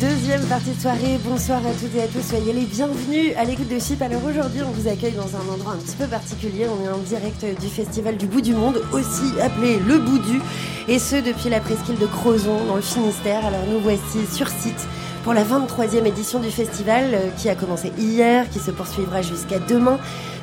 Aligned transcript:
Deuxième 0.00 0.42
partie 0.46 0.72
de 0.72 0.80
soirée. 0.80 1.20
Bonsoir 1.24 1.58
à 1.58 1.70
toutes 1.80 1.94
et 1.94 2.02
à 2.02 2.08
tous, 2.08 2.20
soyez 2.20 2.52
les 2.52 2.64
bienvenus 2.64 3.32
à 3.38 3.44
l'écoute 3.44 3.68
de 3.68 3.78
Chip. 3.78 4.02
Alors 4.02 4.24
aujourd'hui, 4.24 4.60
on 4.66 4.72
vous 4.72 4.88
accueille 4.88 5.12
dans 5.12 5.36
un 5.36 5.54
endroit 5.54 5.74
un 5.74 5.76
petit 5.76 5.94
peu 5.94 6.06
particulier. 6.06 6.66
On 6.66 6.84
est 6.84 6.92
en 6.92 6.98
direct 6.98 7.46
du 7.60 7.68
Festival 7.68 8.16
du 8.16 8.26
Bout 8.26 8.40
du 8.40 8.54
Monde, 8.54 8.82
aussi 8.92 9.40
appelé 9.40 9.78
le 9.78 9.98
Bout 9.98 10.18
du, 10.18 10.40
et 10.88 10.98
ce 10.98 11.14
depuis 11.14 11.48
la 11.48 11.60
presqu'île 11.60 11.96
de 11.96 12.06
Crozon, 12.06 12.64
dans 12.66 12.74
le 12.74 12.82
Finistère. 12.82 13.46
Alors 13.46 13.62
nous 13.70 13.78
voici 13.78 14.26
sur 14.32 14.48
site 14.48 14.88
pour 15.22 15.32
la 15.32 15.44
23e 15.44 16.04
édition 16.06 16.40
du 16.40 16.50
festival 16.50 17.10
euh, 17.14 17.30
qui 17.36 17.48
a 17.48 17.54
commencé 17.54 17.92
hier, 17.98 18.50
qui 18.50 18.58
se 18.58 18.72
poursuivra 18.72 19.22
jusqu'à 19.22 19.60
demain. 19.60 19.98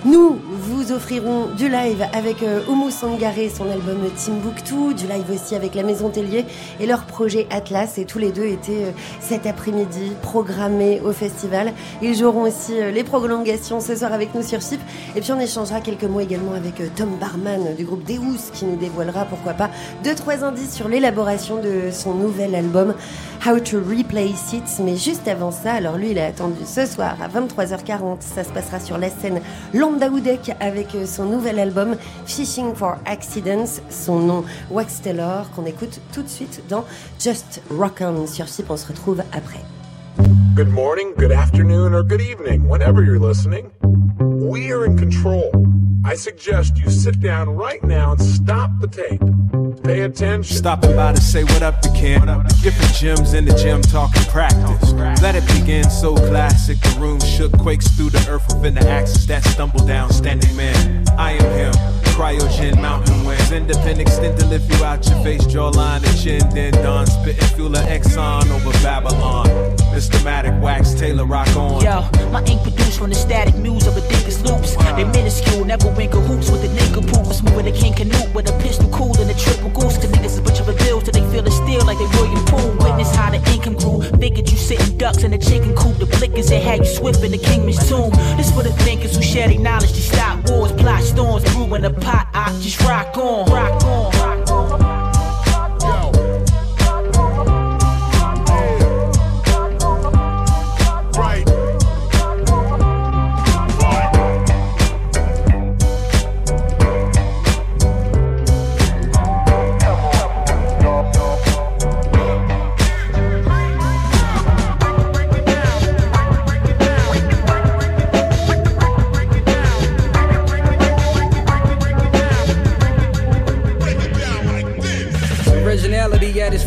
Nous 0.06 0.38
vous 0.52 0.92
offrirons 0.92 1.48
du 1.56 1.70
live 1.70 2.06
avec 2.12 2.44
euh, 2.44 2.60
Oumou 2.68 2.90
Sangaré, 2.92 3.50
son 3.50 3.72
album 3.72 4.00
Timbuktu, 4.18 4.94
du 4.94 5.08
live 5.08 5.24
aussi 5.34 5.56
avec 5.56 5.76
la 5.76 5.84
Maison 5.84 6.10
Tellier 6.10 6.46
et 6.82 6.86
leur 6.86 7.06
projet 7.06 7.48
Atlas. 7.50 7.98
Et 7.98 8.04
tous 8.04 8.20
les 8.20 8.34
deux 8.34 8.44
étaient 8.44 8.84
euh, 8.84 8.92
cet 9.22 9.46
après-midi 9.46 10.12
programmés 10.22 11.00
au 11.06 11.14
festival. 11.14 11.72
Ils 12.02 12.18
joueront 12.18 12.42
aussi 12.42 12.74
euh, 12.74 12.92
les 12.92 13.06
prolongations 13.06 13.80
ce 13.80 13.96
soir 13.96 14.12
avec 14.12 14.36
nous 14.36 14.42
sur 14.44 14.60
Chip. 14.60 14.82
Et 15.16 15.22
puis 15.22 15.32
on 15.32 15.40
échangera 15.40 15.80
quelques 15.80 16.04
mots 16.04 16.20
également 16.20 16.54
avec 16.54 16.82
euh, 16.82 16.88
Tom 16.98 17.16
Barman 17.18 17.74
du 17.78 17.86
groupe 17.86 18.04
Deus 18.04 18.52
qui 18.54 18.66
nous 18.66 18.76
dévoilera, 18.76 19.24
pourquoi 19.24 19.54
pas, 19.54 19.70
deux, 20.04 20.16
trois 20.16 20.44
indices 20.44 20.74
sur 20.74 20.90
l'élaboration 20.90 21.62
de 21.62 21.92
son 21.94 22.14
nouvel 22.14 22.56
album 22.56 22.94
How 23.46 23.60
to 23.60 23.78
Replace 23.80 24.52
It. 24.52 24.64
Mais 24.84 24.98
juste 24.98 25.30
avant 25.30 25.52
ça, 25.52 25.72
alors 25.74 25.96
lui, 25.96 26.12
il 26.12 26.20
a 26.20 26.26
attendu 26.26 26.60
ce 26.66 26.86
soir 26.86 27.16
à 27.22 27.30
23h40. 27.30 28.18
Ça 28.20 28.44
se 28.44 28.50
passera 28.50 28.82
sur 28.82 28.98
la 28.98 29.10
scène 29.10 29.40
Lambda 29.94 30.10
Oudek 30.10 30.52
avec 30.60 30.96
euh, 30.96 31.06
son 31.06 31.26
nouvel 31.26 31.60
album 31.60 31.96
Fishing 32.26 32.74
for 32.74 32.98
Accidents, 33.06 33.80
son 33.92 34.20
nom 34.20 34.44
Wax 34.72 35.02
Taylor, 35.02 35.48
qu'on 35.56 35.68
écoute 35.68 36.02
tout 36.12 36.24
de 36.24 36.28
suite 36.28 36.64
dans 36.68 36.84
Just 37.20 37.62
Rock 37.70 38.02
On 38.02 38.26
sur 38.26 38.48
Chip. 38.48 38.72
On 38.72 38.78
se 38.78 38.88
retrouve 38.88 39.22
après. 39.32 39.60
Good 40.56 40.70
morning, 40.70 41.14
good 41.16 41.32
afternoon, 41.32 41.94
or 41.94 42.02
good 42.02 42.22
evening, 42.22 42.68
whenever 42.68 43.04
you're 43.04 43.20
listening. 43.20 43.70
We 44.20 44.72
are 44.72 44.84
in 44.84 44.98
control. 44.98 45.52
I 46.04 46.16
suggest 46.16 46.80
you 46.80 46.90
sit 46.90 47.20
down 47.20 47.56
right 47.56 47.84
now 47.84 48.14
and 48.14 48.20
stop 48.20 48.72
the 48.82 48.88
tape. 48.88 49.22
Pay 49.84 50.02
attention. 50.02 50.56
Stopping 50.56 50.96
by 50.96 51.12
to 51.12 51.20
say 51.22 51.44
what 51.44 51.62
up 51.62 51.82
to 51.82 51.90
Ken. 51.90 52.22
Different 52.62 52.94
gyms 52.94 53.34
in 53.34 53.44
the 53.44 53.54
gym 53.56 53.82
talking 53.82 54.24
practice. 54.24 54.94
Let 55.22 55.36
it 55.36 55.46
begin, 55.48 55.90
so 55.90 56.16
classic. 56.16 56.80
The 56.80 56.98
room 57.00 57.20
shook, 57.20 57.52
quakes 57.60 57.90
through 57.90 58.12
the 58.12 58.26
earth 58.30 58.44
within 58.56 58.76
the 58.76 58.88
axis 58.88 59.26
that 59.26 59.44
stumble 59.44 59.86
down, 59.86 60.12
standing 60.14 60.56
man. 60.56 61.06
I 61.18 61.34
am 61.34 61.74
him. 61.74 61.74
Cryogen, 62.14 62.80
mountain 62.80 63.26
winds. 63.26 63.52
Independent, 63.52 64.02
extend 64.02 64.40
to 64.40 64.46
lift 64.46 64.72
you 64.72 64.86
out 64.86 65.04
your 65.08 65.18
face, 65.24 65.46
jawline 65.46 66.06
and 66.06 66.18
chin, 66.22 66.48
then 66.54 66.72
done. 66.74 67.08
Spitting 67.08 67.48
fuel 67.56 67.76
of 67.76 67.84
Exxon 67.86 68.50
over 68.52 68.72
Babylon. 68.84 69.48
Systematic 69.94 70.54
wax, 70.62 70.94
Taylor, 70.94 71.26
rock 71.26 71.50
on. 71.56 71.82
Yo, 71.82 72.06
my 72.30 72.44
ink 72.46 72.62
produced 72.62 73.00
from 73.00 73.10
the 73.10 73.16
static 73.16 73.56
muse 73.56 73.88
of 73.88 73.96
ridiculous 73.96 74.42
loops. 74.44 74.76
They 74.96 75.06
minuscule, 75.06 75.66
never 75.66 75.90
win 75.94 76.12
cahoots 76.12 76.52
with 76.52 76.62
the 76.62 76.68
nigga 76.68 77.02
poop. 77.02 77.26
Was 77.26 77.42
moving 77.42 77.66
a 77.68 77.72
king 77.72 77.94
canoe 77.94 78.32
with 78.34 78.48
a 78.48 78.54
pistol 78.62 78.90
cool 78.90 79.18
and 79.18 79.30
a 79.30 79.34
triple 79.34 79.72
goose. 79.72 79.98
The 79.98 80.08
niggas 80.08 80.38
is 80.38 80.40
bunch 80.42 80.60
of 80.60 80.70
till 81.04 81.14
they 81.14 81.32
feel 81.32 81.44
the 81.44 81.52
steel 81.52 81.86
like 81.86 81.98
they 81.98 82.10
William 82.18 82.44
Poole. 82.46 82.72
Witness 82.80 83.16
how 83.16 83.30
the 83.30 83.38
income 83.52 83.76
grew. 83.76 84.02
Figured 84.20 84.50
you 84.50 84.58
sitting 84.58 84.98
ducks 84.98 85.24
in 85.24 85.32
the 85.32 85.38
chicken 85.38 85.76
coop. 85.76 85.98
The 85.98 86.08
flickers 86.08 86.52
and 86.52 86.64
had 86.64 86.80
you 86.80 86.86
swift 86.86 87.24
in 87.24 87.32
the 87.32 87.38
kingman's 87.38 87.88
tomb. 87.88 88.12
This 88.38 88.52
for 88.52 88.64
the 88.64 88.74
thinkers 88.84 89.16
who 89.16 89.22
share 89.22 89.48
their 89.48 89.60
knowledge 89.60 89.94
to 89.94 90.02
stop 90.02 90.50
wars, 90.50 90.72
plot 90.74 91.04
storms, 91.04 91.44
brew 91.54 91.74
in 91.76 91.86
a 91.86 91.94
pot. 91.94 92.28
I 92.34 92.52
just 92.62 92.82
rock 92.82 93.18
on, 93.18 93.52
rock 93.52 93.84
on, 93.84 94.12
rock 94.12 94.38
on. 94.38 94.43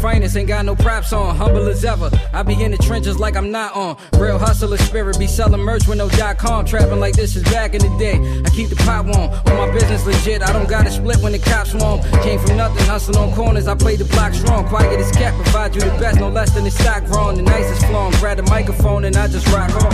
Finest, 0.07 0.37
ain't 0.37 0.47
got 0.47 0.65
no 0.65 0.77
props 0.77 1.13
on. 1.13 1.35
Humble 1.35 1.67
as 1.69 1.85
ever. 1.85 2.09
I 2.33 2.45
be 2.45 2.55
in 2.63 2.71
the 2.71 2.79
trenches 2.79 3.19
like 3.19 3.35
I'm 3.35 3.51
not 3.51 3.75
on. 3.75 3.97
Real 4.21 4.39
hustler 4.39 4.77
spirit, 4.77 5.19
be 5.19 5.27
selling 5.27 5.61
merch 5.61 5.89
with 5.89 5.99
no 5.99 6.09
dot 6.09 6.39
com. 6.39 6.65
Trapping 6.65 7.01
like 7.01 7.15
this 7.15 7.35
is 7.35 7.43
back 7.45 7.75
in 7.75 7.81
the 7.81 7.93
day. 7.99 8.17
I 8.47 8.49
keep 8.51 8.69
the 8.69 8.77
pot 8.77 9.07
warm. 9.07 9.29
On 9.49 9.57
my 9.57 9.69
business 9.73 10.07
legit, 10.07 10.43
I 10.43 10.53
don't 10.53 10.69
gotta 10.69 10.93
split 10.93 11.19
when 11.23 11.33
the 11.33 11.41
cops 11.41 11.73
swarm. 11.73 12.03
Came 12.23 12.39
from 12.39 12.57
nothing, 12.57 12.87
hustling 12.87 13.19
on 13.19 13.35
corners, 13.35 13.67
I 13.67 13.75
play 13.75 13.97
the 13.97 14.05
block 14.05 14.33
strong. 14.33 14.69
Quiet 14.69 15.01
as 15.01 15.11
cat, 15.11 15.35
provide 15.35 15.75
you 15.75 15.81
the 15.81 15.91
best, 15.99 16.21
no 16.21 16.29
less 16.29 16.55
than 16.55 16.63
the 16.63 16.71
stock 16.71 17.05
grown. 17.07 17.35
The 17.35 17.43
nicest 17.43 17.85
flown. 17.87 18.13
Grab 18.21 18.37
the 18.37 18.45
microphone 18.45 19.05
and 19.07 19.17
I 19.17 19.27
just 19.27 19.49
rock 19.49 19.75
on. 19.83 19.91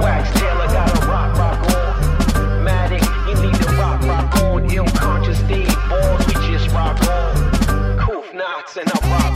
Wax 0.00 0.40
Taylor 0.40 0.68
gotta 0.68 1.06
rock, 1.06 1.36
rock 1.36 1.60
on. 1.76 2.64
Matic, 2.64 3.04
you 3.28 3.34
need 3.44 3.56
to 3.60 3.68
rock, 3.76 4.00
rock 4.02 4.36
on. 4.42 4.70
Ill 4.70 4.86
conscious 4.86 5.38
Steve 5.38 5.68
balls, 5.90 6.26
we 6.28 6.34
just 6.48 6.72
rock 6.72 6.96
on. 7.08 7.50
Knots 8.32 8.76
and 8.76 8.88
I 8.88 9.10
rock. 9.10 9.29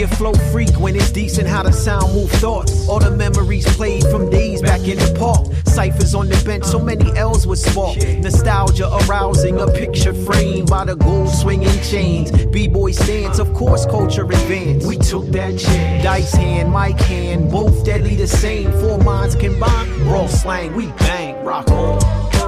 Your 0.00 0.08
flow 0.08 0.32
when 0.78 0.96
it's 0.96 1.12
decent, 1.12 1.46
how 1.46 1.62
the 1.62 1.72
sound 1.72 2.14
move 2.14 2.30
thoughts. 2.30 2.88
All 2.88 3.00
the 3.00 3.10
memories 3.10 3.66
played 3.76 4.02
from 4.04 4.30
days 4.30 4.62
back 4.62 4.80
in 4.88 4.96
the 4.96 5.14
park. 5.18 5.46
Ciphers 5.66 6.14
on 6.14 6.30
the 6.30 6.42
bench, 6.42 6.64
so 6.64 6.78
many 6.78 7.14
L's 7.18 7.46
was 7.46 7.62
sparked. 7.62 8.06
Nostalgia 8.06 8.88
arousing 9.02 9.60
a 9.60 9.66
picture 9.66 10.14
framed 10.14 10.70
by 10.70 10.86
the 10.86 10.96
gold 10.96 11.28
swinging 11.28 11.78
chains. 11.82 12.30
B-boy 12.46 12.92
stance, 12.92 13.38
of 13.38 13.52
course, 13.52 13.84
culture 13.84 14.24
advanced. 14.24 14.86
We 14.86 14.96
took 14.96 15.26
that 15.32 15.58
chance. 15.58 16.02
Dice 16.02 16.32
hand, 16.32 16.72
mic 16.72 16.98
hand, 16.98 17.50
both 17.50 17.84
deadly 17.84 18.16
the 18.16 18.26
same. 18.26 18.72
Four 18.80 18.96
minds 19.00 19.34
combined, 19.34 19.90
raw 20.06 20.26
slang, 20.28 20.74
we 20.74 20.86
bang, 20.92 21.44
rock 21.44 21.70
on. 21.70 22.39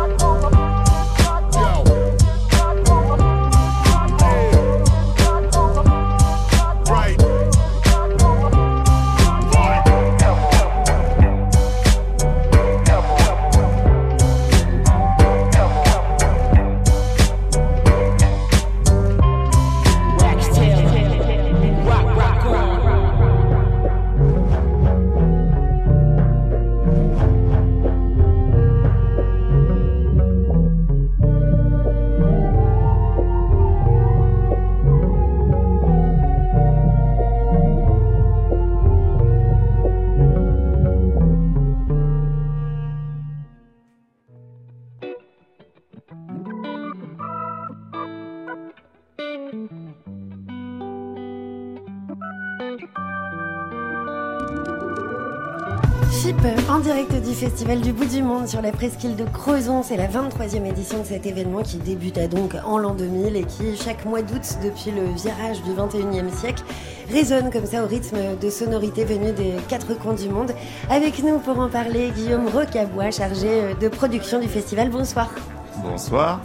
Festival 57.53 57.83
du 57.83 57.93
Bout 57.93 58.07
du 58.07 58.23
Monde 58.23 58.49
sur 58.49 58.63
la 58.63 58.73
presqu'île 58.73 59.15
de 59.15 59.25
Crozon. 59.25 59.83
C'est 59.83 59.99
la 59.99 60.09
23e 60.09 60.65
édition 60.65 61.01
de 61.01 61.05
cet 61.05 61.27
événement 61.27 61.61
qui 61.61 61.77
débuta 61.77 62.27
donc 62.27 62.55
en 62.65 62.79
l'an 62.79 62.95
2000 62.95 63.37
et 63.37 63.45
qui, 63.45 63.77
chaque 63.77 64.07
mois 64.07 64.23
d'août 64.23 64.57
depuis 64.65 64.91
le 64.91 65.05
virage 65.13 65.63
du 65.63 65.73
21e 65.73 66.35
siècle, 66.35 66.65
résonne 67.13 67.51
comme 67.51 67.67
ça 67.67 67.85
au 67.85 67.87
rythme 67.87 68.39
de 68.41 68.49
sonorités 68.49 69.05
venues 69.05 69.33
des 69.33 69.53
quatre 69.69 69.93
coins 69.99 70.15
du 70.15 70.31
monde. 70.31 70.53
Avec 70.89 71.23
nous 71.23 71.41
pour 71.41 71.59
en 71.59 71.69
parler, 71.69 72.11
Guillaume 72.17 72.49
Rocabois, 72.49 73.11
chargé 73.11 73.75
de 73.79 73.89
production 73.89 74.41
du 74.41 74.49
festival. 74.49 74.89
Bonsoir. 74.89 75.29
Bonsoir. 75.85 76.41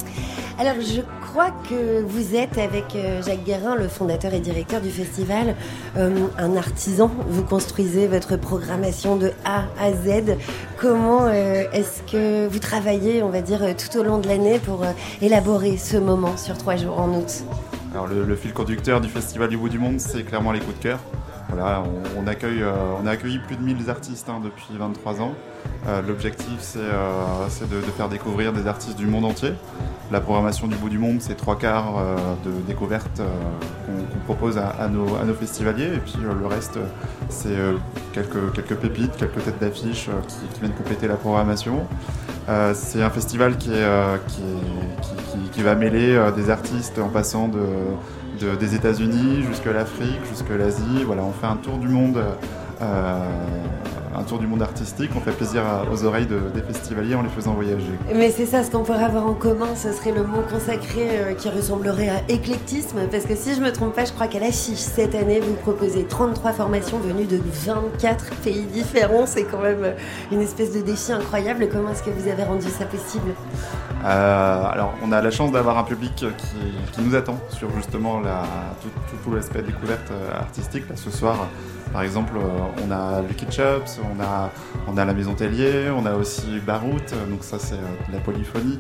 Alors, 0.59 0.75
je 0.81 1.01
crois 1.37 1.51
que 1.69 2.01
vous 2.01 2.33
êtes 2.33 2.57
avec 2.57 2.95
euh, 2.95 3.21
Jacques 3.21 3.43
Guérin, 3.43 3.75
le 3.75 3.87
fondateur 3.87 4.33
et 4.33 4.39
directeur 4.39 4.81
du 4.81 4.89
festival, 4.89 5.53
euh, 5.95 6.25
un 6.39 6.55
artisan. 6.55 7.11
Vous 7.27 7.43
construisez 7.43 8.07
votre 8.07 8.37
programmation 8.37 9.17
de 9.17 9.31
A 9.45 9.65
à 9.79 9.91
Z. 9.91 10.35
Comment 10.77 11.25
euh, 11.25 11.65
est-ce 11.73 12.01
que 12.11 12.47
vous 12.47 12.57
travaillez, 12.57 13.21
on 13.21 13.29
va 13.29 13.41
dire, 13.41 13.59
tout 13.77 13.99
au 13.99 14.03
long 14.03 14.17
de 14.17 14.27
l'année 14.27 14.57
pour 14.57 14.83
élaborer 15.21 15.77
ce 15.77 15.97
moment 15.97 16.37
sur 16.37 16.57
trois 16.57 16.75
jours 16.75 16.99
en 16.99 17.09
août? 17.09 17.43
Alors 17.93 18.07
le 18.07 18.35
fil 18.35 18.51
conducteur 18.51 18.99
du 18.99 19.07
Festival 19.07 19.47
du 19.47 19.57
bout 19.57 19.69
du 19.69 19.77
monde, 19.77 19.99
c'est 19.99 20.23
clairement 20.23 20.51
les 20.51 20.59
coups 20.59 20.79
de 20.79 20.81
cœur. 20.81 20.99
On, 21.49 22.27
accueille, 22.27 22.61
euh, 22.61 22.73
on 23.01 23.07
a 23.07 23.11
accueilli 23.11 23.39
plus 23.39 23.55
de 23.55 23.61
1000 23.61 23.89
artistes 23.89 24.29
hein, 24.29 24.41
depuis 24.44 24.77
23 24.77 25.21
ans. 25.21 25.33
Euh, 25.88 26.01
L'objectif, 26.05 26.57
c'est 26.59 26.79
euh, 26.79 27.45
de, 27.69 27.81
faire 27.91 28.09
découvrir 28.09 28.53
des 28.53 28.67
artistes 28.67 28.97
du 28.97 29.07
monde 29.07 29.25
entier. 29.25 29.53
La 30.11 30.19
programmation 30.19 30.67
du 30.67 30.75
bout 30.75 30.89
du 30.89 30.99
monde, 30.99 31.17
c'est 31.21 31.35
trois 31.35 31.57
quarts 31.57 32.01
de 32.45 32.51
découvertes 32.65 33.21
qu'on 33.85 34.19
propose 34.19 34.57
à, 34.57 34.88
nos, 34.88 35.33
festivaliers. 35.33 35.95
Et 35.95 35.97
puis 35.97 36.15
le 36.21 36.47
reste, 36.47 36.79
c'est 37.27 37.57
quelques, 38.13 38.75
pépites, 38.75 39.17
quelques 39.17 39.44
têtes 39.44 39.59
d'affiche 39.59 40.09
qui, 40.29 40.61
viennent 40.61 40.71
compléter 40.71 41.09
la 41.09 41.17
programmation. 41.17 41.85
C'est 42.73 43.03
un 43.03 43.09
festival 43.09 43.57
qui, 43.57 43.71
va 45.61 45.75
mêler 45.75 46.17
des 46.38 46.49
artistes 46.49 46.99
en 46.99 47.09
passant 47.09 47.49
de, 47.49 47.59
de- 48.39 48.55
des 48.55 48.75
États-Unis 48.75 49.43
jusqu'à 49.47 49.73
l'Afrique, 49.73 50.19
jusqu'à 50.29 50.57
l'Asie. 50.57 51.03
Voilà, 51.05 51.23
on 51.23 51.31
fait 51.31 51.47
un 51.47 51.55
tour 51.57 51.77
du 51.77 51.87
monde, 51.87 52.17
euh, 52.81 53.19
un 54.15 54.24
tour 54.24 54.39
du 54.39 54.48
monde 54.48 54.62
artistique. 54.62 55.12
On 55.15 55.19
fait 55.21 55.31
plaisir 55.31 55.62
à- 55.65 55.92
aux 55.92 56.04
oreilles 56.06 56.25
de- 56.27 56.50
des 56.54 56.62
festivaliers 56.62 57.15
en 57.15 57.21
les 57.21 57.30
faisant 57.30 57.54
voyager. 57.54 57.92
Mais 58.15 58.31
c'est 58.31 58.45
ça, 58.45 58.63
ce 58.63 58.71
qu'on 58.71 58.83
pourrait 58.83 59.04
avoir 59.04 59.27
en 59.27 59.33
commun, 59.33 59.75
ce 59.75 59.92
serait 59.92 60.12
le 60.12 60.24
mot 60.24 60.42
consacré 60.51 61.07
euh, 61.12 61.33
qui 61.33 61.50
ressemblerait 61.50 62.09
à 62.09 62.21
éclectisme, 62.30 62.98
parce 63.12 63.25
que 63.25 63.36
si 63.36 63.54
je 63.56 63.62
me 63.62 63.71
trompe 63.71 63.94
pas, 63.95 64.06
je 64.06 64.13
crois 64.13 64.27
qu'à 64.27 64.39
l'affiche 64.39 64.77
cette 64.80 65.15
année, 65.15 65.39
vous 65.39 65.54
proposez 65.56 66.04
33 66.06 66.51
formations 66.54 66.98
venues 67.00 67.25
de 67.25 67.39
24 67.65 68.25
pays 68.44 68.63
différents. 68.65 69.25
C'est 69.25 69.44
quand 69.44 69.62
même 69.62 69.83
euh, 69.83 69.94
une 70.31 70.42
espèce 70.42 70.74
de 70.74 70.81
défi 70.81 71.12
incroyable. 71.12 71.68
Comment 71.71 71.92
est-ce 71.92 72.04
que 72.04 72.09
vous 72.09 72.27
avez 72.30 72.44
rendu 72.44 72.68
ça 72.68 72.86
possible? 72.86 73.31
Euh, 74.06 74.63
alors, 74.65 74.94
on 75.04 75.12
a 75.12 75.21
la 75.21 75.31
chance 75.31 75.51
d'avoir 75.51 75.77
un 75.77 75.83
public 75.83 76.13
qui, 76.15 76.25
qui 76.94 77.01
nous 77.01 77.15
attend 77.15 77.38
sur 77.50 77.69
justement 77.75 78.19
la, 78.19 78.44
tout, 78.81 78.89
tout- 79.24 79.33
l'aspect 79.36 79.62
découverte 79.63 80.12
artistique. 80.39 80.88
Là, 80.89 80.95
ce 80.95 81.09
soir, 81.12 81.48
par 81.91 82.03
exemple, 82.03 82.33
euh, 82.37 82.85
on 82.85 82.91
a 82.91 83.21
le 83.21 83.33
Ketchups, 83.33 83.99
on 84.03 84.21
a, 84.21 84.51
on 84.87 84.97
a 84.97 85.05
la 85.05 85.13
Maison 85.13 85.33
Tellier, 85.33 85.89
on 85.89 86.05
a 86.05 86.13
aussi 86.13 86.59
Barout, 86.65 87.13
euh, 87.13 87.25
donc 87.27 87.43
ça 87.43 87.59
c'est 87.59 87.75
euh, 87.75 88.07
de 88.07 88.13
la 88.13 88.19
polyphonie. 88.19 88.79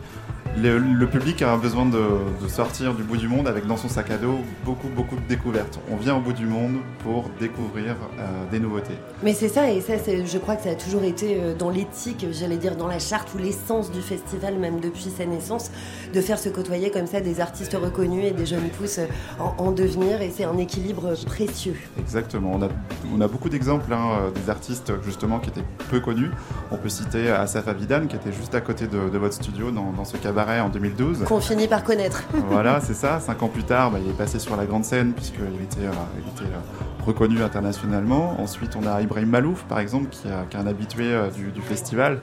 Le, 0.59 0.79
le 0.79 1.07
public 1.07 1.43
a 1.43 1.55
besoin 1.55 1.85
de, 1.85 2.01
de 2.41 2.47
sortir 2.47 2.95
du 2.95 3.03
bout 3.03 3.17
du 3.17 3.27
monde 3.27 3.47
avec 3.47 3.67
dans 3.67 3.77
son 3.77 3.89
sac 3.89 4.09
à 4.09 4.17
dos 4.17 4.39
beaucoup, 4.65 4.87
beaucoup 4.87 5.15
de 5.15 5.21
découvertes. 5.29 5.79
On 5.91 5.97
vient 5.97 6.15
au 6.15 6.19
bout 6.19 6.33
du 6.33 6.47
monde 6.47 6.77
pour 7.03 7.29
découvrir 7.39 7.95
euh, 8.17 8.23
des 8.49 8.59
nouveautés. 8.59 8.95
Mais 9.21 9.33
c'est 9.33 9.49
ça, 9.49 9.69
et 9.69 9.81
ça, 9.81 9.99
c'est- 10.03 10.25
je 10.25 10.37
crois 10.39 10.55
que 10.55 10.63
ça 10.63 10.71
a 10.71 10.75
toujours 10.75 11.03
été 11.03 11.37
euh, 11.39 11.53
dans 11.53 11.69
l'éthique, 11.69 12.25
j'allais 12.31 12.57
dire 12.57 12.75
dans 12.75 12.87
la 12.87 12.97
charte 12.97 13.31
ou 13.35 13.37
l'essence 13.37 13.91
du 13.91 14.01
festival, 14.01 14.55
même 14.57 14.79
depuis 14.79 15.11
sa 15.15 15.25
naissance, 15.27 15.69
de 16.11 16.21
faire 16.21 16.39
se 16.39 16.49
côtoyer 16.49 16.89
comme 16.89 17.05
ça 17.05 17.21
des 17.21 17.39
artistes 17.39 17.77
reconnus 17.79 18.25
et 18.25 18.31
des 18.31 18.47
jeunes 18.47 18.69
pousses 18.79 18.97
euh, 18.97 19.05
en, 19.39 19.63
en 19.63 19.71
devenir, 19.71 20.23
et 20.23 20.31
c'est 20.35 20.45
un 20.45 20.57
équilibre 20.57 21.13
précieux. 21.27 21.75
Exactement. 21.99 22.53
On 22.55 22.63
a, 22.63 22.69
on 23.15 23.21
a 23.21 23.27
beaucoup 23.27 23.49
d'exemples 23.49 23.93
hein, 23.93 24.31
des 24.33 24.49
artistes 24.49 24.91
justement 25.05 25.37
qui 25.37 25.49
étaient 25.51 25.65
peu 25.91 25.99
connus. 25.99 26.31
On 26.71 26.77
peut 26.77 26.89
citer 26.89 27.29
Asaf 27.29 27.67
Avidan 27.67 28.07
qui 28.07 28.15
était 28.15 28.33
juste 28.33 28.55
à 28.55 28.61
côté 28.61 28.87
de, 28.87 29.09
de 29.09 29.17
votre 29.19 29.35
studio 29.35 29.69
dans, 29.69 29.91
dans 29.91 30.05
ce 30.05 30.17
cabaret 30.17 30.46
en 30.47 30.69
2012. 30.69 31.23
Qu'on 31.25 31.39
finit 31.41 31.67
par 31.67 31.83
connaître. 31.83 32.23
voilà, 32.49 32.79
c'est 32.81 32.93
ça. 32.93 33.19
Cinq 33.19 33.41
ans 33.43 33.47
plus 33.49 33.63
tard, 33.63 33.91
bah, 33.91 33.99
il 34.03 34.09
est 34.09 34.13
passé 34.17 34.39
sur 34.39 34.55
la 34.55 34.65
grande 34.65 34.83
scène 34.85 35.13
puisqu'il 35.13 35.61
était, 35.63 35.85
euh, 35.87 35.91
il 36.17 36.29
était 36.31 36.51
euh, 36.53 37.05
reconnu 37.05 37.41
internationalement. 37.43 38.39
Ensuite, 38.41 38.75
on 38.81 38.85
a 38.87 39.01
Ibrahim 39.01 39.29
Malouf, 39.29 39.63
par 39.63 39.79
exemple, 39.79 40.07
qui, 40.09 40.27
a- 40.27 40.45
qui 40.49 40.57
est 40.57 40.59
un 40.59 40.67
habitué 40.67 41.05
euh, 41.13 41.29
du, 41.29 41.51
du 41.51 41.61
festival. 41.61 42.19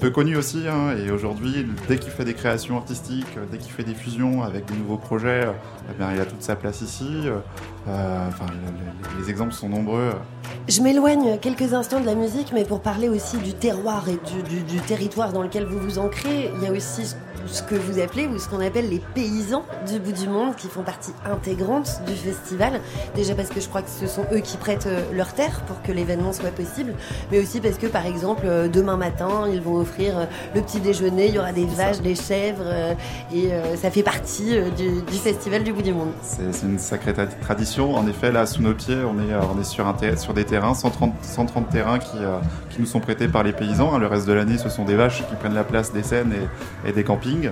Peu 0.00 0.10
connu 0.10 0.36
aussi, 0.36 0.62
hein, 0.68 0.94
et 0.96 1.10
aujourd'hui, 1.10 1.66
dès 1.88 1.98
qu'il 1.98 2.12
fait 2.12 2.24
des 2.24 2.34
créations 2.34 2.76
artistiques, 2.76 3.26
euh, 3.36 3.44
dès 3.50 3.58
qu'il 3.58 3.72
fait 3.72 3.82
des 3.82 3.94
fusions 3.94 4.44
avec 4.44 4.64
des 4.66 4.76
nouveaux 4.76 4.96
projets, 4.96 5.44
euh, 5.46 5.52
eh 5.90 5.94
bien, 5.98 6.12
il 6.14 6.20
a 6.20 6.24
toute 6.24 6.40
sa 6.42 6.54
place 6.54 6.82
ici. 6.82 7.24
Euh, 7.26 8.28
enfin, 8.28 8.46
le- 8.48 9.18
le- 9.18 9.24
les 9.24 9.28
exemples 9.28 9.52
sont 9.54 9.68
nombreux. 9.68 10.12
Je 10.68 10.82
m'éloigne 10.82 11.38
quelques 11.40 11.74
instants 11.74 11.98
de 12.00 12.06
la 12.06 12.14
musique, 12.14 12.52
mais 12.54 12.64
pour 12.64 12.80
parler 12.80 13.08
aussi 13.08 13.38
du 13.38 13.54
terroir 13.54 14.04
et 14.08 14.18
du, 14.52 14.78
territoire 14.86 15.32
dans 15.32 15.42
lequel 15.42 15.64
vous 15.64 15.78
vous 15.80 15.98
ancrez, 15.98 16.50
il 16.56 16.62
y 16.62 16.66
a 16.66 16.72
aussi 16.72 17.14
ce 17.46 17.62
que 17.62 17.74
vous 17.74 17.98
appelez 17.98 18.26
ou 18.26 18.38
ce 18.38 18.48
qu'on 18.48 18.60
appelle 18.60 18.88
les 18.90 19.00
paysans 19.14 19.64
du 19.90 19.98
bout 19.98 20.12
du 20.12 20.28
monde 20.28 20.54
qui 20.56 20.68
font 20.68 20.82
partie 20.82 21.12
intégrante 21.24 22.02
du 22.06 22.12
festival. 22.14 22.80
Déjà 23.14 23.34
parce 23.34 23.48
que 23.48 23.60
je 23.60 23.68
crois 23.68 23.80
que 23.82 23.88
ce 23.90 24.06
sont 24.06 24.24
eux 24.32 24.40
qui 24.40 24.56
prêtent 24.58 24.88
leur 25.14 25.32
terre 25.32 25.62
pour 25.66 25.80
que 25.82 25.90
l'événement 25.92 26.32
soit 26.34 26.50
possible, 26.50 26.92
mais 27.32 27.38
aussi 27.40 27.60
parce 27.60 27.78
que 27.78 27.86
par 27.86 28.04
exemple 28.06 28.46
demain 28.72 28.96
matin 28.98 29.46
ils 29.50 29.62
vont 29.62 29.84
offrir 29.88 30.18
euh, 30.18 30.24
le 30.54 30.60
petit 30.60 30.80
déjeuner, 30.80 31.26
il 31.28 31.34
y 31.34 31.38
aura 31.38 31.52
des 31.52 31.64
vaches, 31.66 32.00
des 32.00 32.14
chèvres 32.14 32.62
euh, 32.64 32.94
et 33.32 33.52
euh, 33.52 33.76
ça 33.76 33.90
fait 33.90 34.02
partie 34.02 34.54
du, 34.76 35.02
du 35.02 35.18
festival 35.18 35.64
du 35.64 35.72
bout 35.72 35.82
du 35.82 35.92
monde. 35.92 36.10
C'est 36.22 36.62
une 36.66 36.78
sacrée 36.78 37.12
tra- 37.12 37.28
tradition. 37.40 37.94
En 37.94 38.06
effet, 38.06 38.30
là, 38.32 38.46
sous 38.46 38.62
nos 38.62 38.74
pieds, 38.74 38.96
on 39.04 39.18
est, 39.18 39.34
on 39.56 39.60
est 39.60 39.64
sur, 39.64 39.86
un 39.86 39.94
ter- 39.94 40.18
sur 40.18 40.34
des 40.34 40.44
terrains, 40.44 40.74
130, 40.74 41.12
130 41.22 41.68
terrains 41.70 41.98
qui, 41.98 42.18
qui 42.70 42.80
nous 42.80 42.86
sont 42.86 43.00
prêtés 43.00 43.28
par 43.28 43.42
les 43.42 43.52
paysans. 43.52 43.94
hein. 43.94 43.98
Le 43.98 44.06
reste 44.06 44.26
de 44.26 44.32
l'année, 44.32 44.58
ce 44.58 44.68
sont 44.68 44.84
des 44.84 44.94
vaches 44.94 45.26
qui 45.28 45.34
prennent 45.36 45.54
la 45.54 45.64
place 45.64 45.92
des 45.92 46.02
scènes 46.02 46.32
et, 46.84 46.88
et 46.88 46.92
des 46.92 47.04
campings. 47.04 47.50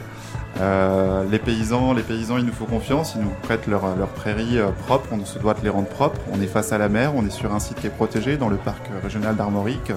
Euh, 0.61 1.25
les 1.31 1.39
paysans, 1.39 1.93
les 1.93 2.03
paysans, 2.03 2.39
il 2.39 2.45
nous 2.47 2.53
faut 2.53 2.65
confiance. 2.65 3.15
Ils 3.15 3.23
nous 3.23 3.33
prêtent 3.43 3.67
leurs 3.67 3.95
leur 3.97 4.09
prairies 4.09 4.59
euh, 4.59 4.69
propres. 4.87 5.09
On 5.13 5.25
se 5.25 5.39
doit 5.39 5.53
de 5.55 5.61
les 5.63 5.69
rendre 5.69 5.89
propres. 5.89 6.21
On 6.33 6.41
est 6.41 6.47
face 6.47 6.73
à 6.73 6.79
la 6.79 6.89
mer. 6.89 7.13
On 7.15 7.27
est 7.27 7.31
sur 7.31 7.55
un 7.55 7.61
site 7.61 7.79
qui 7.81 7.87
est 7.87 7.91
protégé 7.91 8.37
dans 8.39 8.49
le 8.49 8.57
parc 8.57 8.89
euh, 8.91 9.01
régional 9.03 9.37
d'Armorique. 9.37 9.93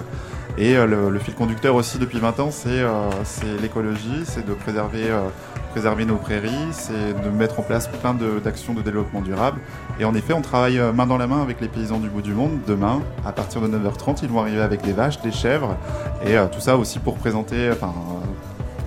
Et 0.59 0.75
euh, 0.75 1.09
le, 1.09 1.19
fil 1.19 1.33
conducteur 1.33 1.73
aussi 1.75 2.00
depuis 2.00 2.19
20 2.19 2.41
ans, 2.41 2.51
c'est 2.51 2.67
euh, 2.67 3.09
c'est 3.23 3.61
l'écologie, 3.61 4.25
c'est 4.25 4.45
de 4.45 4.53
préserver, 4.53 5.09
euh, 5.09 5.29
préserver 5.71 6.03
nos 6.03 6.17
prairies, 6.17 6.67
c'est 6.71 7.13
de 7.23 7.29
mettre 7.29 7.61
en 7.61 7.63
place 7.63 7.88
plein 7.88 8.13
d'actions 8.44 8.73
de, 8.73 8.81
développement 8.81 9.21
durable. 9.21 9.61
Et 10.01 10.06
en 10.06 10.13
effet, 10.15 10.33
on 10.33 10.41
travaille 10.41 10.77
main 10.94 11.07
dans 11.07 11.17
la 11.17 11.27
main 11.27 11.41
avec 11.41 11.61
les 11.61 11.69
paysans 11.69 12.00
du 12.00 12.09
bout 12.09 12.21
du 12.21 12.33
monde. 12.33 12.59
Demain, 12.67 13.01
à 13.25 13.31
partir 13.31 13.61
de 13.61 13.67
9h30, 13.67 14.19
ils 14.23 14.27
vont 14.27 14.41
arriver 14.41 14.59
avec 14.59 14.81
des 14.81 14.91
vaches, 14.91 15.21
des 15.21 15.31
chèvres, 15.31 15.77
et 16.25 16.35
tout 16.51 16.59
ça 16.59 16.75
aussi 16.75 17.00
pour 17.00 17.15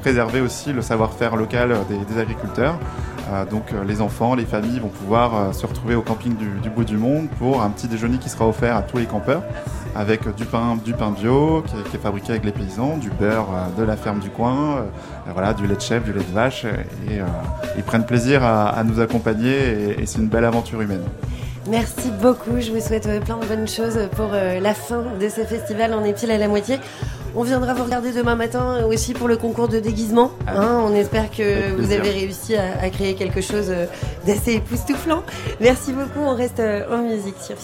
préserver 0.02 0.40
aussi 0.42 0.75
le 0.75 0.82
savoir-faire 0.82 1.36
local 1.36 1.75
des 1.88 2.20
agriculteurs. 2.20 2.78
Euh, 3.32 3.44
donc 3.44 3.73
euh, 3.73 3.84
les 3.84 4.00
enfants, 4.00 4.34
les 4.34 4.44
familles 4.44 4.81
vont 4.81 4.88
pouvoir 4.88 5.34
euh, 5.34 5.52
se 5.52 5.67
retrouver 5.67 5.94
au 5.94 6.02
camping 6.02 6.37
du, 6.37 6.70
bout 6.70 6.84
du 6.84 6.96
monde 6.96 7.29
pour 7.38 7.62
un 7.62 7.70
petit 7.70 7.88
déjeuner 7.88 8.19
qui 8.19 8.29
sera 8.29 8.46
offert 8.46 8.76
à 8.76 8.82
tous 8.82 8.99
les 8.99 9.06
campeurs 9.06 9.43
avec 9.94 10.34
du 10.37 10.44
pain, 10.44 10.79
du 10.82 10.94
pain 10.94 11.11
bio 11.11 11.62
qui 11.67 11.75
est, 11.76 11.99
fabriqué 11.99 12.31
avec 12.31 12.44
les 12.44 12.52
paysans, 12.52 12.96
du 12.96 13.11
beurre 13.11 13.49
de 13.76 13.82
la 13.82 13.96
ferme 13.96 14.20
du 14.20 14.31
coin, 14.31 14.87
du 15.59 15.66
lait 15.66 15.75
de 15.75 15.80
chèvre, 15.80 16.04
du 16.04 16.14
lait 16.14 16.25
de 16.25 16.33
vache, 16.33 16.64
ils 17.76 17.83
prennent 17.83 18.06
plaisir 18.06 18.42
à, 18.42 18.83
nous 18.85 19.00
accompagner 19.00 20.00
et, 20.00 20.06
c'est 20.06 20.18
une 20.18 20.28
belle 20.28 20.47
aventure 20.47 20.80
humaine. 20.80 21.02
Merci 21.68 22.11
beaucoup. 22.23 22.59
Je 22.59 22.73
vous 22.73 22.80
souhaite 22.80 23.06
plein 23.23 23.37
de 23.37 23.45
bonnes 23.45 23.68
choses 23.68 23.99
pour 24.16 24.30
la 24.33 24.73
fin 24.73 25.04
de 25.21 25.28
ce 25.28 25.42
festival. 25.42 25.95
On 25.95 26.02
est 26.06 26.18
pile 26.18 26.30
à 26.30 26.38
la 26.38 26.49
moitié. 26.49 26.78
On 27.34 27.42
viendra 27.44 27.72
vous 27.74 27.84
regarder 27.84 28.12
demain 28.12 28.34
matin 28.34 28.84
aussi 28.84 29.14
pour 29.14 29.26
le 29.26 29.36
concours 29.36 29.68
de 29.68 29.80
déguisement. 29.80 30.32
hein. 30.46 30.82
on 30.86 30.94
espère 30.94 31.30
que 31.30 31.72
vous 31.76 31.90
avez 31.92 32.10
réussi 32.10 32.54
à, 32.56 32.78
à 32.82 32.90
créer 32.90 33.14
quelque 33.14 33.40
chose 33.40 33.70
euh, 33.70 33.86
d'assez 34.26 34.54
époustouflant. 34.54 35.22
Merci 35.60 35.92
beaucoup. 35.92 36.20
On 36.20 36.34
reste 36.34 36.60
euh, 36.60 36.84
en 36.94 37.02
musique 37.02 37.36
sur 37.40 37.56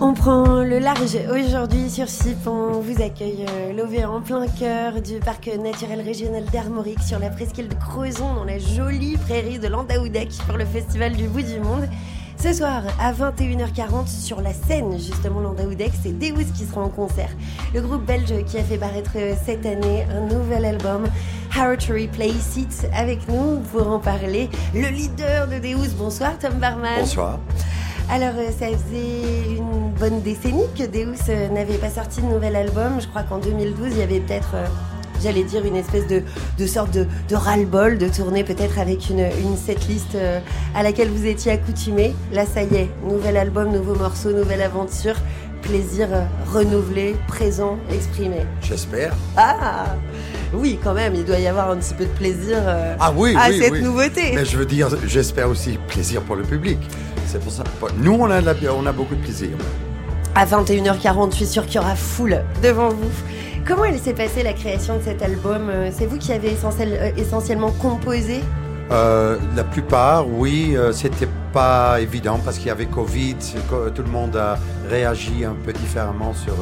On 0.00 0.14
prend 0.14 0.62
le 0.62 0.78
large 0.78 1.18
aujourd'hui 1.28 1.90
sur 1.90 2.08
SIP. 2.08 2.46
On 2.46 2.78
vous 2.80 3.02
accueille 3.02 3.44
euh, 3.48 3.72
lové 3.72 4.04
en 4.04 4.20
plein 4.20 4.46
cœur 4.46 5.02
du 5.02 5.18
parc 5.18 5.50
naturel 5.60 6.00
régional 6.00 6.44
d'Armorique 6.52 7.02
sur 7.02 7.18
la 7.18 7.30
presqu'île 7.30 7.68
de 7.68 7.74
Crozon 7.74 8.34
dans 8.34 8.44
la 8.44 8.60
jolie 8.60 9.16
prairie 9.16 9.58
de 9.58 9.66
l'Andaoudak 9.66 10.28
pour 10.46 10.56
le 10.56 10.64
festival 10.64 11.16
du 11.16 11.26
bout 11.26 11.42
du 11.42 11.58
monde. 11.58 11.88
Ce 12.40 12.52
soir, 12.52 12.82
à 13.00 13.12
21h40, 13.12 14.06
sur 14.06 14.40
la 14.40 14.52
scène, 14.52 14.92
justement, 14.92 15.40
Landaudex, 15.40 15.98
c'est 16.04 16.16
Deus 16.16 16.44
qui 16.56 16.64
sera 16.64 16.82
en 16.82 16.88
concert. 16.88 17.30
Le 17.74 17.80
groupe 17.80 18.04
belge 18.06 18.44
qui 18.46 18.58
a 18.58 18.62
fait 18.62 18.78
paraître 18.78 19.10
euh, 19.16 19.34
cette 19.44 19.66
année 19.66 20.06
un 20.16 20.20
nouvel 20.32 20.64
album, 20.64 21.08
How 21.56 21.74
to 21.74 21.94
Replace 21.94 22.56
It, 22.56 22.88
avec 22.94 23.26
nous 23.28 23.58
pour 23.72 23.90
en 23.90 23.98
parler. 23.98 24.48
Le 24.72 24.88
leader 24.90 25.48
de 25.48 25.58
Deus, 25.58 25.96
bonsoir 25.98 26.38
Tom 26.38 26.54
Barman. 26.60 27.00
Bonsoir. 27.00 27.40
Alors, 28.10 28.34
euh, 28.38 28.50
ça 28.58 28.66
faisait 28.68 29.56
une 29.58 29.77
bonne 29.98 30.22
décennie 30.22 30.66
que 30.78 30.84
Deus 30.84 31.16
euh, 31.28 31.48
n'avait 31.48 31.76
pas 31.78 31.90
sorti 31.90 32.20
de 32.20 32.26
nouvel 32.26 32.56
album. 32.56 33.00
Je 33.00 33.06
crois 33.08 33.22
qu'en 33.22 33.38
2012, 33.38 33.88
il 33.92 33.98
y 33.98 34.02
avait 34.02 34.20
peut-être, 34.20 34.52
euh, 34.54 34.66
j'allais 35.22 35.42
dire, 35.44 35.64
une 35.64 35.76
espèce 35.76 36.06
de, 36.06 36.22
de 36.58 36.66
sorte 36.66 36.92
de, 36.92 37.06
de 37.28 37.34
ras-le-bol 37.34 37.98
de 37.98 38.08
tourner 38.08 38.44
peut-être 38.44 38.78
avec 38.78 39.10
une, 39.10 39.20
une 39.20 39.56
setlist 39.56 40.14
euh, 40.14 40.38
à 40.74 40.82
laquelle 40.82 41.08
vous 41.08 41.26
étiez 41.26 41.52
accoutumé. 41.52 42.14
Là, 42.32 42.44
ça 42.46 42.62
y 42.62 42.74
est, 42.76 42.88
nouvel 43.08 43.36
album, 43.36 43.72
nouveau 43.72 43.94
morceau, 43.94 44.32
nouvelle 44.32 44.62
aventure. 44.62 45.16
Plaisir 45.62 46.06
renouvelé, 46.52 47.16
présent, 47.26 47.78
exprimé. 47.92 48.42
J'espère. 48.62 49.12
Ah 49.36 49.96
Oui, 50.54 50.78
quand 50.82 50.94
même, 50.94 51.16
il 51.16 51.24
doit 51.24 51.40
y 51.40 51.48
avoir 51.48 51.70
un 51.72 51.76
petit 51.76 51.94
peu 51.94 52.04
de 52.04 52.10
plaisir 52.10 52.58
Ah 53.00 53.12
oui, 53.14 53.34
à 53.36 53.48
oui, 53.50 53.58
cette 53.60 53.72
oui. 53.72 53.82
nouveauté. 53.82 54.32
Mais 54.36 54.44
je 54.44 54.56
veux 54.56 54.64
dire, 54.64 54.88
j'espère 55.04 55.48
aussi 55.48 55.76
plaisir 55.88 56.22
pour 56.22 56.36
le 56.36 56.44
public. 56.44 56.78
C'est 57.26 57.40
pour 57.40 57.52
ça. 57.52 57.64
Nous, 57.98 58.12
on 58.12 58.30
a, 58.30 58.40
on 58.40 58.86
a 58.86 58.92
beaucoup 58.92 59.16
de 59.16 59.20
plaisir. 59.20 59.48
À 60.34 60.46
21h40, 60.46 61.30
je 61.32 61.36
suis 61.36 61.46
sûre 61.46 61.66
qu'il 61.66 61.76
y 61.76 61.78
aura 61.78 61.96
foule 61.96 62.42
devant 62.62 62.90
vous. 62.90 63.10
Comment 63.66 63.84
elle 63.84 63.98
s'est 63.98 64.14
passée 64.14 64.42
la 64.42 64.52
création 64.52 64.96
de 64.96 65.02
cet 65.02 65.20
album? 65.22 65.68
Euh, 65.68 65.90
C'est 65.92 66.06
vous 66.06 66.16
qui 66.18 66.32
avez 66.32 66.56
euh, 66.80 67.10
essentiellement 67.16 67.72
composé? 67.72 68.40
Euh, 68.90 69.36
la 69.56 69.64
plupart, 69.64 70.26
oui, 70.28 70.74
euh, 70.76 70.92
c'était 70.92 71.28
pas 71.52 72.00
évident 72.00 72.40
parce 72.42 72.56
qu'il 72.56 72.68
y 72.68 72.70
avait 72.70 72.86
Covid, 72.86 73.36
co- 73.68 73.90
tout 73.90 74.02
le 74.02 74.08
monde 74.10 74.36
a 74.36 74.58
réagi 74.88 75.44
un 75.44 75.54
peu 75.64 75.72
différemment 75.72 76.32
sur, 76.32 76.54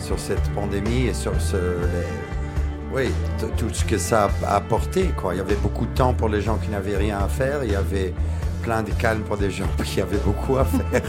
sur 0.00 0.18
cette 0.18 0.42
pandémie 0.54 1.06
et 1.06 1.14
sur 1.14 1.32
ce, 1.40 1.56
oui, 2.92 3.10
tout 3.56 3.66
ce 3.72 3.84
que 3.84 3.98
ça 3.98 4.28
a 4.46 4.56
apporté. 4.56 5.10
Il 5.32 5.36
y 5.36 5.40
avait 5.40 5.54
beaucoup 5.56 5.86
de 5.86 5.94
temps 5.94 6.14
pour 6.14 6.28
les 6.28 6.40
gens 6.40 6.56
qui 6.56 6.70
n'avaient 6.70 6.96
rien 6.96 7.18
à 7.18 7.28
faire, 7.28 7.62
il 7.62 7.70
y 7.70 7.76
avait 7.76 8.12
plein 8.62 8.82
de 8.82 8.90
calme 8.92 9.20
pour 9.20 9.36
des 9.36 9.50
gens 9.50 9.66
qui 9.84 10.00
avaient 10.00 10.16
beaucoup 10.24 10.56
à 10.56 10.64
faire. 10.64 11.02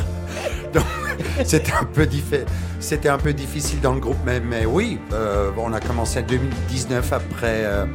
c'était 1.45 1.73
un 1.73 1.85
peu 1.85 2.03
diffi- 2.05 2.45
c'était 2.79 3.09
un 3.09 3.17
peu 3.17 3.33
difficile 3.33 3.81
dans 3.81 3.93
le 3.93 3.99
groupe, 3.99 4.17
mais, 4.25 4.39
mais 4.39 4.65
oui, 4.65 4.99
euh, 5.13 5.49
on 5.57 5.73
a 5.73 5.79
commencé 5.79 6.19
en 6.19 6.23
2019 6.23 7.13
après 7.13 7.63
euh, 7.65 7.85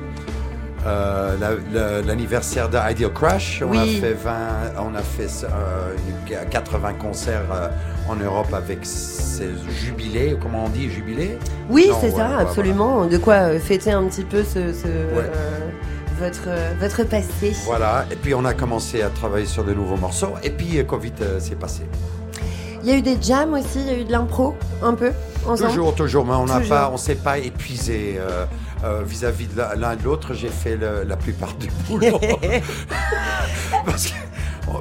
euh, 0.87 1.37
la- 1.39 1.51
la- 1.73 2.03
l'anniversaire 2.03 2.69
de 2.69 2.79
Ideal 2.91 3.13
Crash. 3.13 3.63
On 3.65 3.71
Oui. 3.71 3.79
a 3.79 4.01
fait 4.01 4.15
20, 4.15 4.33
on 4.79 4.95
a 4.95 5.03
fait 5.03 5.29
euh, 5.45 5.95
une- 6.29 6.49
80 6.49 6.95
concerts 6.95 7.43
en 8.09 8.17
Europe 8.17 8.53
avec 8.55 8.79
ces 8.83 9.51
jubilés, 9.85 10.37
comment 10.41 10.65
on 10.65 10.69
dit, 10.71 10.91
jubilés? 10.91 11.39
Oui, 11.69 11.91
c'est 12.01 12.11
ça, 12.11 12.17
voilà. 12.29 12.39
absolument. 12.39 13.05
De 13.07 13.19
quoi 13.19 13.59
fêter 13.59 13.91
un 13.93 14.05
petit 14.05 14.25
peu 14.25 14.43
ce, 14.43 14.73
ce, 14.73 14.89
votre, 16.19 16.49
votre 16.81 17.05
passé. 17.05 17.55
Voilà, 17.65 18.05
et 18.11 18.17
puis 18.17 18.35
on 18.35 18.45
a 18.45 18.53
commencé 18.55 19.03
à 19.03 19.09
travailler 19.11 19.47
sur 19.47 19.65
de 19.65 19.73
nouveaux 19.75 19.97
morceaux, 19.97 20.35
et 20.43 20.51
puis 20.51 20.85
Covid 20.87 21.13
euh, 21.23 21.41
s'est 21.41 21.55
passé. 21.57 21.83
Il 22.83 22.89
y 22.89 22.93
a 22.93 22.97
eu 22.97 23.03
des 23.03 23.17
jams 23.21 23.53
aussi, 23.55 23.79
il 23.81 23.87
y 23.87 23.91
a 23.91 23.99
eu 23.99 24.05
de 24.05 24.13
l'impro, 24.13 24.55
un 24.83 24.95
peu, 24.95 25.13
ensemble 25.47 25.69
Toujours, 25.71 25.95
toujours, 25.95 26.25
mais 26.27 26.35
on 26.35 26.47
n'a 26.47 26.61
pas, 26.69 26.91
on 26.93 26.97
s'est 26.97 27.15
pas 27.17 27.39
épuisé 27.39 28.17
euh, 28.19 28.47
euh, 28.85 29.03
vis-à-vis 29.07 29.47
de 29.49 29.61
l'un 29.79 29.97
de 29.97 30.03
l'autre. 30.03 30.33
J'ai 30.35 30.49
fait 30.49 30.77
le- 30.77 31.05
la 31.07 31.17
plupart 31.17 31.55
du 31.55 31.69
boulot 31.89 32.19
parce 33.85 34.07
que- 34.09 34.13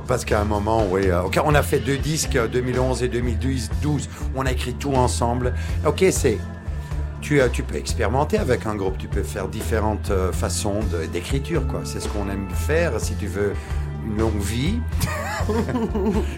parce 0.08 0.24
qu'à 0.26 0.42
un 0.42 0.46
moment, 0.46 0.86
oui, 0.90 1.08
euh, 1.10 1.22
on 1.44 1.56
a 1.56 1.64
fait 1.64 1.80
deux 1.80 1.98
disques, 1.98 2.36
euh, 2.36 2.48
2011 2.48 3.02
et 3.04 3.08
2012. 3.08 3.70
12, 3.82 4.08
on 4.36 4.46
a 4.46 4.52
écrit 4.52 4.74
tout 4.74 4.94
ensemble. 4.94 5.54
Ok, 5.86 6.06
c'est 6.12 6.38
tu, 7.22 7.42
tu 7.52 7.64
peux 7.64 7.76
expérimenter 7.76 8.38
avec 8.38 8.66
un 8.66 8.76
groupe, 8.76 8.98
tu 8.98 9.08
peux 9.10 9.24
faire 9.24 9.50
différentes 9.50 10.10
façons 10.32 10.80
d'écriture, 11.12 11.68
quoi. 11.68 11.82
C'est 11.84 12.00
ce 12.00 12.08
qu'on 12.08 12.30
aime 12.30 12.48
faire. 12.54 12.94
Si 13.00 13.14
tu 13.16 13.28
veux 13.28 13.52
une 14.08 14.18
longue 14.18 14.40
vie, 14.40 14.80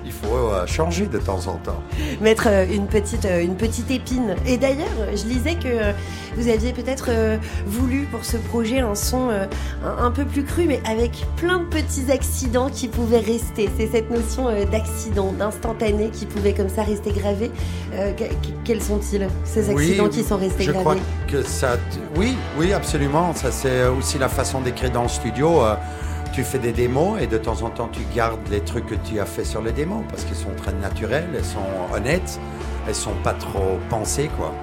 il 0.05 0.11
faut 0.11 0.35
euh, 0.35 0.65
changer 0.67 1.05
de 1.07 1.17
temps 1.17 1.47
en 1.47 1.55
temps. 1.57 1.81
mettre 2.21 2.47
euh, 2.47 2.65
une 2.71 2.87
petite, 2.87 3.25
euh, 3.25 3.41
une 3.41 3.55
petite 3.55 3.89
épine. 3.91 4.35
Et 4.45 4.57
d'ailleurs, 4.57 4.87
je 5.11 5.25
lisais 5.27 5.55
que 5.55 5.93
vous 6.37 6.47
aviez 6.49 6.71
peut-être 6.73 7.09
voulu 7.65 8.03
pour 8.11 8.23
ce 8.23 8.37
projet 8.37 8.79
un 8.79 8.95
son 8.95 9.29
un, 9.29 9.47
un 10.05 10.11
peu 10.11 10.23
plus 10.25 10.43
cru, 10.43 10.65
mais 10.65 10.81
avec 10.89 11.25
plein 11.35 11.59
de 11.59 11.65
petits 11.65 12.09
accidents 12.11 12.69
qui 12.69 12.87
pouvaient 12.87 13.19
rester. 13.19 13.69
C'est 13.77 13.87
cette 13.91 14.09
notion 14.09 14.45
d'accident, 14.71 15.31
d'instantané 15.33 16.09
qui 16.09 16.25
pouvait 16.25 16.53
comme 16.53 16.69
ça 16.69 16.83
rester 16.83 17.11
gravé. 17.11 17.51
Que- 17.91 18.23
que- 18.23 18.53
quels 18.63 18.81
sont-ils, 18.81 19.27
ces 19.43 19.69
accidents 19.69 20.07
qui 20.09 20.23
sont 20.23 20.37
restés 20.37 20.63
je 20.63 20.71
gravés? 20.71 20.85
crois 20.85 20.95
que 21.27 21.43
ça. 21.43 21.77
Oui, 22.15 22.37
oui, 22.57 22.71
absolument. 22.73 23.33
Ça, 23.33 23.51
c'est 23.51 23.85
aussi 23.87 24.17
la 24.17 24.29
façon 24.29 24.61
d'écrire 24.61 24.91
dans 24.91 25.03
le 25.03 25.09
studio. 25.09 25.61
Tu 26.33 26.43
fais 26.43 26.59
des 26.59 26.71
démos 26.71 27.21
et 27.21 27.27
de 27.27 27.37
temps 27.37 27.61
en 27.61 27.69
temps, 27.69 27.89
tu 27.91 28.01
gardes 28.15 28.39
les 28.49 28.61
trucs 28.61 28.85
que 28.85 28.95
tu 28.95 29.19
as 29.19 29.25
fait 29.25 29.43
sur 29.43 29.61
les 29.61 29.73
démos 29.73 30.03
parce 30.09 30.23
qu'ils 30.23 30.37
sont 30.37 30.53
très 30.55 30.71
naturels, 30.71 31.27
elles 31.35 31.43
sont 31.43 31.59
honnêtes, 31.93 32.39
elles 32.87 32.95
sont 32.95 33.15
pas 33.21 33.33
trop 33.33 33.77
pensées, 33.89 34.29
quoi. 34.37 34.53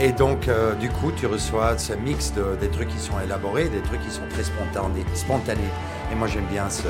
Et 0.00 0.10
donc, 0.10 0.48
euh, 0.48 0.74
du 0.74 0.88
coup, 0.88 1.12
tu 1.12 1.26
reçois 1.26 1.78
ce 1.78 1.92
mix 1.92 2.32
de, 2.34 2.56
des 2.60 2.68
trucs 2.68 2.88
qui 2.88 2.98
sont 2.98 3.20
élaborés, 3.24 3.68
des 3.68 3.82
trucs 3.82 4.00
qui 4.02 4.10
sont 4.10 4.26
très 4.30 4.42
spontanés. 4.42 5.60
Et 6.10 6.14
moi, 6.16 6.26
j'aime 6.26 6.46
bien 6.50 6.68
ce 6.68 6.88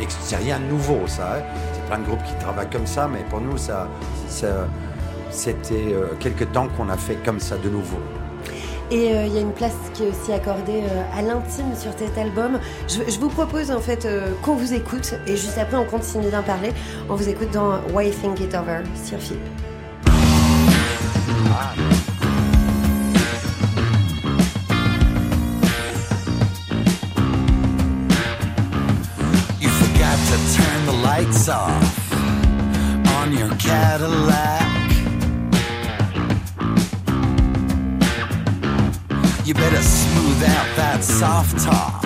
mix. 0.00 0.16
C'est 0.22 0.36
rien 0.36 0.58
de 0.58 0.64
nouveau, 0.64 1.06
ça. 1.06 1.36
hein. 1.36 1.42
C'est 1.72 1.84
plein 1.86 1.98
de 1.98 2.04
groupes 2.04 2.24
qui 2.24 2.34
travaillent 2.40 2.70
comme 2.70 2.86
ça, 2.86 3.06
mais 3.06 3.22
pour 3.30 3.40
nous, 3.40 3.56
c'était 5.30 5.94
euh, 5.94 6.06
quelque 6.18 6.44
temps 6.44 6.68
qu'on 6.76 6.88
a 6.88 6.96
fait 6.96 7.16
comme 7.24 7.38
ça 7.38 7.56
de 7.56 7.68
nouveau. 7.68 8.00
Et 8.90 9.12
euh, 9.12 9.26
il 9.26 9.34
y 9.34 9.36
a 9.36 9.40
une 9.40 9.52
place 9.52 9.74
qui 9.92 10.04
est 10.04 10.08
aussi 10.08 10.32
accordée 10.32 10.82
euh, 10.82 11.02
à 11.18 11.20
l'intime 11.20 11.74
sur 11.76 11.92
cet 11.98 12.16
album. 12.16 12.58
Je, 12.88 13.18
vous 13.18 13.28
propose 13.28 13.70
en 13.70 13.80
fait 13.80 14.06
euh, 14.06 14.32
qu'on 14.42 14.54
vous 14.54 14.72
écoute 14.72 15.14
et 15.26 15.36
juste 15.36 15.58
après 15.58 15.76
on 15.76 15.84
continue 15.84 16.30
d'en 16.30 16.42
parler. 16.42 16.72
On 17.10 17.14
vous 17.14 17.28
écoute 17.28 17.50
dans 17.52 17.80
Why 17.92 18.10
Think 18.10 18.40
It 18.40 18.54
Over 18.54 18.80
sur 19.04 19.18
Phil. 19.18 19.36
You 29.60 29.68
forgot 29.68 30.16
to 30.28 30.38
turn 30.56 30.86
the 30.86 31.02
lights 31.04 31.48
off 31.50 32.14
on 33.22 33.32
your 33.32 33.50
Cadillac. 33.58 34.67
You 39.48 39.54
better 39.54 39.80
smooth 39.80 40.42
out 40.42 40.76
that 40.76 41.02
soft 41.02 41.64
top 41.64 42.04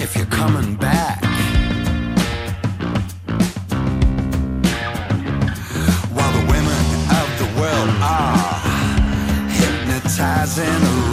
if 0.00 0.14
you're 0.14 0.24
coming 0.26 0.76
back. 0.76 1.20
While 6.14 6.32
the 6.38 6.46
women 6.46 6.84
of 7.10 7.28
the 7.42 7.48
world 7.58 7.88
are 8.00 8.60
hypnotizing 9.50 11.11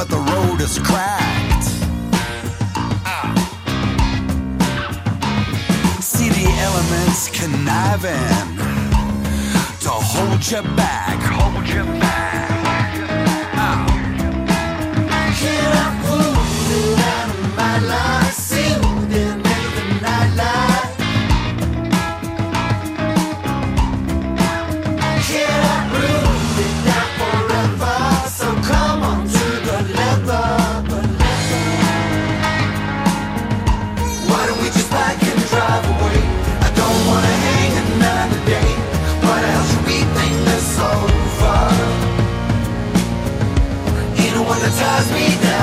but 0.00 0.08
the 0.08 0.16
road 0.16 0.58
is 0.62 0.78
cracked. 0.78 1.66
Ah. 3.04 3.34
See 6.00 6.30
the 6.30 6.46
elements 6.66 7.28
conniving 7.28 8.56
to 9.80 9.90
hold 9.90 10.40
you 10.50 10.62
back, 10.74 11.18
hold 11.20 11.68
you 11.68 11.84
back. 12.00 12.39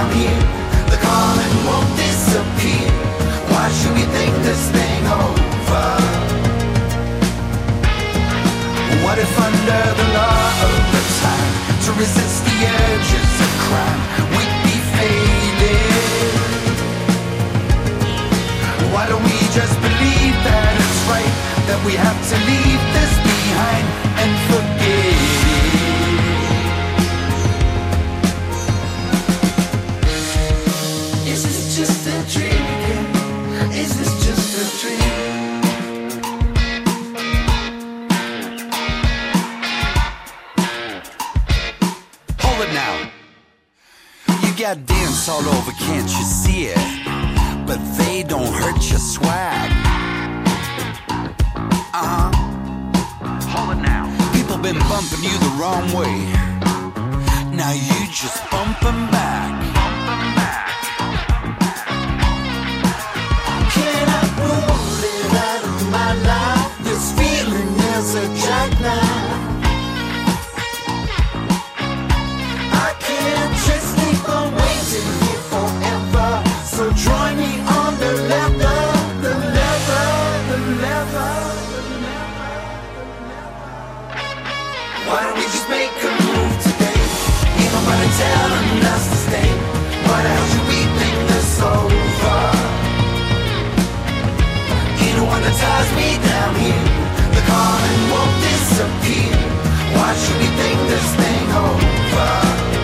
Here. 0.06 0.42
The 0.92 0.98
calling 1.02 1.56
won't 1.66 1.92
disappear. 1.98 2.90
Why 3.52 3.66
should 3.78 3.94
we 3.98 4.06
think 4.18 4.34
this 4.46 4.64
thing 4.70 5.04
over? 5.08 5.90
What 9.04 9.18
if 9.18 9.34
under 9.48 9.84
the 10.00 10.08
law 10.18 10.50
of 10.68 10.76
the 10.94 11.04
time 11.26 11.54
to 11.86 11.90
resist 11.98 12.38
the 12.46 12.58
urges 12.86 13.34
of 13.46 13.52
crime 13.66 14.02
we'd 14.36 14.58
be 14.68 14.78
failing? 14.94 16.36
Why 18.94 19.04
don't 19.10 19.24
we 19.24 19.40
just 19.58 19.76
believe 19.82 20.38
that 20.46 20.72
it's 20.78 21.02
right 21.10 21.34
that 21.70 21.80
we 21.86 21.94
have 21.98 22.20
to 22.32 22.36
leave 22.46 22.77
got 44.58 44.84
dents 44.88 45.30
all 45.30 45.48
over, 45.50 45.72
can't 45.74 46.10
you 46.10 46.24
see 46.24 46.66
it? 46.66 47.06
But 47.68 47.78
they 47.96 48.24
don't 48.24 48.52
hurt 48.52 48.90
your 48.90 48.98
swag. 48.98 49.70
Uh 51.94 52.08
huh. 52.10 52.32
Hold 53.52 53.78
it 53.78 53.82
now. 53.84 54.06
People 54.34 54.58
been 54.58 54.80
bumping 54.90 55.24
you 55.24 55.38
the 55.38 55.54
wrong 55.60 55.86
way. 55.94 56.16
Now 57.56 57.72
you 57.72 58.08
just 58.12 58.50
bump 58.50 58.84
'em 58.84 59.12
back. 59.12 59.37
Join 77.08 77.34
me 77.38 77.52
on 77.80 77.92
the 78.02 78.12
the 78.32 78.44
the. 78.62 78.98
Why 85.08 85.24
don't 85.24 85.38
we 85.38 85.44
just 85.56 85.70
make 85.70 85.94
a 86.04 86.12
move 86.28 86.56
today? 86.68 87.00
Ain't 87.60 87.72
nobody 87.78 88.10
telling 88.24 88.84
us 88.94 89.04
to 89.12 89.18
stay. 89.28 89.52
Why 90.08 90.18
the 90.24 90.30
hell 90.36 90.48
should 90.52 90.68
we 90.74 90.82
think 91.00 91.18
this 91.32 91.62
over? 91.64 92.42
Ain't 95.04 95.16
no 95.16 95.24
one 95.34 95.42
that 95.48 95.56
ties 95.64 95.90
me 96.00 96.10
down 96.32 96.54
here. 96.64 96.86
The 97.36 97.44
calling 97.52 98.04
won't 98.12 98.36
disappear. 98.52 99.38
Why 99.96 100.12
should 100.22 100.40
we 100.44 100.50
think 100.60 100.80
this 100.92 101.08
thing 101.22 101.48
over? 101.66 102.77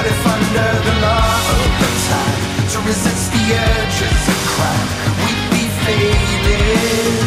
What 0.00 0.08
if 0.08 0.26
under 0.26 0.72
the 0.88 0.94
law 1.04 1.28
of 1.52 1.60
the 1.76 1.90
time 2.08 2.40
to 2.72 2.78
resist 2.88 3.26
the 3.36 3.44
urges 3.52 4.22
of 4.32 4.38
crime 4.48 4.88
we'd 5.20 5.44
be 5.52 5.64
faded? 5.84 7.20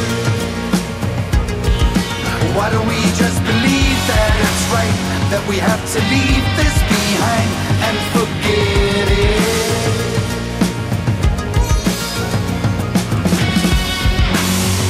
Why 2.57 2.67
don't 2.71 2.87
we 2.87 2.97
just 3.13 3.37
believe 3.45 3.99
that 4.09 4.31
it's 4.41 4.65
right 4.73 4.97
that 5.29 5.45
we 5.47 5.57
have 5.61 5.85
to 5.93 5.99
leave 6.09 6.45
this 6.57 6.75
behind 6.89 7.49
and 7.85 7.95
forget 8.09 9.07
it? 9.21 9.37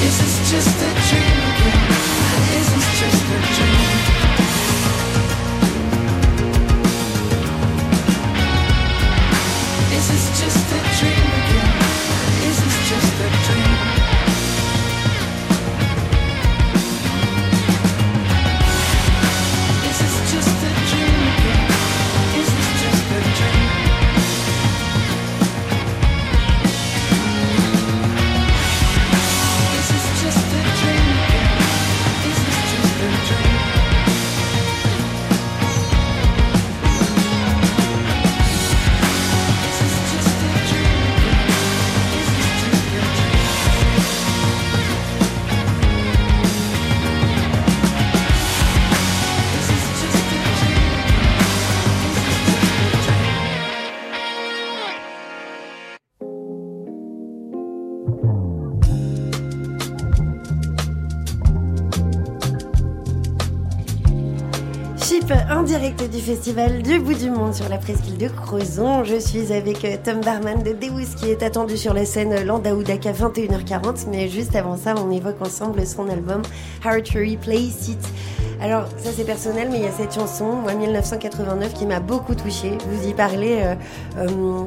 Is 0.07 0.15
this 0.23 0.35
just 0.49 0.71
a 0.71 0.91
dream 1.09 1.42
direct 65.93 66.13
du 66.13 66.21
festival 66.21 66.81
du 66.81 66.99
bout 66.99 67.13
du 67.13 67.29
monde 67.29 67.53
sur 67.53 67.67
la 67.69 67.77
presqu'île 67.77 68.17
de 68.17 68.27
Crozon. 68.27 69.03
Je 69.03 69.19
suis 69.19 69.51
avec 69.51 69.83
euh, 69.85 69.97
Tom 70.03 70.21
Barman 70.21 70.61
de 70.63 70.71
Deus 70.71 71.15
qui 71.17 71.29
est 71.29 71.43
attendu 71.43 71.77
sur 71.77 71.93
la 71.93 72.05
scène 72.05 72.43
Landaudac 72.45 73.05
à 73.05 73.11
21h40. 73.11 74.05
Mais 74.09 74.27
juste 74.27 74.55
avant 74.55 74.77
ça, 74.77 74.95
on 74.97 75.11
évoque 75.11 75.41
ensemble 75.41 75.85
son 75.85 76.09
album 76.09 76.41
Hard 76.85 77.03
to 77.03 77.19
Replace 77.19 77.89
It. 77.89 77.99
Alors, 78.61 78.85
ça 78.97 79.09
c'est 79.15 79.25
personnel, 79.25 79.69
mais 79.71 79.79
il 79.79 79.83
y 79.83 79.87
a 79.87 79.91
cette 79.91 80.13
chanson, 80.13 80.53
moi 80.53 80.73
1989, 80.73 81.73
qui 81.73 81.85
m'a 81.85 81.99
beaucoup 81.99 82.35
touchée. 82.35 82.77
Vous 82.89 83.07
y 83.07 83.13
parlez, 83.13 83.59
euh, 83.61 83.75
euh, 84.19 84.63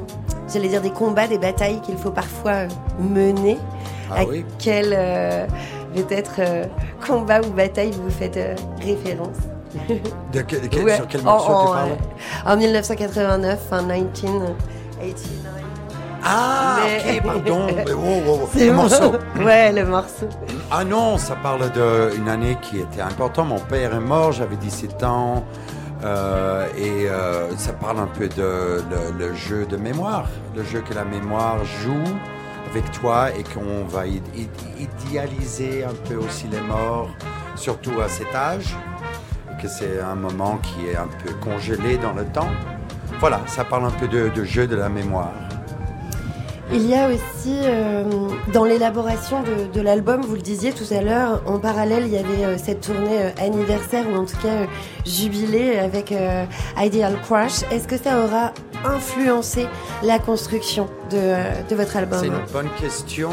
j'allais 0.53 0.69
dire 0.69 0.81
des 0.81 0.91
combats, 0.91 1.27
des 1.27 1.39
batailles 1.39 1.81
qu'il 1.81 1.97
faut 1.97 2.11
parfois 2.11 2.51
euh, 2.51 2.67
mener. 2.99 3.57
Ah 4.11 4.21
à 4.21 4.25
oui. 4.25 4.45
quel 4.59 4.93
euh, 4.95 5.47
peut-être 5.95 6.35
euh, 6.39 6.65
combat 7.05 7.41
ou 7.41 7.51
bataille 7.51 7.91
vous 7.91 8.09
faites 8.09 8.37
euh, 8.37 8.55
référence? 8.81 9.35
De 10.33 10.83
Ouais, 10.83 10.95
Sur 10.95 11.07
quel 11.07 11.21
en- 11.21 11.23
morceau 11.23 11.47
tu 11.65 11.71
parles? 11.73 11.89
euh, 11.91 12.53
En 12.53 12.57
1989, 12.57 13.59
en 13.71 13.83
1989. 13.83 14.51
Ah, 16.23 16.77
Mais- 16.83 17.19
ok, 17.19 17.23
pardon. 17.25 17.67
Oh, 17.89 17.91
oh, 18.27 18.39
oh. 18.43 18.49
Le 18.57 18.67
bon. 18.69 18.73
morceau. 18.73 19.11
Ouais, 19.43 19.71
le 19.71 19.85
morceau. 19.85 20.27
Ah 20.71 20.83
non, 20.83 21.17
ça 21.17 21.35
parle 21.35 21.71
d'une 21.71 22.27
année 22.27 22.57
qui 22.61 22.79
était 22.79 23.01
importante. 23.01 23.47
Mon 23.47 23.59
père 23.59 23.93
est 23.93 23.99
mort, 23.99 24.31
j'avais 24.31 24.55
17 24.57 25.03
ans. 25.03 25.43
euh, 26.03 26.67
et 26.77 27.07
euh, 27.09 27.55
ça 27.57 27.73
parle 27.73 27.99
un 27.99 28.07
peu 28.07 28.27
de 28.27 28.83
le, 28.89 29.17
le 29.17 29.33
jeu 29.33 29.65
de 29.65 29.77
mémoire, 29.77 30.25
le 30.55 30.63
jeu 30.63 30.81
que 30.87 30.93
la 30.93 31.03
mémoire 31.03 31.57
joue 31.65 32.03
avec 32.69 32.91
toi 32.91 33.29
et 33.31 33.41
qu'on 33.43 33.83
va 33.87 34.05
id- 34.05 34.21
id- 34.35 34.87
idéaliser 35.07 35.85
un 35.85 35.95
peu 36.07 36.15
aussi 36.17 36.47
les 36.51 36.61
morts, 36.61 37.09
surtout 37.55 37.99
à 37.99 38.09
cet 38.09 38.35
âge, 38.35 38.75
que 39.61 39.67
c'est 39.67 39.99
un 39.99 40.15
moment 40.15 40.57
qui 40.57 40.87
est 40.87 40.95
un 40.95 41.09
peu 41.23 41.33
congelé 41.33 41.97
dans 41.97 42.13
le 42.13 42.25
temps. 42.25 42.49
Voilà, 43.19 43.41
ça 43.47 43.63
parle 43.63 43.85
un 43.85 43.91
peu 43.91 44.07
de, 44.07 44.29
de 44.29 44.43
jeu 44.43 44.67
de 44.67 44.75
la 44.75 44.89
mémoire. 44.89 45.31
Il 46.73 46.85
y 46.85 46.95
a 46.95 47.07
aussi, 47.07 47.59
euh, 47.63 48.03
dans 48.51 48.65
l'élaboration 48.65 49.41
de, 49.41 49.71
de 49.71 49.81
l'album, 49.81 50.19
vous 50.21 50.35
le 50.35 50.41
disiez 50.41 50.73
tout 50.73 50.93
à 50.93 51.01
l'heure, 51.01 51.41
en 51.45 51.59
parallèle, 51.59 52.03
il 52.05 52.13
y 52.13 52.17
avait 52.17 52.43
euh, 52.43 52.57
cette 52.57 52.81
tournée 52.81 53.21
euh, 53.21 53.29
anniversaire, 53.41 54.03
ou 54.11 54.17
en 54.17 54.25
tout 54.25 54.35
cas 54.43 54.49
euh, 54.49 54.65
jubilé 55.05 55.79
avec 55.79 56.13
Ideal 56.77 57.15
Crush. 57.23 57.63
Est-ce 57.71 57.87
que 57.87 57.97
ça 57.97 58.21
aura 58.21 58.51
influencé 58.83 59.65
la 60.03 60.19
construction 60.19 60.89
de, 61.09 61.35
de 61.69 61.75
votre 61.75 61.95
album? 61.95 62.19
C'est 62.19 62.27
une 62.27 62.51
bonne 62.51 62.69
question. 62.81 63.31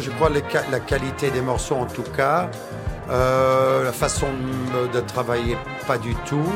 Je 0.00 0.10
crois 0.10 0.28
la 0.28 0.80
qualité 0.80 1.30
des 1.30 1.40
morceaux 1.40 1.76
en 1.76 1.86
tout 1.86 2.02
cas. 2.16 2.50
Euh, 3.10 3.84
la 3.84 3.92
façon 3.92 4.26
de, 4.72 4.92
de 4.92 5.00
travailler, 5.00 5.56
pas 5.86 5.98
du 5.98 6.14
tout. 6.26 6.52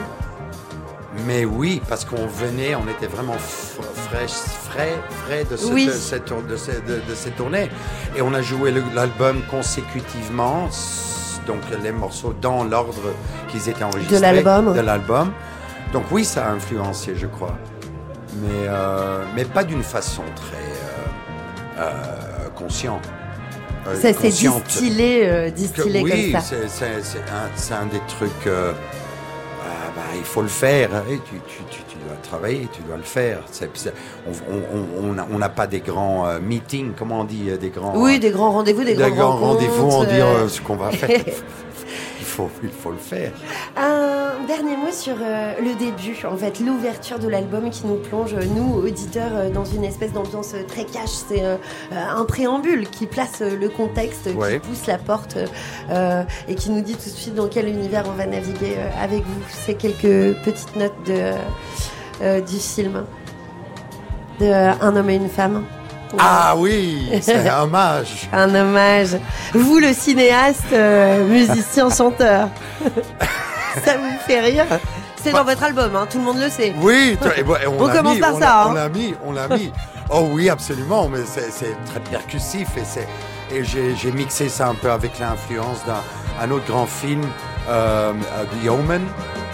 Mais 1.27 1.45
oui, 1.47 1.81
parce 1.89 2.05
qu'on 2.05 2.27
venait, 2.27 2.75
on 2.75 2.87
était 2.89 3.07
vraiment 3.07 3.37
frais, 3.39 4.27
frais, 4.29 4.95
frais 5.25 5.45
de, 5.45 5.57
Oui. 5.73 5.87
de 5.87 5.93
cette, 5.93 6.29
de, 6.47 6.57
ce- 6.57 6.71
de- 6.73 7.01
de 7.09 7.15
cette 7.15 7.37
tournée. 7.37 7.71
Et 8.17 8.21
on 8.23 8.35
a 8.35 8.43
joué 8.43 8.73
l'album 8.95 9.41
consécutivement, 9.51 10.69
donc 11.47 11.61
les 11.83 11.91
morceaux 11.93 12.35
dans 12.41 12.65
l'ordre 12.65 13.15
qu'ils 13.49 13.69
étaient 13.69 13.83
enregistrés. 13.85 14.21
l'album. 14.21 14.75
De 14.75 14.81
l'album. 14.81 15.33
Donc 15.93 16.05
oui, 16.11 16.25
ça 16.25 16.47
a 16.47 16.51
influencé, 16.51 17.15
je 17.17 17.27
crois. 17.27 17.57
Mais, 18.43 18.67
euh, 18.69 19.25
mais 19.35 19.47
pas 19.47 19.65
d'une 19.65 19.83
façon 19.83 20.23
très 20.35 21.79
euh, 21.79 21.81
euh, 21.81 22.49
consciente. 22.55 23.09
Euh, 23.89 23.95
Ça 24.01 24.13
s'est 24.13 24.29
distillé, 24.29 25.29
euh, 25.29 25.49
Que 25.51 25.55
distillé 25.55 26.03
oui, 26.03 26.33
comme 26.33 26.41
ça. 26.41 26.55
c'est 26.69 27.75
un, 27.75 27.87
des 27.87 28.01
trucs. 28.09 28.47
euh, 28.47 28.73
ah 29.65 29.93
bah, 29.95 30.03
il 30.17 30.25
faut 30.25 30.43
le 30.43 30.49
faire. 30.49 30.91
Et 31.11 31.17
tu, 31.19 31.37
tu, 31.47 31.63
tu, 31.71 31.81
tu 31.89 31.97
dois 32.07 32.17
travailler, 32.23 32.69
tu 32.73 32.83
dois 32.83 32.97
le 32.97 33.03
faire. 33.03 33.41
On 34.27 34.33
on- 34.53 35.05
on- 35.05 35.11
on 35.11 35.13
n'a 35.15 35.27
on 35.33 35.55
pas 35.55 35.67
des 35.67 35.81
grands 35.81 36.27
euh, 36.27 36.39
meetings, 36.41 36.93
comment 36.99 37.21
on 37.21 37.25
dit, 37.25 37.49
euh, 37.49 37.57
des 37.57 37.71
grands. 37.71 37.93
Oui, 37.97 38.19
des 38.19 38.31
grands 38.31 38.51
rendez-vous, 38.53 38.83
des, 38.85 38.95
des 38.95 39.03
grands 39.11 39.37
grands 39.37 39.53
rendez-vous 39.53 39.87
euh, 39.87 40.45
euh, 40.45 40.49
ce 40.49 40.61
qu'on 40.61 40.77
va 40.77 40.91
faire. 40.91 41.21
il, 42.39 42.49
faut, 42.49 42.51
il 42.63 42.69
faut 42.71 42.91
le 42.91 42.99
faire. 42.99 43.33
Un 43.77 44.45
dernier 44.47 44.77
mot 44.77 44.91
sur 44.93 45.15
euh, 45.21 45.55
le 45.61 45.75
début, 45.75 46.17
en 46.27 46.37
fait, 46.37 46.61
l'ouverture 46.61 47.19
de 47.19 47.29
l'album 47.29 47.71
qui 47.71 47.87
nous 47.87 47.97
plonge, 47.97 48.35
nous, 48.35 48.75
auditeurs, 48.75 49.31
euh, 49.35 49.51
dans 49.51 49.65
une 49.65 49.85
espèce 49.85 50.13
d'ambiance 50.13 50.53
euh, 50.55 50.63
très 50.67 50.85
cash. 50.85 51.09
C'est 51.29 51.43
euh, 51.43 51.57
un 51.93 52.25
préambule 52.25 52.89
qui 52.91 53.07
place 53.07 53.41
le 53.41 53.69
contexte, 53.69 54.29
Ouais. 54.37 54.61
qui 54.61 54.69
pousse 54.69 54.87
la 54.87 54.99
porte 54.99 55.39
euh, 55.91 56.23
et 56.49 56.55
qui 56.55 56.71
nous 56.71 56.83
dit 56.83 56.95
tout 56.95 57.09
de 57.11 57.15
suite 57.15 57.35
dans 57.35 57.49
quel 57.49 57.69
univers 57.69 58.05
on 58.07 58.13
va 58.13 58.27
naviguer 58.27 58.77
avec 59.01 59.23
vous. 59.25 59.41
C'est 59.51 59.75
quelques 59.75 60.37
petites 60.45 60.77
notes 60.77 60.93
de, 61.07 62.41
du 62.43 62.57
film 62.59 63.05
de 64.41 64.47
Un 64.83 64.97
homme 64.97 65.09
et 65.11 65.17
une 65.17 65.29
femme. 65.31 65.65
Ah 66.19 66.55
oui, 66.57 67.09
c'est 67.21 67.49
un 67.49 67.63
hommage. 67.63 68.29
Un 68.33 68.55
hommage. 68.55 69.17
Vous, 69.53 69.79
le 69.79 69.93
cinéaste, 69.93 70.73
euh, 70.73 71.27
musicien, 71.27 71.91
chanteur. 71.91 72.49
ça 73.85 73.97
vous 73.97 74.19
fait 74.27 74.41
rire 74.41 74.67
C'est 75.23 75.33
dans 75.33 75.45
votre 75.45 75.63
album, 75.63 75.95
hein, 75.97 76.07
tout 76.11 76.19
le 76.19 76.25
monde 76.25 76.39
le 76.39 76.49
sait. 76.49 76.75
Oui, 76.79 77.17
et 77.37 77.41
et 77.41 77.67
on, 77.67 77.77
commence 77.77 78.15
mis, 78.15 78.21
par 78.21 78.35
on 78.35 78.41
ça, 78.41 78.63
hein. 78.63 78.67
On 78.71 78.73
l'a 78.73 78.89
mis, 78.89 79.15
on 79.25 79.33
l'a 79.33 79.49
mis. 79.49 79.73
Oh 80.09 80.29
oui, 80.31 80.49
absolument, 80.49 81.09
mais 81.09 81.21
c'est 81.27 81.77
très 81.87 82.01
percussif 82.01 82.69
et 82.77 83.55
et 83.55 83.65
j'ai 83.65 84.13
mixé 84.13 84.49
ça 84.49 84.69
un 84.69 84.75
peu 84.75 84.91
avec 84.91 85.19
l'influence 85.19 85.85
d'un 85.85 86.03
un 86.41 86.51
autre 86.51 86.67
grand 86.67 86.87
film, 86.87 87.23
The 87.67 88.69
Omen. 88.69 89.03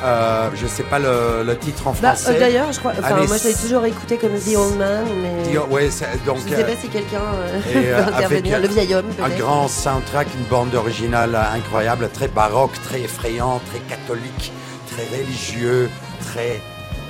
Euh, 0.05 0.51
je 0.57 0.67
sais 0.67 0.83
pas 0.83 0.99
le, 0.99 1.45
le 1.47 1.57
titre 1.57 1.87
en 1.87 1.93
Bah, 1.93 2.15
français. 2.15 2.35
euh, 2.37 2.41
D'ailleurs, 2.41 2.73
je 2.73 2.79
crois. 2.81 2.93
Enfin, 2.99 3.25
moi, 3.25 3.37
je 3.37 3.49
l'ai 3.49 3.55
toujours 3.55 3.85
écouté 3.85 4.17
comme 4.19 4.33
The 4.33 4.57
Old 4.57 4.77
Man, 4.77 5.05
mais. 5.23 5.55
The- 5.55 5.71
ouais, 5.71 5.89
donc, 6.27 6.39
je 6.39 6.51
ne 6.51 6.57
sais 6.57 6.63
euh, 6.65 6.67
pas 6.67 6.81
si 6.81 6.89
quelqu'un 6.89 7.21
euh, 7.21 7.61
euh, 7.77 8.03
peut 8.05 8.13
intervenir. 8.13 8.59
Le 8.61 8.67
vieil 8.69 8.95
homme, 8.97 9.07
Un 9.23 9.29
grand 9.39 9.69
soundtrack, 9.69 10.27
une 10.35 10.45
bande 10.47 10.75
originale 10.75 11.37
incroyable, 11.55 12.09
très 12.13 12.27
baroque, 12.27 12.73
très 12.85 13.01
effrayant, 13.03 13.61
très 13.71 13.79
catholique, 13.81 14.53
très 14.91 15.05
religieux, 15.17 15.89
très. 16.33 16.61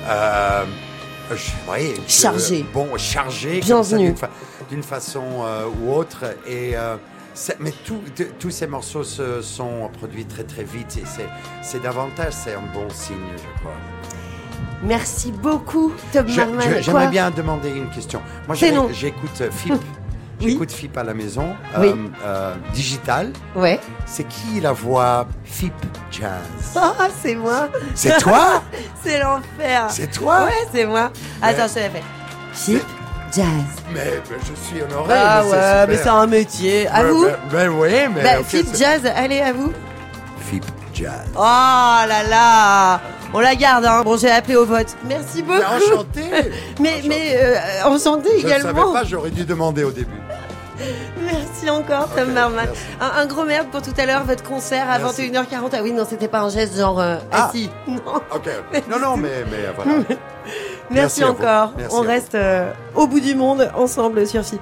Euh, 0.07 0.63
je- 1.31 1.95
Chargé. 2.07 2.63
bon, 2.73 2.89
chargé. 2.97 3.59
Bienvenue. 3.61 4.09
D'une 4.09 4.17
fa- 4.17 4.29
d'une 4.69 4.83
façon 4.83 5.23
euh, 5.45 5.65
ou 5.81 5.93
autre. 5.95 6.25
Et, 6.47 6.75
mais 7.59 7.73
tous 8.39 8.49
ces 8.51 8.67
morceaux 8.67 9.03
se 9.03 9.41
sont 9.41 9.89
produits 9.97 10.25
très 10.25 10.43
très 10.43 10.63
vite 10.63 10.97
et 10.97 11.03
c'est- 11.61 11.79
davantage, 11.79 12.33
c'est 12.33 12.53
un 12.53 12.61
bon 12.73 12.89
signe, 12.89 13.17
je 13.35 13.59
crois. 13.59 13.73
Merci 14.83 15.31
beaucoup, 15.31 15.93
Tom 16.11 16.27
Marman. 16.35 16.81
J'aimerais 16.81 17.07
bien 17.07 17.31
demander 17.31 17.69
une 17.69 17.89
question. 17.89 18.21
Moi, 18.47 18.55
j'écoute 18.91 19.43
FIP. 19.51 19.73
J'écoute 20.39 20.71
FIP 20.73 20.97
à 20.97 21.03
la 21.03 21.13
maison, 21.13 21.55
Oui. 21.79 21.87
euh, 21.87 21.95
euh, 22.25 22.55
digital. 22.73 23.31
Ouais. 23.55 23.79
C'est 24.05 24.27
qui 24.27 24.59
la 24.59 24.73
voix 24.73 25.25
FIP 25.45 25.73
Jazz? 26.11 26.75
Ah, 26.75 27.07
c'est 27.21 27.35
moi. 27.35 27.69
C'est 27.95 28.17
toi? 28.17 28.61
C'est 29.03 29.19
l'enfer. 29.19 29.85
C'est 29.89 30.11
toi? 30.11 30.43
Ouais, 30.45 30.67
c'est 30.73 30.85
moi. 30.85 31.11
Attends, 31.41 31.67
je 31.67 31.73
te 31.75 31.79
la 31.79 31.89
fais. 31.89 32.03
Chip 32.53 32.83
Jazz. 33.35 33.45
Mais, 33.91 34.21
mais 34.29 34.37
je 34.41 34.53
suis 34.67 34.81
honoré. 34.83 35.13
Ah 35.15 35.41
mais 35.43 35.51
ouais, 35.51 35.87
mais 35.87 35.97
c'est 35.97 36.09
un 36.09 36.27
métier. 36.27 36.87
À 36.87 37.03
vous 37.03 37.25
mais- 37.25 37.35
mais 37.51 37.67
oui, 37.67 37.89
mais. 38.15 38.23
Bah, 38.23 38.43
Fit 38.45 38.63
c'est- 38.71 38.77
Jazz, 38.77 39.01
allez, 39.15 39.41
à 39.41 39.53
vous. 39.53 39.71
FIP 40.39 40.63
Jazz. 40.93 41.25
Oh 41.35 41.39
là 41.41 42.23
là 42.29 43.01
On 43.33 43.39
la 43.39 43.55
garde, 43.55 43.85
hein. 43.85 44.03
Bon, 44.03 44.15
j'ai 44.17 44.29
appelé 44.29 44.55
au 44.55 44.65
vote. 44.65 44.95
Merci 45.05 45.41
beaucoup. 45.41 45.57
Mais 45.79 45.91
enchanté 45.93 46.51
Mais, 46.79 47.01
mais 47.07 47.35
euh, 47.41 47.55
enchanté 47.85 48.29
Je 48.39 48.45
ne 48.45 48.49
savais 48.51 48.59
également. 48.61 48.93
pas, 48.93 49.03
j'aurais 49.03 49.31
dû 49.31 49.43
demander 49.45 49.83
au 49.83 49.89
début. 49.91 50.11
Merci 51.23 51.69
encore, 51.69 52.09
Tom 52.15 52.31
Marman. 52.33 52.65
merci. 52.65 52.81
Un, 52.99 53.21
un 53.21 53.25
gros 53.25 53.43
merde 53.45 53.67
pour 53.71 53.81
tout 53.81 53.93
à 53.97 54.05
l'heure, 54.05 54.23
votre 54.25 54.43
concert 54.43 54.87
à 54.89 54.99
Merci. 54.99 55.31
21h40. 55.31 55.69
Ah 55.73 55.79
oui, 55.81 55.93
non, 55.93 56.05
c'était 56.07 56.27
pas 56.27 56.41
un 56.41 56.49
geste 56.49 56.77
genre 56.77 56.99
euh, 56.99 57.15
Ah. 57.31 57.47
assis. 57.49 57.69
Non. 57.87 58.01
Ok. 58.35 58.49
Non, 58.89 58.99
non, 58.99 59.17
mais, 59.17 59.43
mais 59.49 59.65
voilà. 59.75 59.99
Merci, 60.89 61.23
encore. 61.23 61.73
Merci 61.77 61.95
On 61.95 62.01
reste 62.01 62.35
euh, 62.35 62.71
au 62.95 63.07
bout 63.07 63.19
du 63.19 63.35
monde 63.35 63.69
ensemble 63.75 64.27
sur 64.27 64.43
FIP. 64.43 64.61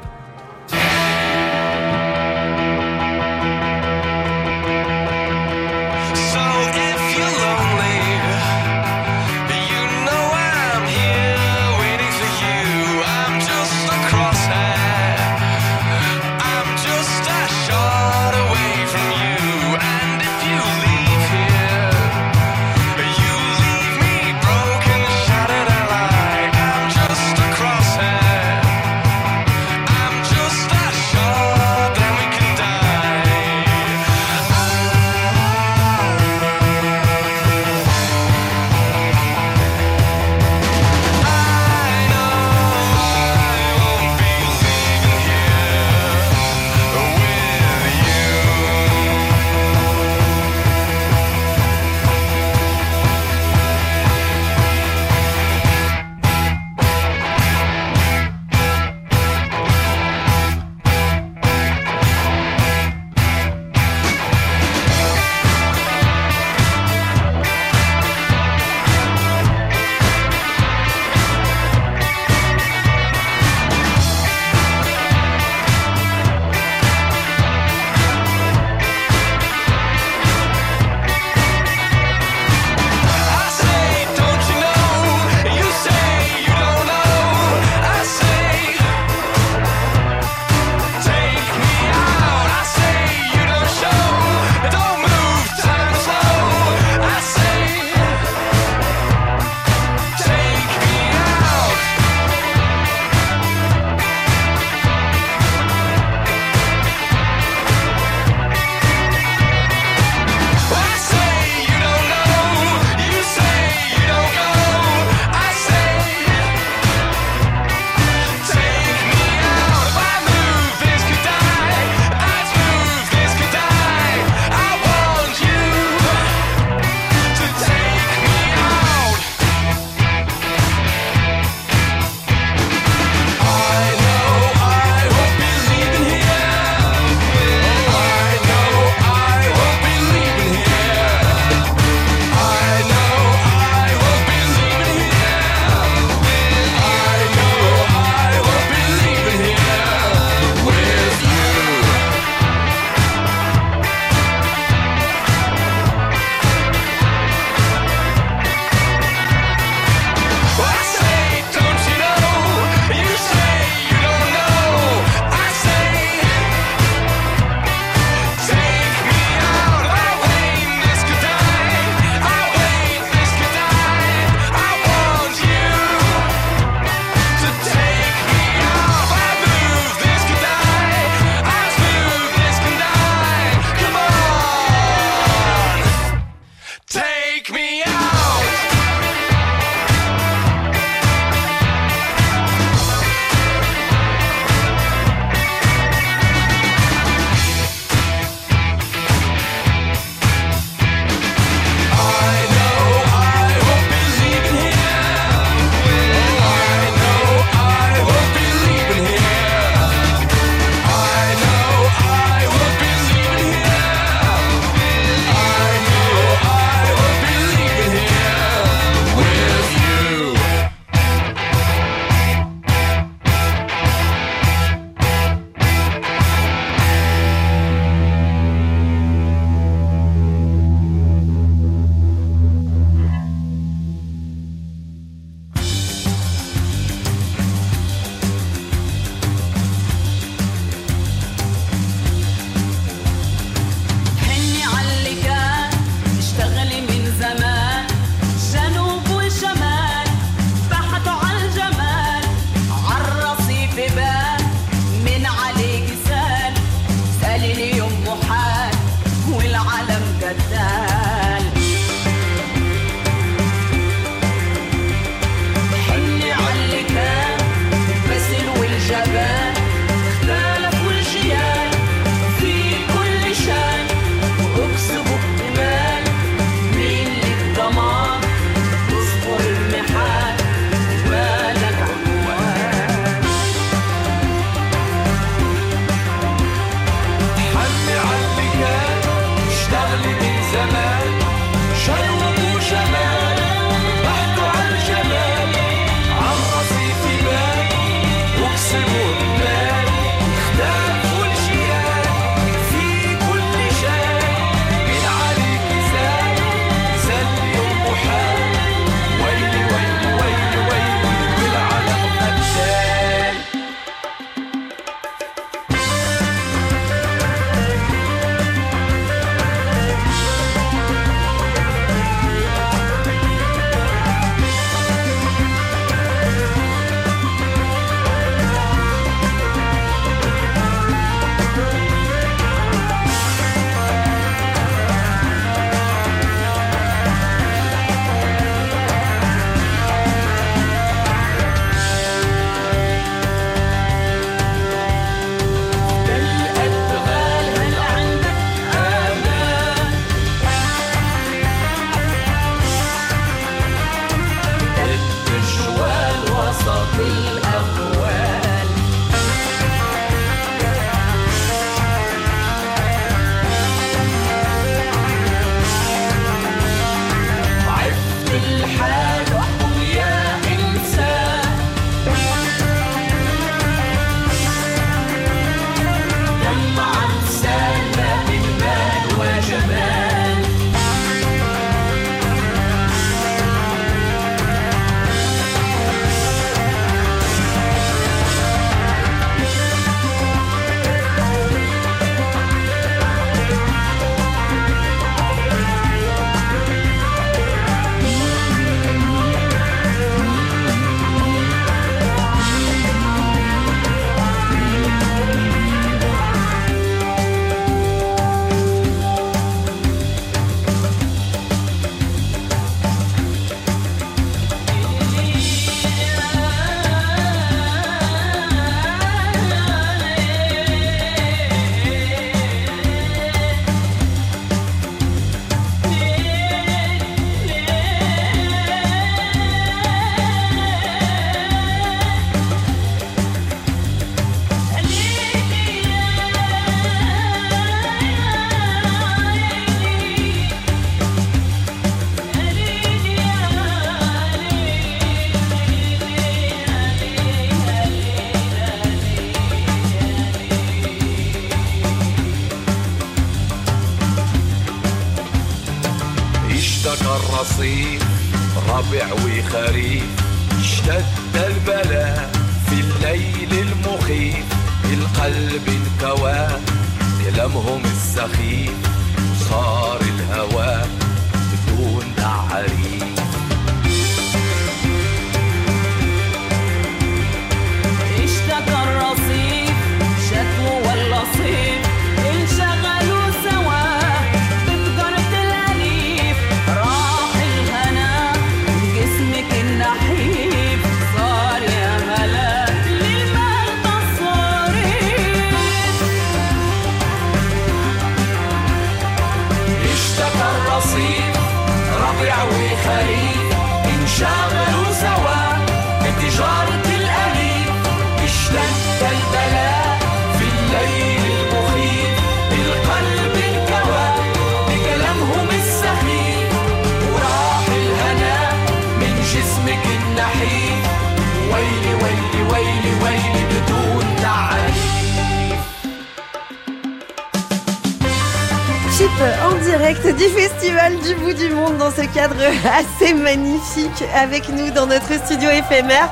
Avec 534.15 534.49
nous 534.49 534.71
dans 534.71 534.87
notre 534.87 535.13
studio 535.25 535.49
éphémère. 535.49 536.09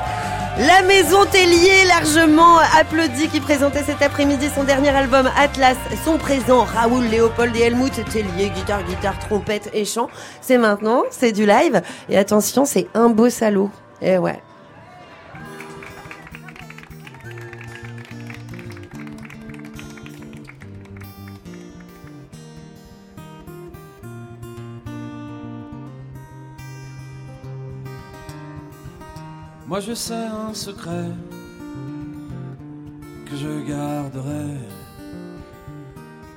La 0.58 0.82
Maison 0.82 1.24
Tellier, 1.24 1.84
largement 1.88 2.58
applaudie, 2.78 3.28
qui 3.28 3.40
présentait 3.40 3.82
cet 3.82 4.02
après-midi 4.02 4.48
son 4.54 4.64
dernier 4.64 4.90
album 4.90 5.30
Atlas, 5.38 5.76
sont 6.04 6.18
présents 6.18 6.64
Raoul, 6.64 7.04
Léopold 7.04 7.56
et 7.56 7.60
Helmut 7.60 7.92
Tellier, 8.12 8.50
guitare, 8.50 8.82
guitare, 8.82 9.18
trompette 9.18 9.70
et 9.72 9.84
chant. 9.84 10.08
C'est 10.40 10.58
maintenant, 10.58 11.02
c'est 11.10 11.32
du 11.32 11.46
live. 11.46 11.80
Et 12.08 12.18
attention, 12.18 12.64
c'est 12.64 12.88
un 12.94 13.08
beau 13.08 13.30
salaud. 13.30 13.70
Et 14.02 14.18
ouais. 14.18 14.40
Moi 29.70 29.78
je 29.78 29.94
sais 29.94 30.26
un 30.26 30.52
secret 30.52 31.12
que 33.24 33.36
je 33.36 33.68
garderai. 33.68 34.56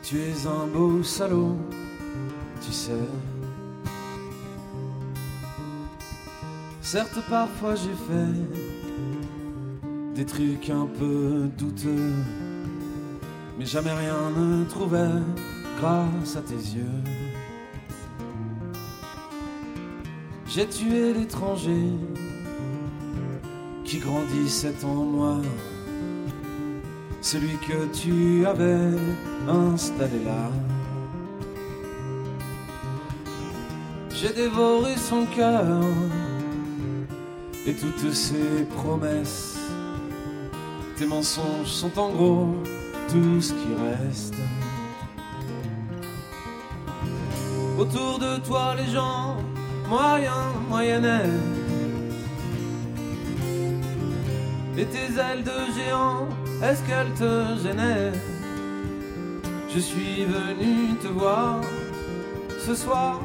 Tu 0.04 0.20
es 0.20 0.46
un 0.46 0.68
beau 0.68 1.02
salaud, 1.02 1.58
tu 2.64 2.72
sais. 2.72 3.08
Certes 6.84 7.18
parfois 7.28 7.74
j'ai 7.74 7.96
fait 8.08 8.36
des 10.14 10.26
trucs 10.26 10.70
un 10.70 10.86
peu 10.86 11.50
douteux, 11.58 12.14
mais 13.58 13.66
jamais 13.66 13.94
rien 13.94 14.30
ne 14.38 14.64
trouvait 14.66 15.24
grâce 15.80 16.36
à 16.36 16.42
tes 16.42 16.54
yeux. 16.54 17.02
J'ai 20.46 20.68
tué 20.68 21.16
l'étranger 21.16 21.88
grandissait 24.00 24.84
en 24.84 25.04
moi, 25.04 25.38
celui 27.22 27.58
que 27.58 27.86
tu 27.94 28.46
avais 28.46 28.98
installé 29.48 30.24
là. 30.26 30.50
J'ai 34.10 34.34
dévoré 34.34 34.96
son 34.96 35.26
cœur 35.26 35.82
et 37.66 37.74
toutes 37.74 38.14
ses 38.14 38.66
promesses. 38.78 39.58
Tes 40.96 41.06
mensonges 41.06 41.68
sont 41.68 41.98
en 42.00 42.10
gros 42.10 42.56
tout 43.10 43.42
ce 43.42 43.54
qui 43.54 43.74
reste. 44.08 44.36
Autour 47.78 48.20
de 48.20 48.38
toi, 48.46 48.76
les 48.76 48.92
gens 48.92 49.38
moyens, 49.90 50.54
moyennaient. 50.70 51.63
Et 54.76 54.86
tes 54.86 55.20
ailes 55.20 55.44
de 55.44 55.58
géant, 55.76 56.28
est-ce 56.64 56.82
qu'elles 56.84 57.14
te 57.14 57.62
gênaient? 57.62 58.12
Je 59.74 59.80
suis 59.80 60.26
venu 60.26 60.96
te 61.02 61.08
voir 61.08 61.62
ce 62.60 62.74
soir 62.74 63.22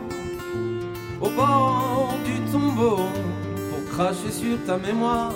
au 1.20 1.30
bord 1.30 2.14
du 2.24 2.38
tombeau 2.52 2.96
pour 2.96 3.90
cracher 3.92 4.30
sur 4.30 4.56
ta 4.66 4.76
mémoire 4.76 5.32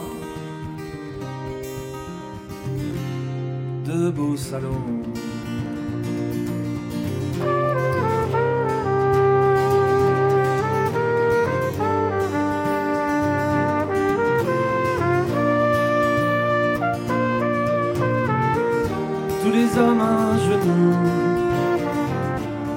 de 3.86 4.10
beaux 4.10 4.36
salons. 4.36 5.01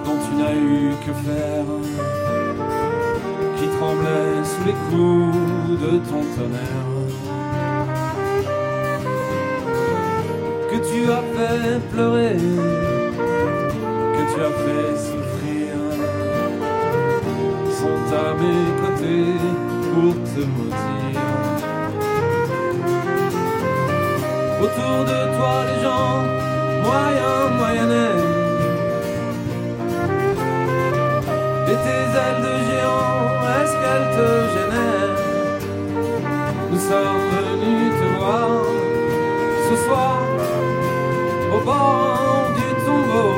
Dont 0.05 0.19
tu 0.23 0.31
n'as 0.35 0.53
eu 0.53 0.93
que 1.05 1.13
faire, 1.27 1.69
qui 3.57 3.67
tremblait 3.77 4.43
sous 4.43 4.63
les 4.65 4.77
coups 4.89 5.81
de 5.81 5.91
ton 6.09 6.21
tonnerre. 6.35 6.91
Que 10.71 10.77
tu 10.89 10.99
as 11.11 11.23
fait 11.35 11.79
pleurer, 11.91 12.39
que 14.15 14.23
tu 14.31 14.37
as 14.41 14.53
fait 14.63 14.91
souffrir, 15.07 15.73
sont 17.79 18.03
à 18.15 18.27
mes 18.41 18.65
côtés 18.81 19.29
pour 19.93 20.13
te 20.13 20.41
maudire. 20.55 21.23
Autour 24.61 24.97
de 25.05 25.19
toi, 25.37 25.55
les 25.67 25.79
gens 25.83 26.34
moyens, 26.95 27.45
moyennaient. 27.59 28.21
Et 31.71 31.77
tes 31.85 32.05
ailes 32.23 32.41
de 32.47 32.53
géant, 32.67 33.25
est-ce 33.55 33.73
qu'elles 33.81 34.09
te 34.17 34.29
gênaient 34.53 35.09
Nous 36.71 36.81
sommes 36.89 37.23
venus 37.35 37.87
te 37.99 38.07
voir 38.19 38.49
ce 39.67 39.75
soir 39.85 40.17
au 41.55 41.59
bord 41.69 42.45
du 42.57 42.67
tombeau 42.85 43.33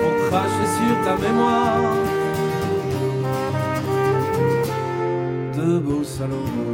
pour 0.00 0.14
cracher 0.28 0.66
sur 0.76 0.94
ta 1.04 1.14
mémoire 1.24 1.84
de 5.56 5.78
beaux 5.78 6.04
salauds. 6.04 6.73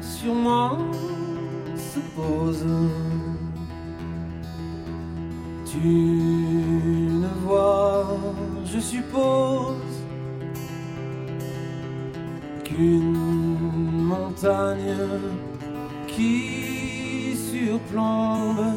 Sur 0.00 0.34
moi 0.34 0.78
se 1.76 2.00
pose. 2.14 2.66
Tu 5.64 5.88
ne 7.22 7.28
vois, 7.44 8.06
je 8.64 8.78
suppose, 8.78 9.76
qu'une 12.64 13.16
montagne 14.12 14.96
qui 16.06 17.36
surplombe 17.36 18.74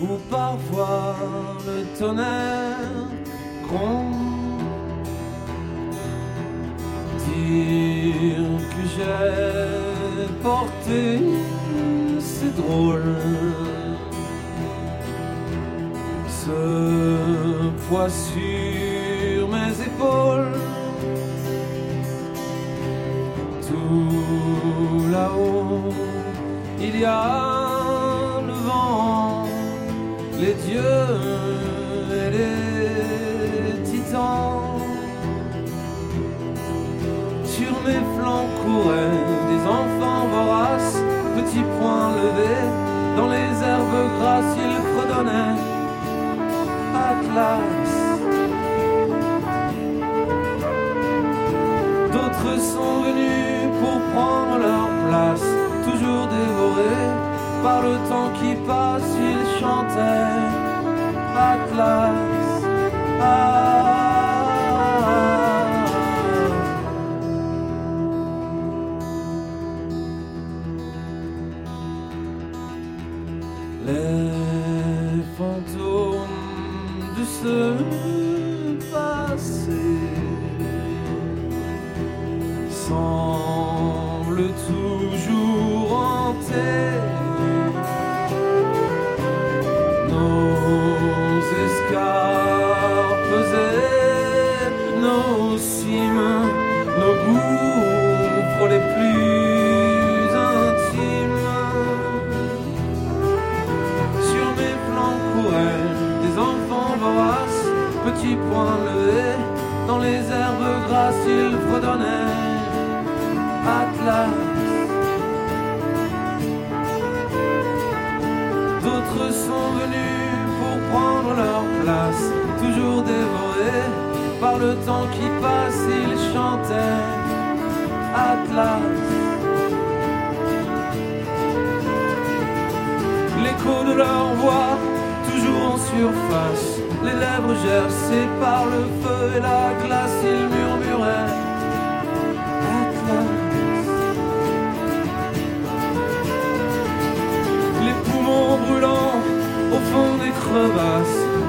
ou 0.00 0.06
parfois 0.30 1.16
le 1.66 1.98
tonnerre. 1.98 3.08
C'est 10.86 12.54
drôle. 12.56 13.16
Ce 16.28 17.70
poids 17.88 18.08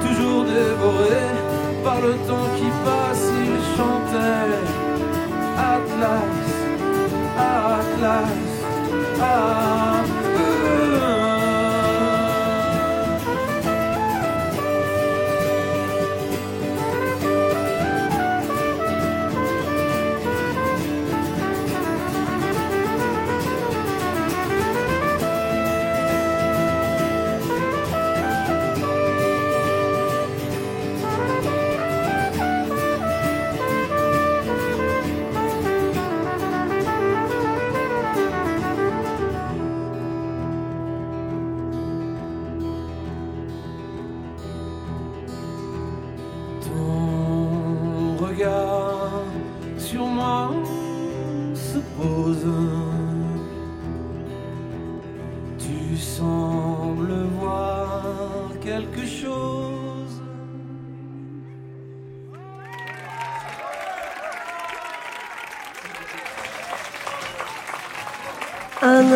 toujours 0.01 0.43
dévorés 0.43 1.36
par 1.84 2.01
le 2.01 2.14
temps 2.28 2.49
qui 2.58 2.70
passe, 2.84 3.32
ils 3.39 3.78
chantaient 3.78 4.58
Atlas, 5.58 6.24
Atlas, 7.38 8.28
Atlas. 9.16 9.57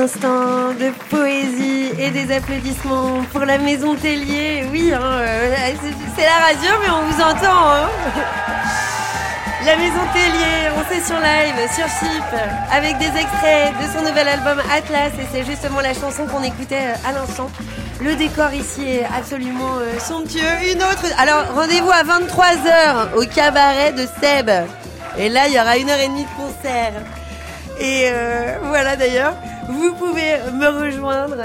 Instant 0.01 0.73
de 0.79 0.89
poésie 1.09 1.91
et 1.99 2.09
des 2.09 2.35
applaudissements 2.35 3.21
pour 3.31 3.41
la 3.45 3.59
maison 3.59 3.93
Tellier. 3.95 4.65
Oui, 4.71 4.91
hein, 4.91 4.99
euh, 5.01 5.55
c'est 6.15 6.25
la 6.25 6.45
radio, 6.47 6.71
mais 6.81 6.89
on 6.89 7.03
vous 7.05 7.21
entend. 7.21 7.71
hein. 7.71 7.89
La 9.63 9.75
maison 9.75 9.99
Tellier, 10.11 10.71
on 10.75 10.91
sait 10.91 11.05
sur 11.05 11.17
live, 11.17 11.53
sur 11.75 11.85
Chip, 11.85 12.23
avec 12.71 12.97
des 12.97 13.05
extraits 13.05 13.73
de 13.79 13.95
son 13.95 14.03
nouvel 14.03 14.27
album 14.27 14.59
Atlas, 14.75 15.11
et 15.19 15.27
c'est 15.31 15.45
justement 15.45 15.81
la 15.81 15.93
chanson 15.93 16.25
qu'on 16.25 16.41
écoutait 16.41 16.77
euh, 16.77 17.07
à 17.07 17.11
l'instant. 17.11 17.47
Le 18.01 18.15
décor 18.15 18.51
ici 18.53 18.83
est 18.89 19.05
absolument 19.15 19.75
euh, 19.77 19.99
somptueux. 19.99 20.71
Une 20.73 20.81
autre. 20.81 21.05
Alors, 21.19 21.43
rendez-vous 21.53 21.91
à 21.91 22.01
23h 22.03 23.13
au 23.17 23.25
cabaret 23.27 23.91
de 23.91 24.07
Seb. 24.19 24.49
Et 25.19 25.29
là, 25.29 25.41
il 25.47 25.53
y 25.53 25.59
aura 25.59 25.77
une 25.77 25.91
heure 25.91 25.99
et 25.99 26.07
demie 26.07 26.25
de 26.25 26.29
concert. 26.41 26.93
Et 27.79 28.11
voilà 28.63 28.95
d'ailleurs, 28.95 29.33
vous 29.81 29.93
pouvez 29.95 30.37
me 30.53 30.67
rejoindre. 30.85 31.37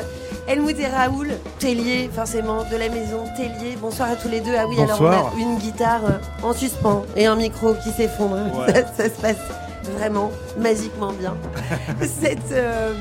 Helmut 0.48 0.78
et 0.78 0.86
Raoul, 0.86 1.30
Tellier, 1.58 2.08
forcément, 2.14 2.62
de 2.70 2.76
la 2.76 2.88
maison 2.88 3.24
Tellier. 3.36 3.76
Bonsoir 3.80 4.10
à 4.10 4.16
tous 4.16 4.28
les 4.28 4.40
deux. 4.40 4.52
Ah 4.56 4.66
oui, 4.68 4.80
alors 4.80 5.00
on 5.00 5.06
a 5.06 5.32
une 5.40 5.58
guitare 5.58 6.02
euh, 6.04 6.46
en 6.46 6.52
suspens 6.52 7.04
et 7.16 7.26
un 7.26 7.34
micro 7.34 7.74
qui 7.74 7.90
s'effondre. 7.90 8.36
Ouais. 8.56 8.72
Ça, 8.72 8.84
ça 8.96 9.04
se 9.04 9.20
passe 9.20 9.36
vraiment 9.98 10.30
magiquement 10.58 11.12
bien. 11.12 11.36
Cette, 12.00 12.52
euh, 12.52 12.94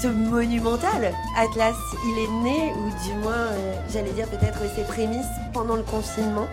ce 0.00 0.08
monumental 0.08 1.12
Atlas, 1.36 1.74
il 2.04 2.18
est 2.18 2.42
né, 2.44 2.72
ou 2.76 3.08
du 3.08 3.14
moins, 3.22 3.32
euh, 3.32 3.74
j'allais 3.92 4.10
dire 4.12 4.26
peut-être 4.28 4.58
ses 4.76 4.82
prémices 4.82 5.26
pendant 5.54 5.76
le 5.76 5.82
confinement. 5.82 6.46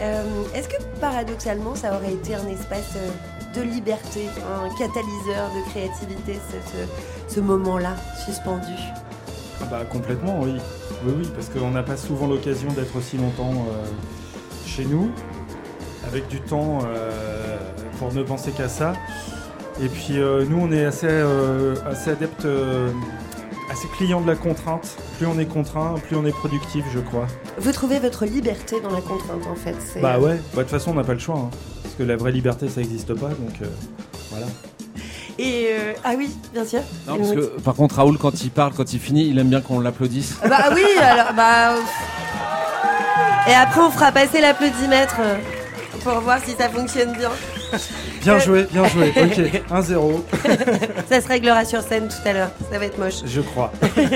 Euh, 0.00 0.24
Est-ce 0.54 0.68
que 0.68 0.82
paradoxalement, 1.00 1.74
ça 1.76 1.94
aurait 1.94 2.12
été 2.14 2.34
un 2.34 2.46
espace 2.48 2.96
de 3.54 3.62
liberté, 3.62 4.28
un 4.38 4.68
catalyseur 4.78 5.50
de 5.54 5.70
créativité, 5.70 6.38
ce, 7.28 7.40
moment-là 7.40 7.94
suspendu 8.24 8.72
Ah 9.60 9.64
bah, 9.70 9.80
complètement, 9.90 10.40
oui. 10.40 10.54
Oui, 11.04 11.14
oui, 11.18 11.28
parce 11.34 11.48
qu'on 11.48 11.70
n'a 11.70 11.82
pas 11.82 11.96
souvent 11.96 12.26
l'occasion 12.28 12.68
d'être 12.72 12.94
aussi 12.96 13.16
longtemps 13.16 13.52
euh, 13.52 13.84
chez 14.66 14.84
nous, 14.84 15.10
avec 16.06 16.28
du 16.28 16.40
temps 16.40 16.78
euh, 16.86 17.58
pour 17.98 18.12
ne 18.12 18.22
penser 18.22 18.52
qu'à 18.52 18.68
ça. 18.68 18.92
Et 19.82 19.88
puis 19.88 20.18
euh, 20.18 20.44
nous, 20.48 20.58
on 20.60 20.70
est 20.70 20.84
assez, 20.84 21.08
assez 21.86 22.10
adeptes, 22.10 22.46
assez 23.70 23.88
clients 23.96 24.20
de 24.20 24.28
la 24.28 24.36
contrainte. 24.36 24.96
Plus 25.18 25.26
on 25.26 25.38
est 25.38 25.46
contraint, 25.46 25.94
plus 26.06 26.16
on 26.16 26.24
est 26.24 26.32
productif, 26.32 26.84
je 26.94 27.00
crois. 27.00 27.26
Vous 27.58 27.72
trouvez 27.72 27.98
votre 27.98 28.24
liberté 28.26 28.80
dans 28.80 28.90
la 28.90 29.00
contrainte, 29.00 29.46
en 29.50 29.56
fait. 29.56 29.76
Bah 30.00 30.18
ouais, 30.20 30.36
Bah, 30.54 30.58
de 30.58 30.62
toute 30.62 30.70
façon, 30.70 30.92
on 30.92 30.94
n'a 30.94 31.04
pas 31.04 31.14
le 31.14 31.18
choix. 31.18 31.36
hein. 31.36 31.50
Parce 31.92 31.98
que 31.98 32.10
la 32.10 32.16
vraie 32.16 32.32
liberté, 32.32 32.68
ça 32.70 32.80
n'existe 32.80 33.12
pas, 33.12 33.28
donc 33.28 33.60
euh, 33.60 33.66
voilà. 34.30 34.46
Et 35.38 35.68
euh, 35.72 35.92
ah 36.04 36.12
oui, 36.16 36.30
bien 36.54 36.64
sûr. 36.64 36.80
Non, 37.06 37.18
parce 37.18 37.32
que 37.32 37.60
par 37.60 37.74
contre, 37.74 37.96
Raoul, 37.96 38.16
quand 38.16 38.42
il 38.42 38.50
parle, 38.50 38.72
quand 38.74 38.94
il 38.94 38.98
finit, 38.98 39.28
il 39.28 39.38
aime 39.38 39.48
bien 39.48 39.60
qu'on 39.60 39.78
l'applaudisse. 39.78 40.36
Ah 40.42 40.48
Bah 40.48 40.64
oui, 40.74 40.84
alors 41.00 41.34
bah. 41.34 41.74
Et 43.46 43.54
après, 43.54 43.80
on 43.80 43.90
fera 43.90 44.10
passer 44.10 44.40
l'applaudimètre 44.40 45.16
euh, 45.20 45.36
pour 46.02 46.20
voir 46.20 46.38
si 46.42 46.52
ça 46.52 46.70
fonctionne 46.70 47.12
bien. 47.12 47.30
Bien 48.22 48.38
joué, 48.38 48.64
bien 48.72 48.84
joué. 48.88 49.12
Ok, 49.22 49.62
1-0, 49.70 50.20
ça 51.08 51.20
se 51.20 51.28
réglera 51.28 51.64
sur 51.64 51.82
scène 51.82 52.08
tout 52.08 52.28
à 52.28 52.32
l'heure. 52.32 52.50
Ça 52.70 52.78
va 52.78 52.84
être 52.86 52.98
moche. 52.98 53.22
je 53.24 53.40
crois. 53.40 53.72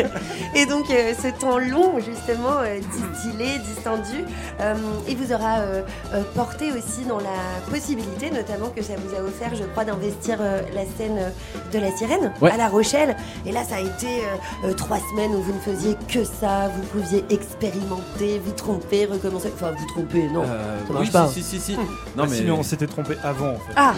Et 0.54 0.66
donc, 0.66 0.90
euh, 0.90 1.12
ce 1.20 1.28
temps 1.38 1.58
long, 1.58 1.98
justement, 1.98 2.58
euh, 2.60 2.78
distillé, 2.78 3.58
distendu, 3.58 4.24
euh, 4.60 4.74
il 5.08 5.16
vous 5.16 5.32
aura 5.32 5.58
euh, 5.58 5.82
euh, 6.14 6.22
porté 6.34 6.70
aussi 6.72 7.04
dans 7.08 7.18
la 7.18 7.60
possibilité, 7.70 8.30
notamment 8.30 8.68
que 8.74 8.82
ça 8.82 8.94
vous 8.96 9.14
a 9.16 9.20
offert, 9.22 9.54
je 9.54 9.64
crois, 9.64 9.84
d'investir 9.84 10.38
euh, 10.40 10.60
la 10.74 10.82
scène 10.96 11.32
de 11.72 11.78
la 11.78 11.94
sirène 11.96 12.32
Ouais. 12.40 12.50
à 12.50 12.56
La 12.56 12.68
Rochelle. 12.68 13.16
Et 13.44 13.52
là, 13.52 13.62
ça 13.64 13.76
a 13.76 13.80
été 13.80 14.06
euh, 14.06 14.68
euh, 14.68 14.72
trois 14.72 14.98
semaines 15.10 15.34
où 15.34 15.42
vous 15.42 15.52
ne 15.52 15.60
faisiez 15.60 15.96
que 16.08 16.24
ça. 16.24 16.68
Vous 16.74 16.82
pouviez 17.00 17.24
expérimenter, 17.30 18.40
vous 18.44 18.52
tromper, 18.52 19.06
recommencer. 19.06 19.52
Enfin, 19.54 19.72
vous 19.76 19.86
tromper, 19.86 20.28
non. 20.32 20.42
Euh, 20.44 20.78
ça 20.86 20.92
marche 20.92 21.06
oui, 21.06 21.10
pas. 21.12 21.28
si, 21.28 21.42
si, 21.42 21.58
si, 21.58 21.72
si. 21.72 21.76
Ah, 21.78 21.82
Non, 22.16 22.24
mais. 22.28 22.36
si, 22.36 22.42
mais 22.44 22.50
on 22.50 22.62
s'était 22.62 22.86
trompé 22.86 23.16
avant, 23.22 23.50
en 23.50 23.54
fait. 23.58 23.72
Ah 23.76 23.94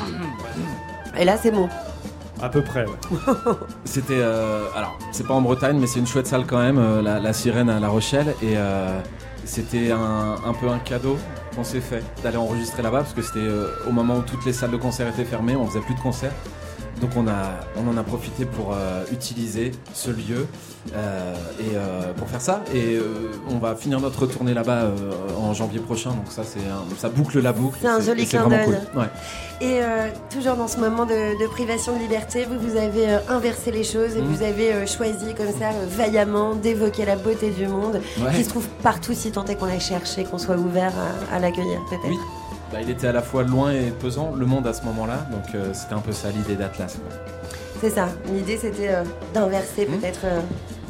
Et 1.18 1.24
là, 1.24 1.36
c'est 1.40 1.50
bon. 1.50 1.68
À 2.40 2.48
peu 2.48 2.62
près, 2.62 2.84
ouais. 2.84 3.18
C'était. 3.84 4.14
euh, 4.18 4.64
alors, 4.76 4.96
c'est 5.10 5.26
pas 5.26 5.34
en 5.34 5.40
Bretagne, 5.40 5.78
mais 5.80 5.86
c'est 5.88 5.98
une 5.98 6.06
chouette 6.06 6.26
salle 6.28 6.44
quand 6.46 6.58
même, 6.60 6.78
euh, 6.78 7.02
la, 7.02 7.18
la 7.18 7.32
sirène 7.32 7.68
à 7.68 7.80
La 7.80 7.88
Rochelle. 7.88 8.28
Et 8.42 8.56
euh, 8.56 9.00
c'était 9.44 9.90
un, 9.90 10.36
un 10.46 10.52
peu 10.54 10.68
un 10.68 10.78
cadeau 10.78 11.16
qu'on 11.56 11.64
s'est 11.64 11.80
fait 11.80 12.04
d'aller 12.22 12.36
enregistrer 12.36 12.82
là-bas, 12.82 12.98
parce 13.00 13.12
que 13.14 13.22
c'était 13.22 13.40
euh, 13.40 13.68
au 13.88 13.92
moment 13.92 14.16
où 14.18 14.22
toutes 14.22 14.44
les 14.44 14.52
salles 14.52 14.70
de 14.70 14.76
concert 14.76 15.08
étaient 15.08 15.24
fermées, 15.24 15.56
on 15.56 15.66
faisait 15.66 15.80
plus 15.80 15.94
de 15.94 16.00
concerts. 16.00 16.32
Donc 17.00 17.10
on, 17.16 17.28
a, 17.28 17.60
on 17.76 17.88
en 17.88 17.96
a 17.96 18.02
profité 18.02 18.44
pour 18.44 18.72
euh, 18.72 19.04
utiliser 19.12 19.72
ce 19.94 20.10
lieu 20.10 20.46
euh, 20.94 21.34
et 21.60 21.76
euh, 21.76 22.12
pour 22.14 22.28
faire 22.28 22.40
ça. 22.40 22.62
Et 22.74 22.98
on 23.50 23.58
va 23.58 23.76
finir 23.76 24.00
notre 24.00 24.26
tournée 24.26 24.54
là-bas 24.54 24.86
en 25.40 25.52
janvier 25.54 25.80
prochain. 25.80 26.10
Donc 26.10 26.26
ça, 26.30 26.42
c'est 26.44 26.58
un- 26.60 26.84
ça 26.98 27.08
boucle 27.08 27.40
la 27.40 27.52
boucle. 27.52 27.78
C'est 27.80 27.88
un 27.88 28.00
joli 28.00 28.26
clin 28.26 28.42
vraiment 28.42 28.66
d'œil. 28.66 28.80
cool. 28.92 29.00
Ouais. 29.00 29.08
Et 29.60 29.80
toujours 30.32 30.54
dans 30.56 30.68
ce 30.68 30.78
moment 30.78 31.04
de, 31.04 31.40
de 31.40 31.46
privation 31.48 31.94
de 31.94 31.98
liberté, 32.00 32.46
vous, 32.48 32.58
vous 32.58 32.76
avez 32.76 33.06
inversé 33.28 33.70
les 33.70 33.84
choses 33.84 34.16
et 34.16 34.20
Mhm. 34.22 34.34
vous 34.34 34.42
avez 34.42 34.86
choisi 34.86 35.34
comme 35.36 35.48
ça 35.58 35.70
vaillamment 35.88 36.54
d'évoquer 36.54 37.04
la 37.04 37.16
beauté 37.16 37.50
du 37.50 37.66
monde 37.66 38.00
Ouais. 38.20 38.34
qui 38.34 38.44
se 38.44 38.48
trouve 38.50 38.66
partout 38.82 39.14
si 39.14 39.30
tant 39.32 39.44
est 39.46 39.56
qu'on 39.56 39.66
la 39.66 39.78
cherche 39.80 40.16
et 40.18 40.24
qu'on 40.24 40.38
soit 40.38 40.56
ouvert 40.56 40.92
à, 41.32 41.36
à 41.36 41.38
l'accueillir 41.38 41.80
peut-être. 41.90 42.08
Oui. 42.08 42.16
Bah, 42.72 42.78
il 42.82 42.90
était 42.90 43.06
à 43.06 43.12
la 43.12 43.22
fois 43.22 43.42
loin 43.44 43.72
et 43.72 43.90
pesant, 43.90 44.34
le 44.36 44.44
monde 44.46 44.66
à 44.66 44.72
ce 44.74 44.82
moment-là. 44.84 45.26
Donc 45.30 45.54
euh, 45.54 45.70
c'était 45.72 45.94
un 45.94 46.00
peu 46.00 46.12
ça 46.12 46.28
l'idée 46.30 46.54
d'Atlas. 46.54 46.98
C'est 47.80 47.90
ça. 47.90 48.08
L'idée 48.32 48.58
c'était 48.58 48.88
euh, 48.90 49.04
d'inverser 49.32 49.86
Mhm. 49.86 49.98
peut-être 49.98 50.20
euh, 50.24 50.40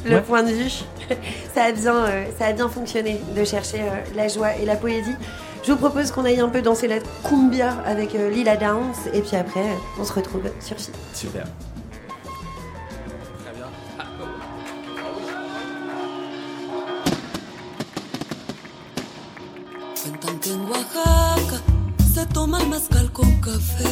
le 0.04 0.16
Ouais. 0.16 0.20
point 0.22 0.42
de 0.42 0.50
vue. 0.50 0.70
ça, 1.54 1.64
a 1.64 1.72
bien, 1.72 2.06
ça 2.38 2.46
a 2.46 2.52
bien 2.52 2.68
fonctionné 2.68 3.20
de 3.36 3.44
chercher 3.44 3.82
la 4.16 4.28
joie 4.28 4.56
et 4.56 4.64
la 4.64 4.76
poésie. 4.76 5.14
Je 5.64 5.72
vous 5.72 5.78
propose 5.78 6.10
qu'on 6.12 6.24
aille 6.24 6.40
un 6.40 6.48
peu 6.48 6.62
danser 6.62 6.88
la 6.88 6.96
cumbia 7.28 7.74
avec 7.84 8.12
Lila 8.14 8.56
Downs 8.56 8.94
et 9.12 9.20
puis 9.20 9.36
après 9.36 9.64
on 10.00 10.04
se 10.04 10.12
retrouve 10.12 10.42
sur 10.60 10.78
Chi. 10.78 10.90
Super. 11.12 11.44
Se 22.48 22.52
toma 22.52 22.62
el 22.62 22.70
mezcal 22.70 23.12
con 23.12 23.40
café. 23.42 23.84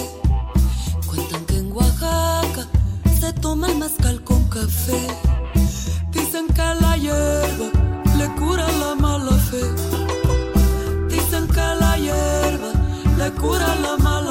Cuentan 1.07 1.45
que 1.45 1.59
en 1.59 1.73
Oaxaca 1.73 2.67
se 3.21 3.33
toma 3.35 3.69
el 3.69 3.77
mezcal 3.77 4.25
con 4.25 4.49
café. 4.49 5.09
Dicen 6.11 6.47
que 6.55 6.63
la 6.81 6.97
hierba 6.97 7.69
le 8.17 8.27
cura 8.41 8.67
la 8.79 8.95
mala 8.95 9.33
fe. 9.33 9.61
Dicen 11.11 11.47
que 11.49 11.67
la 11.81 11.99
hierba 11.99 12.73
le 13.19 13.31
cura 13.33 13.75
la 13.83 13.99
mala 13.99 14.26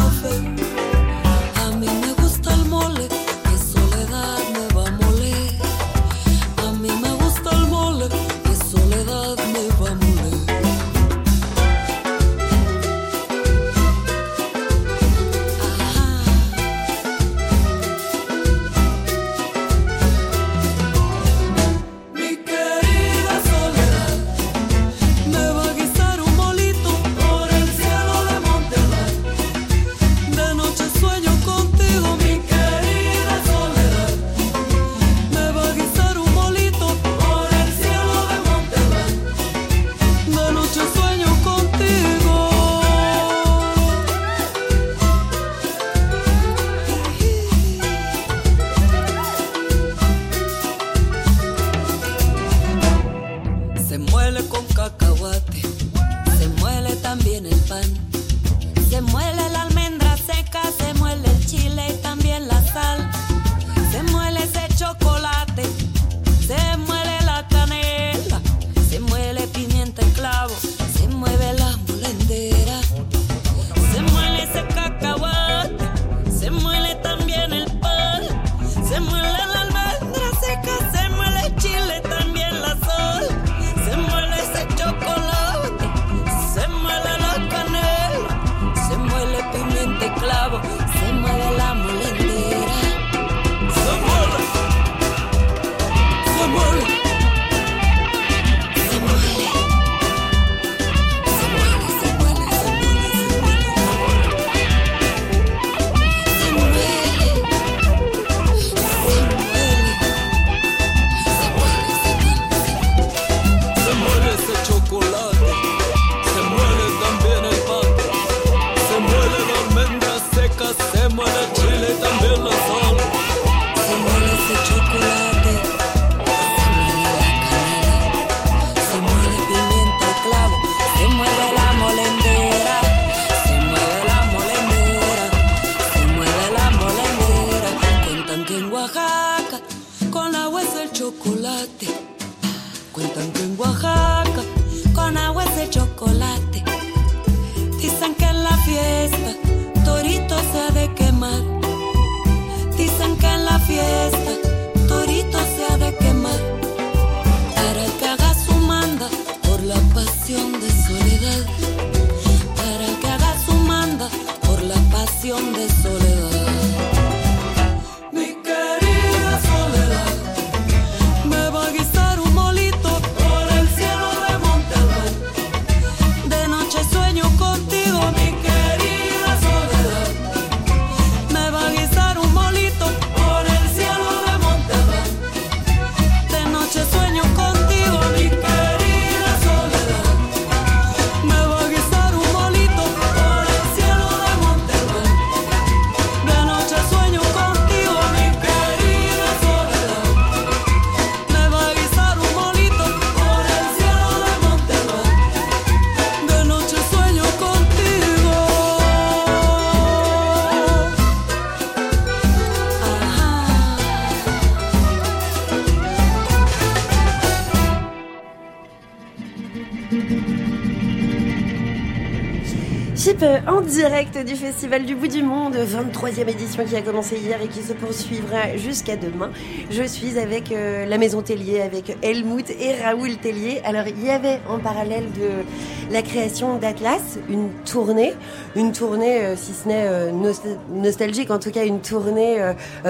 direct 223.75 224.17
du 224.25 224.35
Festival 224.37 224.85
du 224.85 224.95
Bout 224.95 225.09
du 225.09 225.21
Monde, 225.21 225.57
23e 225.57 226.29
édition 226.29 226.63
qui 226.63 226.77
a 226.77 226.81
commencé 226.81 227.17
hier 227.17 227.37
et 227.43 227.47
qui 227.49 227.61
se 227.61 227.73
poursuivra 227.73 228.55
jusqu'à 228.55 228.95
demain. 228.95 229.31
Je 229.69 229.83
suis 229.83 230.17
avec 230.17 230.53
euh, 230.53 230.85
la 230.85 230.97
Maison 230.97 231.21
Tellier, 231.21 231.59
avec 231.61 231.97
Helmut 232.01 232.49
et 232.51 232.81
Raoul 232.81 233.17
Tellier. 233.17 233.61
Alors, 233.65 233.83
il 233.85 234.01
y 234.01 234.09
avait 234.09 234.39
en 234.47 234.59
parallèle 234.59 235.03
de 235.11 235.93
la 235.93 236.01
création 236.03 236.55
d'Atlas 236.57 237.19
une 237.29 237.49
tournée, 237.69 238.13
une 238.55 238.71
tournée, 238.71 239.25
euh, 239.25 239.35
si 239.35 239.51
ce 239.53 239.67
n'est 239.67 239.85
euh, 239.87 240.09
nost- 240.11 240.57
nostalgique, 240.73 241.29
en 241.29 241.39
tout 241.39 241.51
cas 241.51 241.65
une 241.65 241.81
tournée 241.81 242.37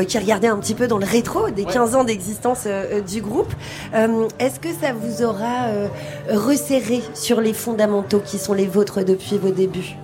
qui 0.08 0.20
regardait 0.20 0.50
un 0.50 0.58
petit 0.58 0.76
peu 0.76 0.88
dans 0.88 1.00
le 1.00 1.06
rétro 1.06 1.50
des 1.50 1.66
15 1.66 1.96
ans 1.96 2.04
d'existence 2.04 2.68
du 3.10 3.22
groupe. 3.22 3.52
Est-ce 4.40 4.60
que 4.60 4.70
ça 4.70 4.94
vous 4.94 5.24
aura 5.24 5.68
resserré 6.30 7.02
sur 7.16 7.42
les 7.42 7.54
fondamentaux 7.54 8.20
qui 8.24 8.38
sont 8.38 8.54
les 8.54 8.68
vôtres 8.68 9.04
depuis 9.04 9.40
vos 9.40 9.50
débuts? 9.52 9.96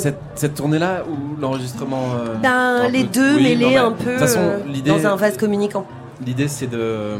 Cette, 0.00 0.18
cette 0.34 0.54
tournée-là 0.54 1.04
ou 1.08 1.40
l'enregistrement 1.40 2.02
euh, 2.18 2.34
Ben, 2.42 2.88
les 2.88 3.04
peu- 3.04 3.10
deux 3.14 3.34
oui, 3.36 3.42
mêlés 3.42 3.76
un 3.76 3.92
peu 3.92 4.16
façon, 4.18 4.40
euh, 4.40 4.58
dans 4.86 5.06
un 5.06 5.16
vase 5.16 5.36
communicant. 5.36 5.86
L'idée 6.24 6.48
c'est 6.48 6.66
de, 6.66 6.78
euh, 6.78 7.18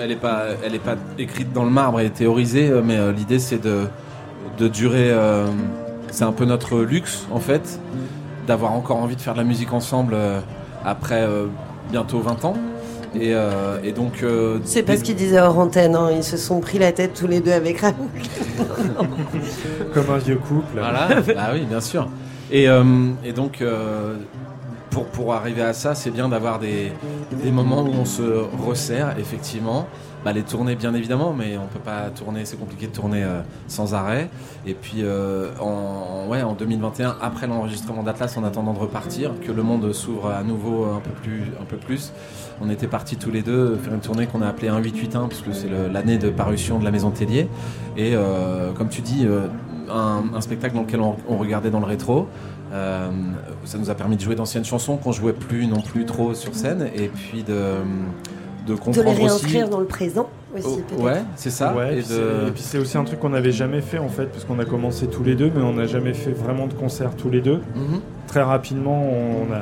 elle 0.00 0.10
est 0.12 0.16
pas, 0.16 0.44
elle 0.64 0.74
est 0.74 0.78
pas 0.78 0.96
écrite 1.18 1.52
dans 1.52 1.64
le 1.64 1.70
marbre 1.70 2.00
et 2.00 2.10
théorisée, 2.10 2.70
mais 2.84 3.12
l'idée 3.12 3.38
c'est 3.38 3.62
de, 3.62 3.86
de 4.58 4.68
durer. 4.68 5.12
c'est 6.10 6.24
un 6.24 6.32
peu 6.32 6.44
notre 6.44 6.80
luxe 6.80 7.26
en 7.32 7.40
fait, 7.40 7.80
d'avoir 8.46 8.72
encore 8.72 8.98
envie 8.98 9.16
de 9.16 9.20
faire 9.20 9.32
de 9.34 9.38
la 9.38 9.44
musique 9.44 9.72
ensemble 9.72 10.16
après 10.84 11.26
bientôt 11.90 12.20
20 12.20 12.44
ans. 12.44 12.54
Et, 13.14 13.32
euh, 13.34 13.78
et 13.84 13.92
donc. 13.92 14.22
euh, 14.22 14.58
C'est 14.64 14.82
pas 14.82 14.96
ce 14.96 15.02
qu'ils 15.04 15.14
disaient 15.16 15.40
hors 15.40 15.58
antenne, 15.58 15.94
hein. 15.94 16.10
ils 16.14 16.24
se 16.24 16.36
sont 16.36 16.60
pris 16.60 16.78
la 16.78 16.92
tête 16.92 17.14
tous 17.14 17.26
les 17.26 17.40
deux 17.40 17.52
avec 17.52 17.80
Raoul. 17.80 17.94
Comme 19.92 20.10
un 20.10 20.18
vieux 20.18 20.36
couple. 20.36 20.78
Voilà, 20.78 21.08
bah 21.20 21.50
oui, 21.52 21.64
bien 21.68 21.80
sûr. 21.80 22.08
Et, 22.50 22.68
euh, 22.68 22.82
et 23.24 23.32
donc, 23.32 23.62
euh, 23.62 24.14
pour, 24.94 25.06
pour 25.06 25.34
arriver 25.34 25.62
à 25.62 25.72
ça, 25.72 25.96
c'est 25.96 26.12
bien 26.12 26.28
d'avoir 26.28 26.60
des, 26.60 26.92
des 27.32 27.50
moments 27.50 27.82
où 27.82 27.92
on 28.00 28.04
se 28.04 28.22
resserre, 28.64 29.16
effectivement. 29.18 29.88
Bah, 30.24 30.32
les 30.32 30.42
tournées, 30.42 30.76
bien 30.76 30.94
évidemment, 30.94 31.34
mais 31.36 31.58
on 31.58 31.66
peut 31.66 31.80
pas 31.80 32.10
tourner, 32.10 32.44
c'est 32.44 32.56
compliqué 32.56 32.86
de 32.86 32.92
tourner 32.92 33.24
euh, 33.24 33.40
sans 33.66 33.92
arrêt. 33.92 34.30
Et 34.66 34.72
puis, 34.72 34.98
euh, 35.02 35.50
en, 35.60 36.28
ouais, 36.28 36.42
en 36.42 36.52
2021, 36.52 37.16
après 37.20 37.48
l'enregistrement 37.48 38.04
d'Atlas, 38.04 38.36
en 38.36 38.44
attendant 38.44 38.72
de 38.72 38.78
repartir, 38.78 39.32
que 39.44 39.50
le 39.50 39.64
monde 39.64 39.92
s'ouvre 39.92 40.30
à 40.30 40.44
nouveau 40.44 40.84
un 40.84 41.00
peu 41.00 41.10
plus, 41.10 41.42
un 41.60 41.64
peu 41.64 41.76
plus, 41.76 42.12
on 42.62 42.70
était 42.70 42.86
partis 42.86 43.16
tous 43.16 43.32
les 43.32 43.42
deux 43.42 43.76
faire 43.76 43.92
une 43.92 44.00
tournée 44.00 44.26
qu'on 44.26 44.42
a 44.42 44.46
appelée 44.46 44.70
1881, 44.70 45.26
parce 45.26 45.40
que 45.40 45.52
c'est 45.52 45.68
l'année 45.92 46.18
de 46.18 46.30
parution 46.30 46.78
de 46.78 46.84
la 46.84 46.92
Maison 46.92 47.10
Tellier. 47.10 47.48
Et 47.96 48.12
euh, 48.14 48.70
comme 48.72 48.88
tu 48.88 49.02
dis, 49.02 49.26
un, 49.90 50.40
spectacle 50.40 50.76
dans 50.76 50.82
lequel 50.82 51.00
on 51.00 51.36
regardait 51.36 51.70
dans 51.70 51.80
le 51.80 51.86
rétro. 51.86 52.28
Euh, 52.74 53.08
ça 53.64 53.78
nous 53.78 53.88
a 53.88 53.94
permis 53.94 54.16
de 54.16 54.20
jouer 54.20 54.34
d'anciennes 54.34 54.64
chansons 54.64 54.96
qu'on 54.96 55.12
jouait 55.12 55.32
plus 55.32 55.66
non 55.68 55.80
plus 55.80 56.04
trop 56.06 56.34
sur 56.34 56.54
scène 56.56 56.88
et 56.96 57.06
puis 57.08 57.44
de, 57.44 57.52
de 57.52 57.54
De 58.66 58.72
les 58.72 58.78
comprendre 58.78 59.10
aussi. 59.10 59.20
réinscrire 59.20 59.68
dans 59.68 59.78
le 59.78 59.86
présent 59.86 60.28
aussi, 60.56 60.66
Oh, 60.68 60.80
peut-être. 60.88 61.02
ouais, 61.04 61.22
c'est 61.36 61.50
ça. 61.50 61.72
Ouais, 61.74 61.98
et 61.98 62.02
puis 62.02 62.08
de- 62.08 62.14
c'est- 62.14 62.48
et 62.48 62.50
puis 62.52 62.62
c'est 62.62 62.78
aussi 62.78 62.98
un 62.98 63.04
truc 63.04 63.20
qu'on 63.20 63.28
n'avait 63.28 63.52
jamais 63.52 63.80
fait 63.80 63.98
en 63.98 64.08
fait, 64.08 64.26
parce 64.26 64.44
qu'on 64.44 64.58
a 64.58 64.64
commencé 64.64 65.06
tous 65.06 65.22
les 65.22 65.36
deux, 65.36 65.52
mais 65.54 65.62
on 65.62 65.74
n'a 65.74 65.86
jamais 65.86 66.14
fait 66.14 66.32
vraiment 66.32 66.66
de 66.66 66.74
concert 66.74 67.14
tous 67.16 67.30
les 67.30 67.40
deux. 67.40 67.60
Mhm. 67.76 68.00
Très 68.26 68.42
rapidement, 68.42 69.04
on, 69.08 69.52
a, 69.52 69.60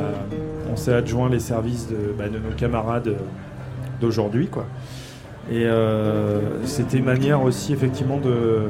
on 0.73 0.77
s'est 0.77 0.95
adjoint 0.95 1.29
les 1.29 1.41
services 1.41 1.89
de, 1.89 2.15
bah, 2.17 2.29
de 2.29 2.39
nos 2.39 2.55
camarades 2.57 3.09
euh, 3.09 3.15
d'aujourd'hui, 4.01 4.47
quoi. 4.47 4.65
Et 5.51 5.65
euh, 5.67 6.39
c'était 6.65 6.97
une 6.99 7.05
manière 7.05 7.43
aussi 7.43 7.73
effectivement 7.75 8.19
de, 8.19 8.63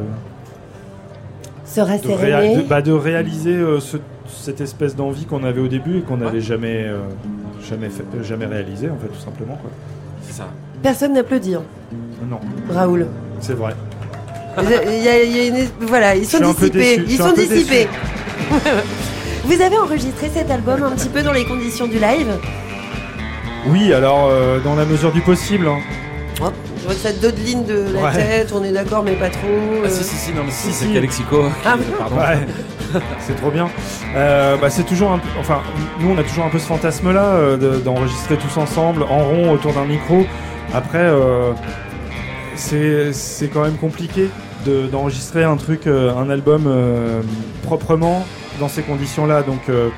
Se 1.64 1.80
de, 1.80 1.84
rasséréner. 1.86 2.54
réa- 2.54 2.62
de- 2.62 2.68
bah, 2.68 2.82
de 2.82 2.92
réaliser 2.92 3.54
euh, 3.54 3.78
ce- 3.78 3.98
cette 4.32 4.60
espèce 4.60 4.94
d'envie 4.96 5.24
qu'on 5.26 5.44
avait 5.44 5.60
au 5.60 5.68
début 5.68 5.98
et 5.98 6.00
qu'on 6.02 6.16
n'avait 6.18 6.40
jamais, 6.40 6.84
euh, 6.86 6.98
jamais, 7.68 7.88
fait, 7.88 8.04
euh, 8.16 8.22
jamais 8.22 8.46
réalisé 8.46 8.88
en 8.90 8.96
fait, 8.98 9.08
tout 9.08 9.22
simplement, 9.24 9.56
quoi. 9.56 9.70
C'est 10.26 10.34
ça. 10.34 10.48
Personne 10.82 11.14
n'applaudit, 11.14 11.54
hein. 11.54 11.62
Non, 12.28 12.40
Raoul. 12.72 13.06
c'est 13.40 13.54
vrai. 13.54 13.74
Il 14.62 14.68
y 15.02 15.08
a- 15.08 15.22
il 15.22 15.36
y 15.36 15.40
a 15.40 15.46
une- 15.46 15.68
Voilà, 15.80 16.14
ils 16.14 16.26
sont 16.26 16.38
dissipés. 16.52 17.02
Ils 17.08 17.16
sont 17.18 17.32
dissipés. 17.32 17.88
Vous 19.44 19.60
avez 19.60 19.76
enregistré 19.78 20.30
cet 20.32 20.50
album 20.50 20.82
un 20.82 20.90
petit 20.90 21.08
peu 21.08 21.22
dans 21.22 21.32
les 21.32 21.44
conditions 21.44 21.86
du 21.86 21.98
live. 21.98 22.28
Oui, 23.66 23.92
alors 23.92 24.28
euh, 24.30 24.60
dans 24.60 24.74
la 24.74 24.84
mesure 24.84 25.12
du 25.12 25.20
possible. 25.20 25.66
hein. 25.68 25.78
Oh, 26.40 26.46
je 26.80 26.84
vois 26.84 26.94
que 26.94 27.00
ça 27.00 27.12
dodeline 27.12 27.64
de 27.64 27.86
la 27.94 28.02
Ouais. 28.02 28.12
tête, 28.12 28.52
on 28.54 28.62
est 28.64 28.72
d'accord, 28.72 29.02
mais 29.04 29.12
pas 29.14 29.30
trop. 29.30 29.48
Ah, 29.84 29.88
si, 29.88 30.02
si, 30.04 30.16
si, 30.16 30.32
non, 30.32 30.42
mais 30.44 30.50
si, 30.50 30.68
Si, 30.68 30.72
c'est 30.72 30.86
si. 30.86 30.92
Calexico. 30.92 31.44
Ah, 31.64 31.76
pardon. 31.98 32.16
Ouais, 32.16 32.38
c'est 33.20 33.36
trop 33.36 33.50
bien. 33.50 33.68
Euh, 34.16 34.56
bah, 34.56 34.70
c'est 34.70 34.84
toujours 34.84 35.12
un 35.12 35.18
peu- 35.18 35.28
enfin, 35.38 35.60
nous 36.00 36.10
on 36.10 36.18
a 36.18 36.22
toujours 36.22 36.44
un 36.44 36.48
peu 36.50 36.58
ce 36.58 36.66
fantasme-là 36.66 37.24
euh, 37.24 37.56
de- 37.56 37.78
d'enregistrer 37.80 38.36
tous 38.36 38.56
ensemble 38.58 39.02
en 39.04 39.18
rond 39.24 39.50
autour 39.52 39.72
d'un 39.72 39.84
micro. 39.84 40.26
Après, 40.74 40.98
euh, 41.02 41.52
c'est 42.54 43.48
quand 43.52 43.62
même 43.62 43.76
compliqué 43.76 44.28
de- 44.66 44.86
d'enregistrer 44.86 45.44
un 45.44 45.56
truc, 45.56 45.86
euh, 45.86 46.14
un 46.14 46.30
album 46.30 46.64
euh, 46.66 47.20
proprement 47.64 48.24
dans 48.60 48.68
ces 48.68 48.82
conditions-là. 48.82 49.42
Donc, 49.42 49.60
euh, 49.68 49.88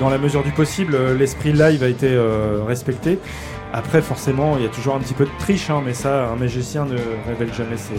dans 0.00 0.08
la 0.10 0.18
mesure 0.18 0.42
du 0.42 0.50
possible, 0.50 0.94
euh, 0.94 1.16
l'esprit 1.16 1.52
live 1.52 1.82
a 1.82 1.88
été 1.88 2.08
euh, 2.08 2.60
respecté. 2.66 3.18
Après, 3.74 4.02
forcément, 4.02 4.56
il 4.58 4.62
y 4.62 4.66
a 4.66 4.68
toujours 4.68 4.94
un 4.94 4.98
petit 4.98 5.14
peu 5.14 5.24
de 5.24 5.30
triche, 5.38 5.70
hein, 5.70 5.82
mais 5.84 5.94
ça, 5.94 6.28
un 6.28 6.36
magicien 6.36 6.84
ne 6.84 6.96
révèle 7.26 7.52
jamais 7.54 7.76
ses, 7.76 7.94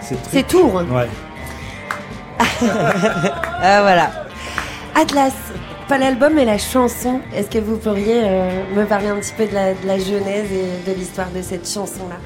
ses 0.00 0.16
trucs. 0.16 0.30
Ses 0.32 0.42
tours. 0.42 0.74
Ouais. 0.74 1.08
Ah, 2.42 3.80
voilà. 3.82 4.10
Atlas, 4.94 5.32
pas 5.88 5.98
l'album 5.98 6.32
mais 6.34 6.44
la 6.44 6.58
chanson. 6.58 7.20
Est-ce 7.34 7.48
que 7.48 7.58
vous 7.58 7.76
pourriez 7.76 8.22
euh, 8.24 8.62
me 8.74 8.84
parler 8.84 9.08
un 9.08 9.16
petit 9.16 9.32
peu 9.36 9.46
de 9.46 9.54
la, 9.54 9.74
de 9.74 9.86
la 9.86 9.98
genèse 9.98 10.50
et 10.52 10.90
de 10.90 10.96
l'histoire 10.96 11.28
de 11.30 11.42
cette 11.42 11.68
chanson-là? 11.68 12.16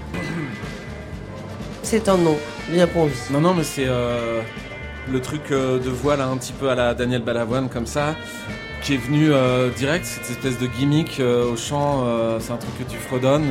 C'est 1.82 2.08
un 2.08 2.16
nom, 2.16 2.36
bien 2.68 2.86
pour 2.86 3.06
lui. 3.06 3.14
Non, 3.30 3.40
non, 3.40 3.54
mais 3.54 3.62
c'est 3.64 3.86
euh, 3.86 4.40
le 5.10 5.20
truc 5.20 5.42
euh, 5.50 5.78
de 5.78 5.90
voix 5.90 6.16
là, 6.16 6.26
un 6.26 6.36
petit 6.36 6.52
peu 6.52 6.68
à 6.68 6.74
la 6.74 6.94
Daniel 6.94 7.22
Balavoine 7.22 7.68
comme 7.68 7.86
ça, 7.86 8.16
qui 8.82 8.94
est 8.94 8.98
venu 8.98 9.32
euh, 9.32 9.70
direct, 9.70 10.04
cette 10.04 10.30
espèce 10.30 10.58
de 10.58 10.66
gimmick 10.66 11.20
euh, 11.20 11.52
au 11.52 11.56
chant, 11.56 12.04
euh, 12.06 12.38
c'est 12.40 12.52
un 12.52 12.56
truc 12.56 12.78
que 12.78 12.90
tu 12.90 12.98
fredonnes. 12.98 13.46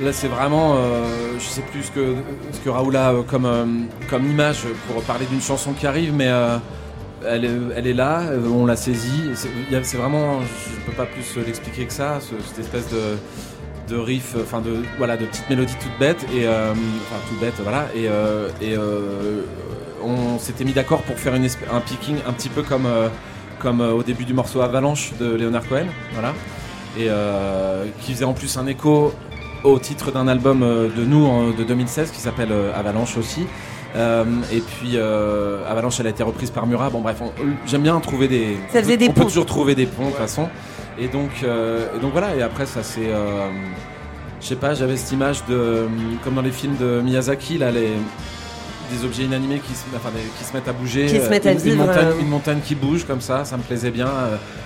Là, 0.00 0.12
c'est 0.12 0.28
vraiment, 0.28 0.76
euh, 0.76 1.34
je 1.40 1.44
sais 1.44 1.60
plus 1.62 1.82
ce 1.82 1.90
que, 1.90 2.68
Raoul 2.70 2.96
a 2.96 3.10
euh, 3.12 3.22
comme, 3.22 3.46
euh, 3.46 3.64
comme 4.08 4.30
image 4.30 4.62
pour 4.86 5.02
parler 5.02 5.26
d'une 5.26 5.40
chanson 5.40 5.72
qui 5.72 5.88
arrive, 5.88 6.14
mais 6.14 6.28
euh, 6.28 6.56
elle, 7.26 7.44
est, 7.86 7.92
là, 7.94 8.22
on 8.48 8.64
l'a 8.64 8.76
saisie. 8.76 9.24
C'est 9.34 9.96
vraiment, 9.96 10.38
je 10.40 10.80
peux 10.86 10.92
pas 10.96 11.06
plus 11.06 11.36
l'expliquer 11.44 11.86
que 11.86 11.92
ça, 11.92 12.18
ce- 12.20 12.40
cette 12.48 12.60
espèce 12.60 12.88
de, 12.90 13.16
de 13.92 14.00
riff, 14.00 14.36
enfin 14.40 14.60
de, 14.60 14.76
voilà, 14.98 15.16
de 15.16 15.26
petites 15.26 15.50
mélodies 15.50 15.74
toutes 15.80 15.98
bêtes, 15.98 16.24
et, 16.32 16.46
enfin 16.46 17.16
toutes 17.28 17.40
bêtes, 17.40 17.60
voilà, 17.64 17.86
et, 17.96 18.04
et 18.64 18.76
on 20.04 20.38
s'était 20.38 20.62
mis 20.64 20.72
d'accord 20.74 21.02
pour 21.02 21.16
faire 21.18 21.34
un 21.34 21.80
picking 21.80 22.16
un 22.28 22.32
petit 22.32 22.50
peu 22.50 22.62
comme, 22.62 22.86
comme 23.58 23.80
au 23.80 24.02
début 24.04 24.24
du 24.26 24.34
morceau 24.34 24.60
Avalanche 24.60 25.12
de 25.18 25.34
Leonard 25.34 25.66
Cohen, 25.68 25.86
voilà, 26.12 26.34
et 26.98 27.08
qui 28.02 28.12
faisait 28.12 28.24
en 28.26 28.34
plus 28.34 28.56
un 28.58 28.66
écho 28.66 29.12
au 29.64 29.78
titre 29.78 30.12
d'un 30.12 30.28
album 30.28 30.62
euh, 30.62 30.88
de 30.94 31.04
nous 31.04 31.52
de 31.52 31.64
2016 31.64 32.10
qui 32.10 32.20
s'appelle 32.20 32.52
euh, 32.52 32.72
Avalanche 32.74 33.16
aussi. 33.16 33.46
Euh, 33.96 34.24
et 34.52 34.60
puis 34.60 34.92
euh, 34.94 35.68
Avalanche, 35.68 35.98
elle 36.00 36.06
a 36.06 36.10
été 36.10 36.22
reprise 36.22 36.50
par 36.50 36.66
Murat. 36.66 36.90
Bon 36.90 37.00
bref, 37.00 37.16
on- 37.20 37.32
j'aime 37.66 37.82
bien 37.82 37.98
trouver 38.00 38.28
des. 38.28 38.56
Ça 38.72 38.82
faisait 38.82 38.96
des 38.96 39.08
on 39.08 39.12
peut 39.12 39.24
toujours 39.24 39.46
trouver 39.46 39.74
des 39.74 39.86
ponts 39.86 40.06
de 40.06 40.10
toute 40.10 40.18
façon. 40.18 40.48
Et 40.98 41.08
donc, 41.08 41.30
euh, 41.42 41.86
et 41.96 42.00
donc 42.00 42.12
voilà. 42.12 42.34
Et 42.36 42.42
après, 42.42 42.66
ça 42.66 42.82
c'est. 42.82 43.10
je 44.40 44.46
sais 44.46 44.56
pas, 44.56 44.74
j'avais 44.74 44.96
cette 44.96 45.12
image 45.12 45.44
de 45.46 45.86
comme 46.22 46.34
dans 46.34 46.42
les 46.42 46.50
films 46.50 46.76
de 46.76 47.00
Miyazaki 47.00 47.58
là, 47.58 47.70
les 47.70 47.88
des 48.90 49.04
objets 49.04 49.24
inanimés 49.24 49.58
qui 49.58 49.74
se, 49.74 49.84
enfin, 49.94 50.08
qui 50.38 50.44
se 50.44 50.54
mettent 50.54 50.68
à 50.68 50.72
bouger, 50.72 51.04
Qui 51.04 51.20
se 51.20 51.28
mettent 51.28 51.44
à 51.44 51.52
une, 51.52 51.66
une 51.66 51.74
montagne, 51.76 52.08
une 52.20 52.28
montagne 52.28 52.60
qui 52.64 52.74
bouge 52.74 53.04
comme 53.04 53.20
ça, 53.20 53.44
ça 53.44 53.58
me 53.58 53.62
plaisait 53.62 53.90
bien, 53.90 54.08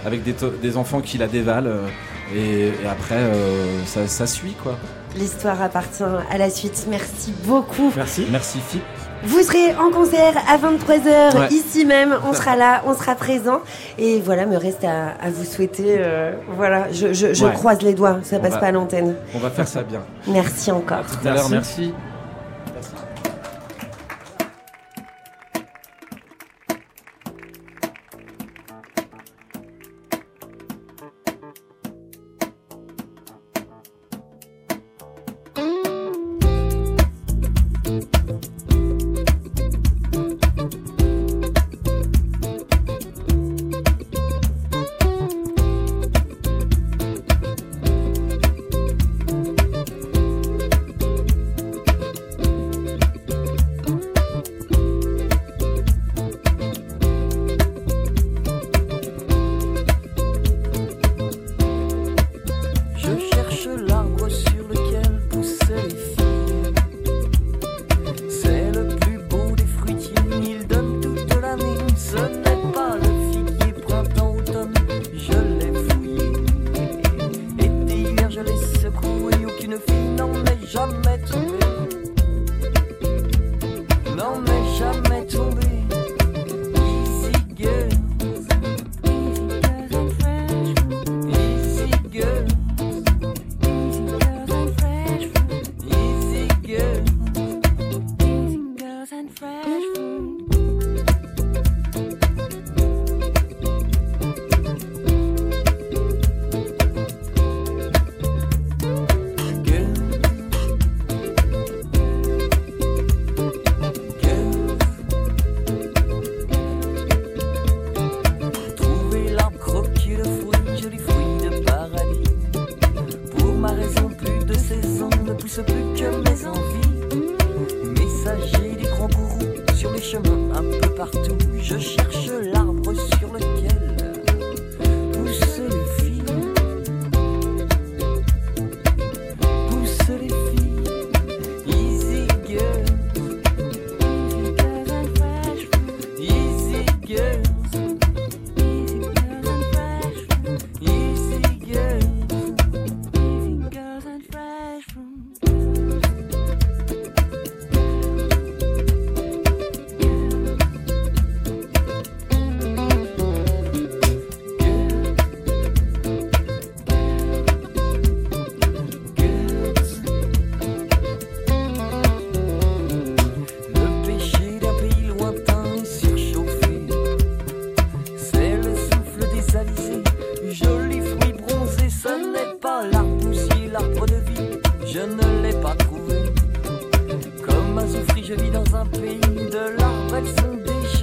avec 0.06 0.22
des, 0.22 0.76
enfants 0.76 1.00
qui 1.00 1.18
la 1.18 1.26
dévalent, 1.26 1.88
et, 2.34 2.68
et 2.68 2.88
après 2.90 3.16
euh, 3.16 3.84
ça, 3.86 4.06
ça 4.06 4.26
suit 4.26 4.54
quoi. 4.62 4.76
L'histoire 5.16 5.60
appartient 5.60 6.02
à 6.30 6.38
la 6.38 6.48
suite. 6.50 6.86
Merci 6.88 7.32
beaucoup. 7.44 7.92
Merci. 7.96 8.26
Merci 8.30 8.60
Fip. 8.66 8.82
Vous 9.24 9.40
serez 9.42 9.74
en 9.76 9.90
concert 9.90 10.34
à 10.48 10.56
23h 10.56 11.38
Ouais. 11.38 11.48
ici 11.50 11.84
même. 11.84 12.16
On 12.28 12.32
sera 12.32 12.56
là, 12.56 12.82
on 12.86 12.94
sera 12.94 13.14
présent. 13.14 13.60
Et 13.98 14.20
voilà, 14.20 14.46
me 14.46 14.56
reste 14.56 14.82
à, 14.84 15.10
à 15.22 15.30
vous 15.30 15.44
souhaiter. 15.44 15.96
euh, 15.98 16.32
voilà, 16.56 16.90
je, 16.92 17.12
je- 17.12 17.32
je 17.34 17.44
Ouais. 17.44 17.52
croise 17.52 17.82
les 17.82 17.94
doigts. 17.94 18.18
Ça 18.24 18.36
On 18.36 18.40
passe 18.40 18.52
va- 18.54 18.58
pas 18.58 18.66
à 18.66 18.72
l'antenne. 18.72 19.14
On 19.34 19.38
va 19.38 19.50
faire 19.50 19.68
ça 19.68 19.82
bien. 19.82 20.00
Merci 20.26 20.72
encore. 20.72 21.04
Tout 21.06 21.28
à 21.28 21.34
l'heure, 21.34 21.48
merci. 21.50 21.92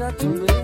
Déjà 0.10 0.14
tombées. 0.18 0.59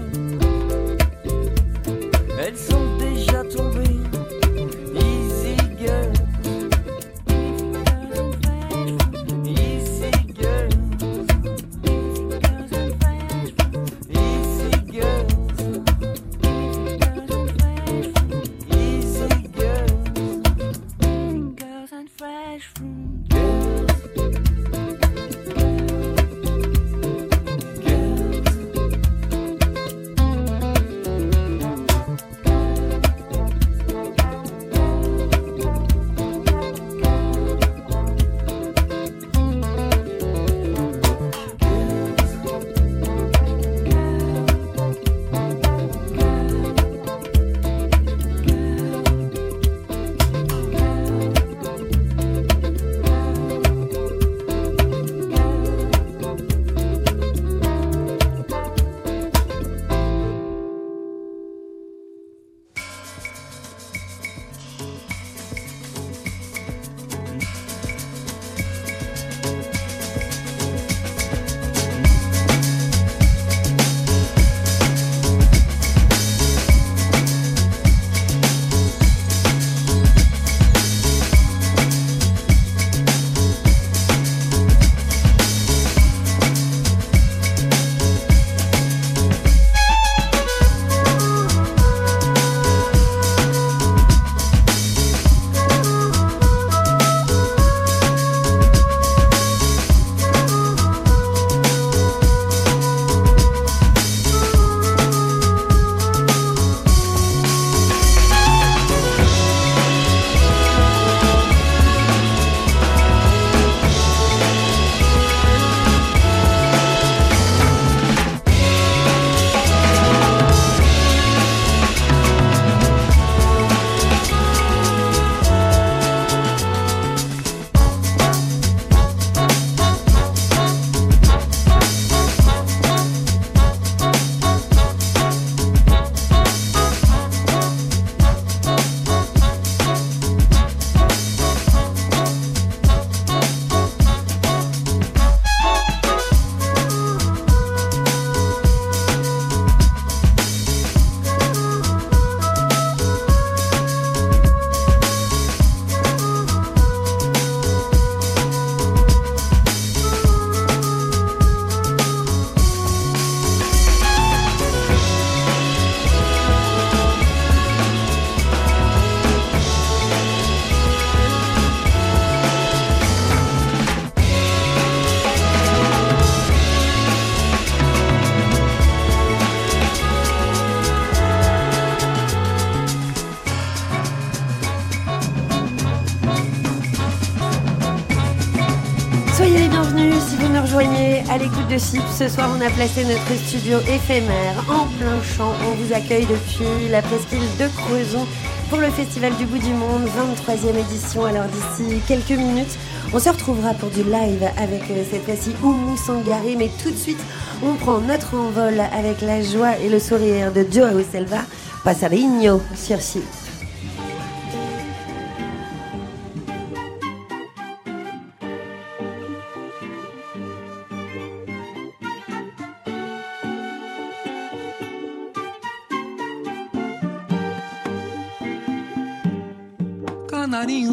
Ce 191.78 192.30
soir, 192.30 192.50
on 192.56 192.62
a 192.62 192.70
placé 192.70 193.04
notre 193.04 193.36
studio 193.48 193.80
éphémère 193.80 194.64
en 194.70 194.86
plein 194.98 195.22
champ. 195.22 195.52
On 195.68 195.76
vous 195.76 195.94
accueille 195.94 196.26
depuis 196.26 196.88
la 196.90 197.02
presqu'île 197.02 197.42
de 197.60 197.68
Creuson 197.76 198.26
pour 198.70 198.78
le 198.78 198.90
Festival 198.92 199.36
du 199.36 199.46
bout 199.46 199.58
du 199.58 199.74
monde, 199.74 200.04
23e 200.06 200.70
édition. 200.70 201.26
Alors 201.26 201.44
d'ici 201.46 202.02
quelques 202.08 202.40
minutes, 202.40 202.78
on 203.14 203.20
se 203.20 203.28
retrouvera 203.28 203.74
pour 203.74 203.90
du 203.90 204.04
live 204.04 204.50
avec 204.58 204.84
euh, 204.90 205.04
cette 205.12 205.26
fois-ci 205.26 205.52
Oumou 205.62 205.98
Sangari. 205.98 206.56
Mais 206.56 206.70
tout 206.82 206.92
de 206.92 206.98
suite, 206.98 207.20
on 207.62 207.74
prend 207.74 208.00
notre 208.00 208.36
envol 208.38 208.80
avec 208.80 209.22
la 209.22 209.42
joie 209.42 209.78
et 209.78 209.90
le 209.90 210.00
sourire 210.00 210.54
de 210.54 210.66
Joao 210.72 211.04
Selva, 211.12 211.42
Passarinho 211.84 212.62
sur 212.74 213.02
Chip. 213.02 213.45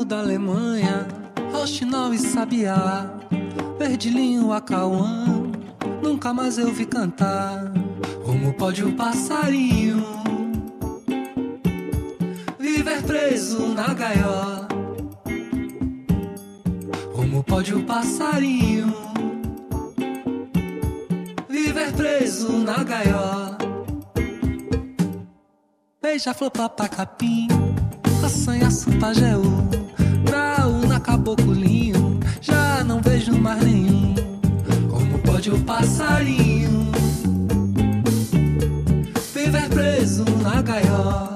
Canarinho 0.03 0.05
da 0.05 0.19
Alemanha, 0.19 1.09
Rochinol 1.53 2.13
e 2.13 2.19
Sabiá, 2.19 3.11
Verdilinho, 3.79 4.53
Acauã, 4.53 5.25
nunca 6.03 6.33
mais 6.33 6.59
eu 6.59 6.73
vi 6.73 6.87
cantar. 6.87 7.73
Como 8.25 8.53
pode 8.55 8.85
o 8.85 8.93
passarinho 8.95 10.05
viver 12.59 13.03
preso 13.03 13.69
na 13.69 13.95
gaiola? 13.95 14.69
Como 17.15 17.43
pode 17.43 17.75
o 17.75 17.85
passarinho 17.85 18.95
viver 21.49 21.93
preso 21.93 22.53
na 22.59 22.83
gaiola? 22.83 23.59
Beija-flor, 26.01 26.51
papacapim 26.51 27.49
assanhaço, 28.25 28.91
pajeú, 28.99 29.43
graúna, 30.33 30.99
caboclinho, 30.99 32.19
já 32.41 32.83
não 32.83 33.03
vejo 33.03 33.37
mais 33.39 33.63
nenhum. 33.63 34.15
Como 34.91 35.19
pode 35.19 35.51
o 35.51 35.59
passarinho 35.61 36.91
viver 39.35 39.69
preso 39.69 40.25
na 40.43 40.63
gaiola? 40.63 41.32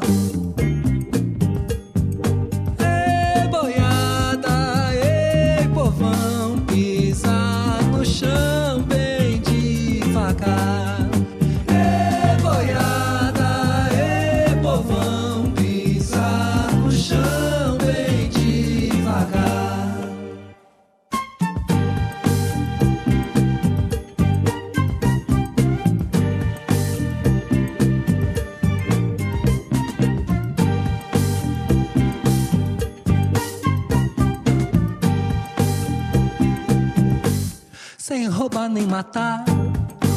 Roubar 38.57 38.69
nem 38.71 38.87
matar, 38.87 39.45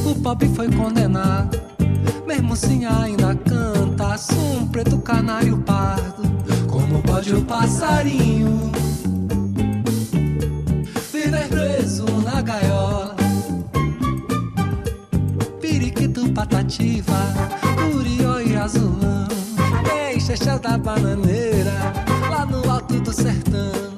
o 0.06 0.16
pobre 0.16 0.48
foi 0.50 0.72
condenado. 0.72 1.60
Mesmo 2.26 2.54
assim 2.54 2.86
ainda 2.86 3.36
canta, 3.36 4.18
som 4.18 4.66
preto 4.72 4.98
canário 5.00 5.58
pardo. 5.60 6.24
Como 6.70 7.02
pode 7.04 7.36
o 7.36 7.44
passarinho 7.44 8.72
viver 11.12 11.48
preso 11.50 12.06
na 12.24 12.42
gaiola? 12.42 13.16
Periquito, 15.60 16.32
patativa, 16.32 17.20
curió 17.92 18.40
e 18.40 18.56
azulão. 18.56 19.28
Ei, 19.94 20.20
chechel 20.20 20.60
da 20.60 20.78
bananeira, 20.78 21.74
lá 22.30 22.46
no 22.46 22.72
alto 22.72 23.02
do 23.02 23.12
sertão. 23.12 23.89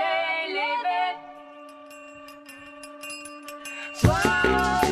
Soleil 0.00 0.48
levé. 0.56 1.02
Toi, 4.00 4.18
dans 4.44 4.89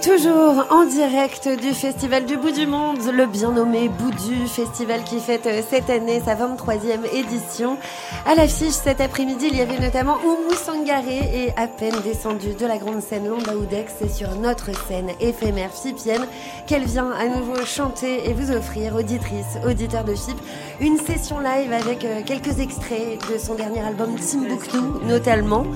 toujours 0.00 0.66
en 0.70 0.84
direct 0.84 1.48
du 1.48 1.72
Festival 1.72 2.24
du 2.24 2.36
Bout 2.36 2.50
du 2.50 2.66
Monde, 2.66 2.98
le 3.12 3.26
bien 3.26 3.50
nommé 3.50 3.88
Boudu, 3.88 4.46
festival 4.46 5.02
qui 5.02 5.18
fête 5.18 5.46
euh, 5.46 5.62
cette 5.68 5.90
année 5.90 6.20
sa 6.24 6.34
23e 6.34 7.04
édition. 7.12 7.78
À 8.26 8.34
l'affiche 8.34 8.74
cet 8.74 9.00
après-midi, 9.00 9.48
il 9.50 9.56
y 9.56 9.60
avait 9.60 9.78
notamment 9.78 10.16
Oumou 10.24 10.54
Sangaré 10.88 11.44
et 11.44 11.60
à 11.60 11.66
peine 11.66 12.00
descendue 12.02 12.54
de 12.58 12.64
la 12.64 12.78
grande 12.78 13.02
scène 13.02 13.28
Landaudex, 13.28 13.92
c'est 13.98 14.08
sur 14.08 14.34
notre 14.36 14.74
scène 14.86 15.10
éphémère 15.20 15.70
Fipienne 15.70 16.24
qu'elle 16.66 16.84
vient 16.84 17.10
à 17.10 17.28
nouveau 17.28 17.62
chanter 17.66 18.26
et 18.28 18.32
vous 18.32 18.50
offrir, 18.52 18.94
auditrices, 18.94 19.58
auditeurs 19.66 20.04
de 20.04 20.14
Chip, 20.14 20.38
une 20.80 20.96
session 20.96 21.40
live 21.40 21.72
avec 21.74 22.04
euh, 22.04 22.22
quelques 22.24 22.60
extraits 22.60 23.18
de 23.30 23.36
son 23.36 23.54
dernier 23.54 23.80
album 23.80 24.14
Timbuktu 24.16 24.78
notamment. 25.04 25.66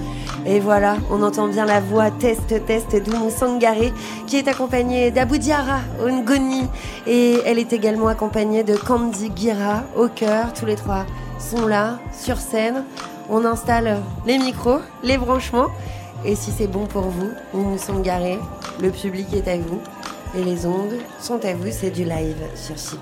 Et 0.47 0.61
voilà, 0.61 0.97
on 1.11 1.23
entend 1.23 1.47
bien 1.47 1.67
la 1.67 1.81
voix 1.81 2.11
test 2.11 2.65
test 2.65 2.97
d'Oumou 2.97 3.29
Sangaré 3.29 3.93
qui 4.27 4.39
est 4.39 4.49
accompagnée 4.49 5.11
d'Abou 5.11 5.37
Diarra 5.37 5.81
Ngoni 6.01 6.69
et 7.07 7.39
elle 7.45 7.59
est 7.59 7.75
également 7.75 8.09
accompagnée 8.09 8.65
de 8.65 8.77
Candy 8.77 9.31
Gira 9.37 9.83
au 9.95 10.09
cœur. 10.09 10.55
Tous 10.55 10.65
les 10.65 10.77
trois 10.77 11.05
sont 11.39 11.67
là 11.67 11.99
sur 12.19 12.39
scène. 12.39 12.85
On 13.29 13.45
installe 13.45 14.03
les 14.27 14.39
micros, 14.39 14.81
les 15.03 15.17
branchements 15.17 15.69
et 16.25 16.37
si 16.37 16.53
c'est 16.53 16.67
bon 16.67 16.87
pour 16.87 17.03
vous, 17.03 17.33
Oumou 17.53 17.79
Sangaré, 17.79 18.39
le 18.81 18.91
public 18.91 19.33
est 19.33 19.49
à 19.49 19.57
vous 19.57 19.81
et 20.35 20.45
les 20.45 20.67
ondes 20.67 20.95
sont 21.21 21.45
à 21.45 21.55
vous. 21.55 21.71
C'est 21.71 21.91
du 21.91 22.05
live 22.05 22.37
sur 22.55 22.77
Chip. 22.77 23.01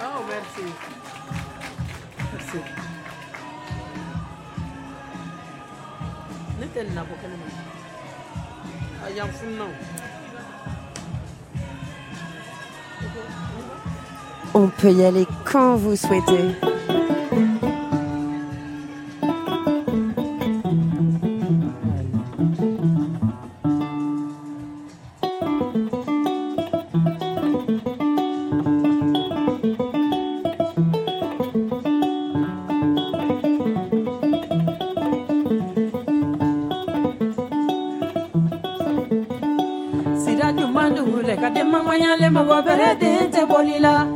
Oh, 0.00 0.22
merci. 0.28 0.72
Merci. 2.32 2.58
On 14.58 14.68
peut 14.68 14.90
y 14.90 15.04
aller 15.04 15.26
quand 15.44 15.76
vous 15.76 15.96
souhaitez. 15.96 16.32
sira 40.16 40.50
ɲuman 40.50 40.94
dugule 40.94 41.36
ka 41.36 41.50
denmaŋɔɲale 41.50 42.28
mɔgɔ 42.30 42.56
bɛrɛ 42.66 42.88
den 43.00 43.30
tɛ 43.30 43.42
bɔli 43.50 43.78
la 43.80 44.15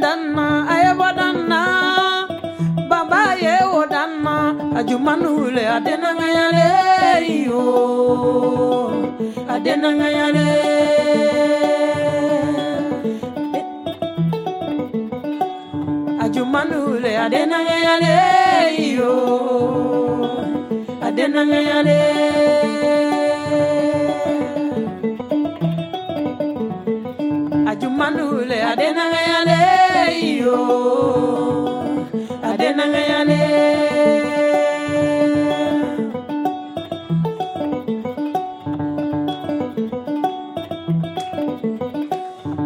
nin 0.00 0.08
dan 0.08 0.20
na 0.32 0.46
a 0.72 0.74
ye 0.82 0.92
bɔ 0.98 1.08
dan 1.18 1.36
na 1.50 1.60
baba 2.88 3.22
ye 3.44 3.54
o 3.78 3.84
dan 3.92 4.10
na 4.24 4.36
a 4.78 4.80
jumanu 4.88 5.32
le. 5.56 5.64
A 5.76 5.78
denangayale 5.86 6.68
yo 7.46 7.64
a 9.48 9.56
denangayale 9.64 10.48
a 16.22 16.26
jumanu 16.34 16.80
le 17.02 17.12
a 17.24 17.26
denangayale 17.32 18.16
yo 18.98 19.14
a 21.06 21.08
jumandule 27.80 28.56
adenangayale 28.70 29.60
yo. 30.40 30.58
Adenangayale 32.50 33.40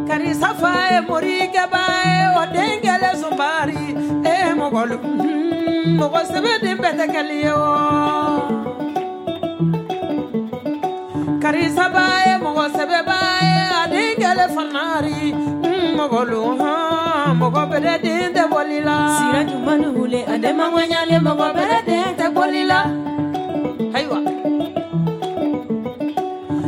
karisafae 0.09 1.01
morikebae 1.09 2.37
odengele 2.43 3.11
zumbari 3.21 3.85
e 4.25 4.55
mogolu. 4.55 4.99
Mm, 4.99 5.97
mogo 5.99 6.21
sebedimbetekeliye 6.31 7.51
o 7.53 7.69
karisabae 11.43 12.39
mogo 12.43 12.65
sebebae 12.77 13.64
mɔgɔ 14.35 14.47
sɛbɛ 14.47 14.55
ba 14.55 15.05
ye 15.05 15.31
a 15.31 15.35
denkɛlɛ 15.35 15.35
fanari 15.35 15.35
mm, 15.63 15.97
mɔgɔlu 15.97 16.39
hɔn 16.61 17.39
mɔgɔ 17.41 17.63
bɛrɛ 17.71 18.03
den 18.03 18.33
tɛ 18.35 18.43
bɔli 18.51 18.79
la 18.85 18.97
sira 19.17 19.45
jumani 19.45 19.87
wule 19.97 20.21
a 20.27 20.35
dɛmaŋɔɲale 20.39 21.17
mɔgɔ 21.27 21.47
bɛrɛ 21.57 21.79
den 21.87 22.17
tɛ 22.19 22.27
bɔli 22.35 22.63
la 22.67 22.81
ayiwa 23.95 24.19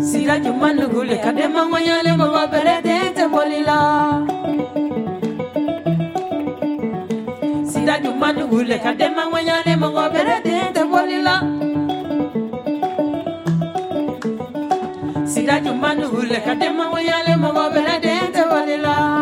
sira 0.03 0.39
jumani 0.39 0.85
wule 0.93 1.17
ka 1.23 1.31
dɛmaŋɔɲale 1.33 2.13
mɔgɔ 2.21 2.43
bɛrɛ 2.53 2.83
den 2.83 3.15
tɛ 3.17 3.25
bɔli 3.33 3.61
la 3.69 3.79
sira 7.71 7.95
jumani 8.03 8.43
wule 8.51 8.77
ka 8.79 8.93
dɛmaŋɔɲale 8.93 9.73
mɔgɔ 9.83 10.05
bɛrɛ 10.15 10.43
den 10.45 10.73
tɛ 10.75 10.83
bɔli 10.91 11.56
daju 15.47 15.73
manu 15.83 16.23
le 16.31 16.39
kadema 16.45 16.85
mo 16.91 16.99
yale 16.99 17.35
mo 17.43 17.51
bela 17.73 17.97
de 18.05 18.15
te 18.35 18.43
walila. 18.51 19.16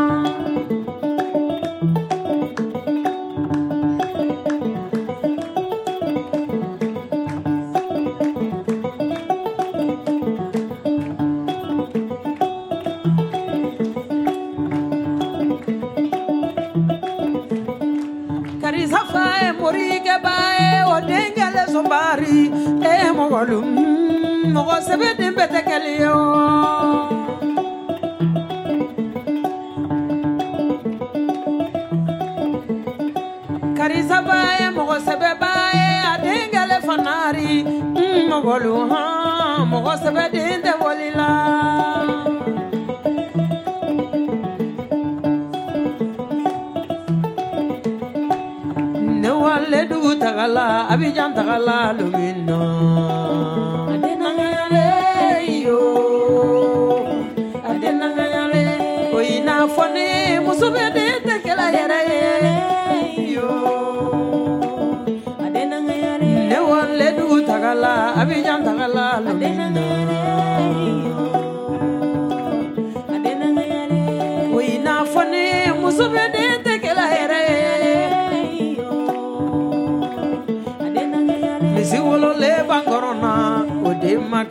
ma 84.34 84.42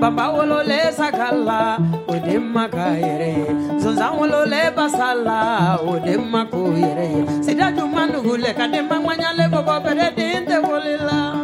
baba 0.00 0.24
wololen 0.34 0.90
sakala. 0.98 1.78
o 2.10 2.14
den 2.26 2.42
ma 2.54 2.64
k'a 2.74 2.88
yɛrɛ 3.04 3.32
sonsan 3.82 4.12
wololen 4.18 4.74
basa 4.76 5.08
la 5.26 5.38
o 5.78 5.94
den 6.04 6.22
ma 6.32 6.42
k'o 6.52 6.62
yɛrɛ 6.82 7.06
ye 7.14 7.22
sida 7.44 7.66
tun 7.76 7.88
ma 7.94 8.02
nugu 8.10 8.34
lɛ 8.42 8.50
ka 8.58 8.66
den 8.72 8.84
ma 8.90 8.96
ŋaɲalen 9.06 9.48
bɔ. 9.52 11.43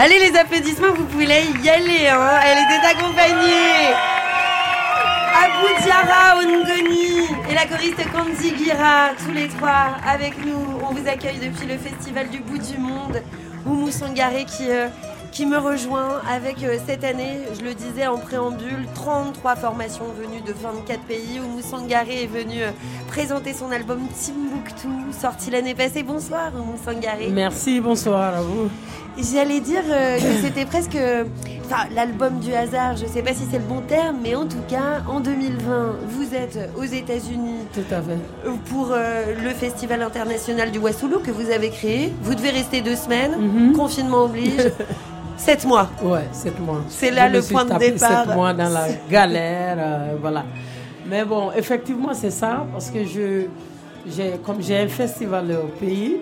Allez, 0.00 0.20
les 0.20 0.38
applaudissements, 0.38 0.94
vous 0.94 1.06
pouvez 1.06 1.24
y 1.24 1.68
aller. 1.68 2.06
Hein. 2.06 2.38
Elle 2.46 2.58
était 2.58 2.86
accompagnée. 2.86 3.90
Abou 5.34 5.82
Diara 5.82 6.36
Ongoni 6.36 7.26
et 7.50 7.54
la 7.54 7.66
choriste 7.66 8.04
Kanzi 8.12 8.56
Gira, 8.56 9.08
tous 9.18 9.32
les 9.32 9.48
trois 9.48 9.96
avec 10.08 10.34
nous. 10.46 10.78
On 10.88 10.94
vous 10.94 11.08
accueille 11.08 11.40
depuis 11.40 11.66
le 11.66 11.76
Festival 11.76 12.28
du 12.28 12.38
bout 12.38 12.58
du 12.58 12.78
monde. 12.78 13.20
Oumou 13.66 13.90
Sangaré 13.90 14.44
qui, 14.44 14.70
euh, 14.70 14.86
qui 15.32 15.46
me 15.46 15.58
rejoint 15.58 16.20
avec 16.30 16.62
euh, 16.62 16.78
cette 16.86 17.02
année, 17.02 17.40
je 17.58 17.64
le 17.64 17.74
disais 17.74 18.06
en 18.06 18.18
préambule, 18.18 18.86
33 18.94 19.56
formations 19.56 20.06
venues 20.12 20.42
de 20.42 20.52
24 20.52 21.00
pays. 21.00 21.40
Oumou 21.40 21.60
Sangaré 21.60 22.22
est 22.22 22.26
venu 22.28 22.62
euh, 22.62 22.70
présenter 23.08 23.52
son 23.52 23.72
album 23.72 24.06
Timbuktu, 24.10 25.12
sorti 25.20 25.50
l'année 25.50 25.74
passée. 25.74 26.04
Bonsoir 26.04 26.52
Oumou 26.54 26.78
Sangaré. 26.84 27.30
Merci, 27.30 27.80
bonsoir 27.80 28.36
à 28.36 28.42
vous. 28.42 28.70
J'allais 29.18 29.60
dire 29.60 29.82
euh, 29.90 30.16
que 30.18 30.22
c'était 30.42 30.64
presque 30.64 30.96
enfin, 31.66 31.88
l'album 31.94 32.38
du 32.38 32.52
hasard, 32.54 32.96
je 32.96 33.06
sais 33.06 33.22
pas 33.22 33.32
si 33.32 33.42
c'est 33.50 33.58
le 33.58 33.64
bon 33.64 33.80
terme, 33.80 34.18
mais 34.22 34.34
en 34.34 34.46
tout 34.46 34.62
cas, 34.68 35.02
en 35.08 35.20
2020, 35.20 35.96
vous 36.08 36.34
êtes 36.34 36.70
aux 36.76 36.84
États-Unis 36.84 37.58
Tout 37.74 37.80
à 37.94 38.00
fait. 38.00 38.50
pour 38.70 38.90
euh, 38.92 39.34
le 39.42 39.50
Festival 39.50 40.02
international 40.02 40.70
du 40.70 40.78
Wassoulou 40.78 41.18
que 41.18 41.30
vous 41.30 41.50
avez 41.50 41.70
créé. 41.70 42.12
Vous 42.22 42.34
devez 42.34 42.50
rester 42.50 42.80
deux 42.80 42.96
semaines, 42.96 43.32
Mhm. 43.38 43.72
confinement 43.72 44.22
oblige. 44.24 44.52
Sept 45.36 45.64
mois. 45.66 45.88
Ouais, 46.02 46.24
sept 46.32 46.58
mois. 46.58 46.80
C'est 46.88 47.12
là 47.12 47.28
Je 47.28 47.34
le 47.36 47.42
point 47.42 47.64
de 47.64 47.78
départ. 47.78 48.24
Sept 48.26 48.34
mois 48.34 48.52
dans 48.52 48.68
la 48.70 48.86
galère, 49.10 49.76
euh, 49.78 50.14
voilà. 50.20 50.44
Mais 51.08 51.24
bon, 51.24 51.52
effectivement, 51.56 52.12
c'est 52.12 52.32
ça, 52.32 52.66
parce 52.72 52.90
que 52.90 53.04
je, 53.04 53.46
comme 54.44 54.60
j'ai 54.60 54.78
un 54.78 54.88
festival 54.88 55.44
au 55.52 55.68
pays, 55.78 56.16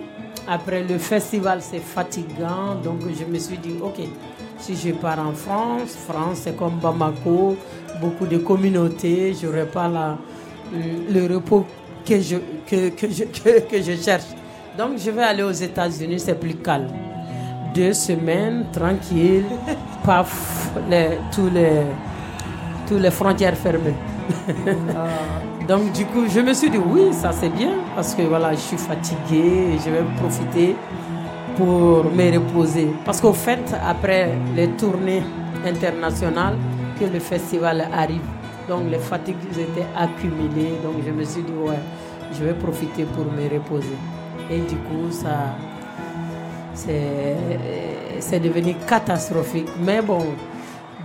après 0.47 0.83
le 0.83 0.97
festival, 0.97 1.59
c'est 1.61 1.79
fatigant, 1.79 2.75
donc 2.83 2.99
je 3.19 3.25
me 3.25 3.37
suis 3.39 3.57
dit, 3.57 3.75
ok, 3.81 3.99
si 4.59 4.75
je 4.75 4.91
pars 4.91 5.19
en 5.19 5.33
France, 5.33 5.95
France, 6.07 6.41
c'est 6.43 6.55
comme 6.55 6.79
Bamako, 6.81 7.55
beaucoup 8.01 8.25
de 8.25 8.37
communautés, 8.37 9.35
j'aurai 9.39 9.65
pas 9.65 9.87
la, 9.87 10.17
le 10.73 11.33
repos 11.33 11.65
que 12.05 12.19
je, 12.19 12.37
que, 12.65 12.89
que 12.89 13.09
je, 13.09 13.23
que, 13.43 13.59
que 13.61 13.81
je 13.81 13.95
cherche. 14.01 14.25
Donc, 14.77 14.97
je 14.97 15.11
vais 15.11 15.23
aller 15.23 15.43
aux 15.43 15.51
États-Unis, 15.51 16.19
c'est 16.19 16.39
plus 16.39 16.55
calme 16.55 16.87
deux 17.77 17.93
semaines 17.93 18.65
tranquille, 18.71 19.45
paf, 20.05 20.71
les, 20.89 21.19
tous 21.33 21.49
les, 21.49 21.83
tous 22.87 22.97
les 22.97 23.11
frontières 23.11 23.55
fermées. 23.55 23.93
Donc 25.67 25.91
du 25.91 26.05
coup, 26.05 26.25
je 26.29 26.39
me 26.39 26.53
suis 26.53 26.69
dit 26.69 26.77
oui, 26.77 27.11
ça 27.11 27.31
c'est 27.33 27.49
bien 27.49 27.73
parce 27.93 28.15
que 28.15 28.21
voilà, 28.21 28.53
je 28.53 28.59
suis 28.59 28.77
fatiguée, 28.77 29.73
et 29.73 29.77
je 29.83 29.89
vais 29.89 30.03
profiter 30.15 30.75
pour 31.57 32.05
me 32.05 32.31
reposer. 32.33 32.87
Parce 33.03 33.19
qu'au 33.19 33.33
fait, 33.33 33.75
après 33.85 34.29
les 34.55 34.69
tournées 34.69 35.23
internationales, 35.65 36.55
que 36.97 37.05
le 37.05 37.19
festival 37.19 37.87
arrive. 37.93 38.21
Donc 38.69 38.89
les 38.89 38.99
fatigues 38.99 39.35
étaient 39.51 39.87
accumulées. 39.97 40.73
Donc 40.83 40.95
je 41.05 41.11
me 41.11 41.23
suis 41.25 41.41
dit 41.41 41.51
ouais, 41.65 41.79
je 42.33 42.43
vais 42.45 42.53
profiter 42.53 43.03
pour 43.03 43.25
me 43.25 43.53
reposer. 43.53 43.97
Et 44.49 44.59
du 44.59 44.75
coup, 44.75 45.11
ça, 45.11 45.55
c'est 46.73 47.35
c'est 48.19 48.39
devenu 48.39 48.73
catastrophique. 48.87 49.67
Mais 49.83 50.01
bon, 50.01 50.23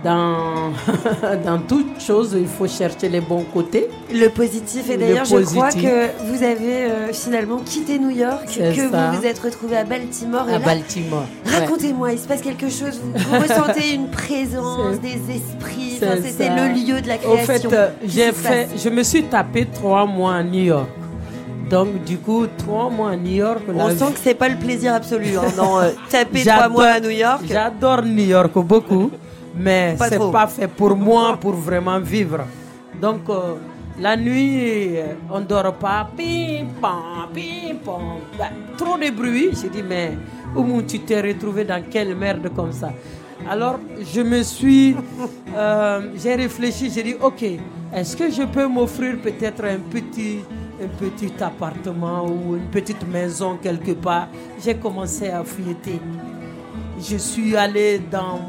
dans, 0.03 0.71
dans 1.45 1.59
toute 1.59 1.99
chose, 2.01 2.35
il 2.37 2.47
faut 2.47 2.67
chercher 2.67 3.09
les 3.09 3.21
bons 3.21 3.43
côtés. 3.53 3.87
Le 4.13 4.27
positif. 4.29 4.89
Et 4.89 4.93
Le 4.93 4.99
d'ailleurs, 4.99 5.25
je 5.25 5.37
crois 5.37 5.71
que 5.71 6.09
vous 6.25 6.43
avez 6.43 6.85
euh, 6.85 7.13
finalement 7.13 7.57
quitté 7.59 7.99
New 7.99 8.09
York, 8.09 8.45
que 8.47 8.89
ça. 8.91 9.11
vous 9.11 9.19
vous 9.21 9.25
êtes 9.25 9.39
retrouvé 9.39 9.77
à 9.77 9.83
Baltimore. 9.83 10.47
et 10.49 10.55
À 10.55 10.59
là, 10.59 10.65
Baltimore. 10.65 11.23
ouais. 11.45 11.59
Racontez-moi, 11.59 12.11
il 12.13 12.19
se 12.19 12.27
passe 12.27 12.41
quelque 12.41 12.69
chose, 12.69 12.99
vous, 13.01 13.13
vous 13.17 13.39
ressentez 13.41 13.93
une 13.93 14.07
présence, 14.09 14.99
des 14.99 15.19
esprits, 15.35 15.99
enfin, 16.01 16.15
ça. 16.21 16.55
le 16.55 16.73
lieu 16.73 17.01
de 17.01 17.07
la 17.07 17.15
Au 17.15 17.35
création. 17.37 17.69
fait, 17.69 17.75
euh, 17.75 17.89
j'ai 18.05 18.31
fait, 18.31 18.67
je 18.77 18.89
me 18.89 19.03
suis 19.03 19.23
tapé 19.23 19.65
trois 19.73 20.05
mois 20.05 20.35
à 20.35 20.43
New 20.43 20.63
York. 20.63 20.89
Donc, 21.69 22.03
du 22.03 22.17
coup, 22.17 22.45
trois 22.57 22.89
mois 22.89 23.11
à 23.11 23.15
New 23.15 23.35
York. 23.37 23.61
On 23.73 23.89
sent 23.89 23.95
vie- 23.95 24.13
que 24.13 24.19
c'est 24.23 24.33
pas 24.35 24.49
le 24.49 24.57
plaisir 24.57 24.93
absolu, 24.93 25.37
hein, 25.37 25.43
non, 25.57 25.79
euh, 25.79 25.89
taper 26.09 26.43
trois 26.45 26.67
mois 26.69 26.87
à 26.87 26.99
New 26.99 27.09
York. 27.09 27.41
J'adore 27.49 28.03
New 28.03 28.25
York 28.25 28.51
beaucoup, 28.55 29.09
mais 29.55 29.95
c'est 29.97 30.15
trop. 30.15 30.31
pas 30.31 30.47
fait 30.47 30.67
pour 30.67 30.95
moi 30.95 31.37
pour 31.37 31.53
vraiment 31.53 31.99
vivre. 31.99 32.41
Donc, 32.99 33.29
euh, 33.29 33.55
la 33.99 34.15
nuit, 34.17 34.97
euh, 34.97 35.13
on 35.29 35.41
dort 35.41 35.73
pas. 35.73 36.09
Pim, 36.15 36.65
pam, 36.81 37.29
pim, 37.33 37.75
pam. 37.83 38.01
Bah, 38.37 38.49
trop 38.77 38.97
de 38.97 39.11
bruit. 39.11 39.51
J'ai 39.61 39.69
dit, 39.69 39.83
mais 39.87 40.17
où 40.55 40.81
tu 40.81 40.99
t'es 40.99 41.21
retrouvé 41.21 41.63
dans 41.63 41.83
quelle 41.89 42.15
merde 42.15 42.49
comme 42.55 42.71
ça? 42.71 42.91
Alors, 43.49 43.79
je 44.13 44.21
me 44.21 44.41
suis. 44.41 44.95
euh, 45.55 46.11
j'ai 46.15 46.35
réfléchi, 46.35 46.89
j'ai 46.89 47.03
dit, 47.03 47.15
ok, 47.21 47.43
est-ce 47.93 48.15
que 48.15 48.31
je 48.31 48.43
peux 48.43 48.67
m'offrir 48.67 49.17
peut-être 49.21 49.65
un 49.65 49.79
petit, 49.91 50.39
un 50.81 50.87
petit 50.87 51.31
appartement 51.43 52.25
ou 52.25 52.55
une 52.55 52.69
petite 52.71 53.07
maison 53.07 53.57
quelque 53.61 53.91
part? 53.91 54.27
J'ai 54.63 54.75
commencé 54.75 55.29
à 55.29 55.43
fouilleter. 55.43 55.99
Je 56.99 57.17
suis 57.17 57.55
allé 57.55 57.99
dans 57.99 58.39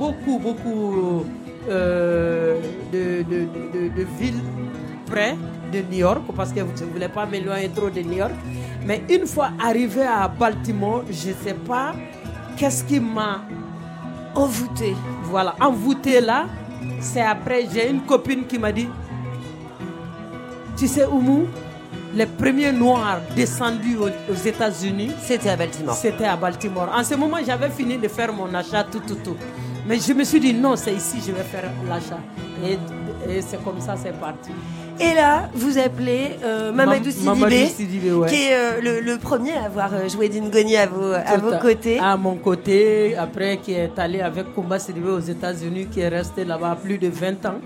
beaucoup, 0.00 0.38
beaucoup 0.38 1.24
euh, 1.68 2.58
de, 2.92 3.04
de- 3.30 3.48
de- 3.74 3.88
de 3.98 4.04
villes 4.18 4.42
près 5.10 5.36
de 5.72 5.78
New 5.90 5.98
York, 6.08 6.22
parce 6.34 6.52
que 6.52 6.60
je 6.78 6.84
ne 6.84 6.90
voulais 6.90 7.08
pas 7.18 7.26
m'éloigner 7.26 7.68
trop 7.68 7.90
de 7.90 8.00
New 8.00 8.18
York. 8.24 8.32
Mais 8.86 9.02
une 9.10 9.26
fois 9.26 9.50
arrivé 9.62 10.02
à 10.02 10.26
Baltimore, 10.28 11.02
je 11.10 11.28
ne 11.30 11.34
sais 11.44 11.54
pas 11.72 11.92
qu'est-ce 12.56 12.82
qui 12.84 12.98
m'a 12.98 13.42
envoûté. 14.34 14.94
Voilà, 15.24 15.54
envoûté 15.60 16.20
là. 16.20 16.46
C'est 17.00 17.20
après, 17.34 17.66
j'ai 17.72 17.90
une 17.90 18.00
copine 18.02 18.46
qui 18.46 18.58
m'a 18.58 18.72
dit 18.72 18.88
Tu 20.78 20.86
sais, 20.88 21.04
Oumou, 21.06 21.46
les 22.14 22.26
premiers 22.26 22.72
Noirs 22.72 23.20
descendus 23.36 23.96
aux, 23.98 24.08
aux 24.32 24.40
États-Unis, 24.52 25.12
c'était 25.22 25.50
à 25.50 25.56
Baltimore. 25.56 25.94
C'était 25.94 26.24
à 26.24 26.36
Baltimore. 26.36 26.88
En 26.96 27.04
ce 27.04 27.14
moment, 27.16 27.36
j'avais 27.46 27.68
fini 27.70 27.98
de 27.98 28.08
faire 28.08 28.32
mon 28.32 28.52
achat, 28.54 28.84
tout, 28.90 29.00
tout, 29.06 29.18
tout. 29.22 29.36
Mais 29.90 29.98
je 29.98 30.12
me 30.12 30.22
suis 30.24 30.38
dit 30.40 30.54
non, 30.54 30.76
c'est 30.76 30.94
ici 30.94 31.18
je 31.26 31.32
vais 31.32 31.42
faire 31.42 31.68
l'achat. 31.88 32.20
Et, 32.64 32.74
et 33.30 33.42
c'est 33.42 33.62
comme 33.64 33.80
ça, 33.80 33.94
c'est 34.02 34.16
parti. 34.18 34.50
Et 35.00 35.14
là, 35.14 35.48
vous 35.54 35.76
appelez 35.78 36.36
euh, 36.44 36.72
Mamadou 36.72 37.04
Mam- 37.06 37.10
Sidibé, 37.12 37.24
Mamadou 37.40 37.66
Sidibé, 37.74 38.12
ouais. 38.12 38.28
qui 38.28 38.36
est 38.48 38.54
euh, 38.54 38.80
le, 38.82 39.00
le 39.00 39.18
premier 39.18 39.52
à 39.54 39.64
avoir 39.64 39.92
euh, 39.94 40.08
joué 40.08 40.28
d'Ingoni 40.28 40.76
à 40.76 40.86
vos, 40.86 41.12
à 41.12 41.36
vos 41.38 41.58
côtés. 41.58 41.98
À 41.98 42.16
mon 42.16 42.36
côté, 42.36 43.16
après 43.16 43.56
qui 43.56 43.72
est 43.72 43.98
allé 43.98 44.20
avec 44.20 44.54
Kumba 44.54 44.78
Sidibé 44.78 45.08
aux 45.10 45.18
États-Unis, 45.20 45.86
qui 45.90 46.00
est 46.00 46.08
resté 46.08 46.44
là-bas 46.44 46.76
plus 46.82 46.98
de 46.98 47.08
20 47.08 47.44
ans. 47.46 47.58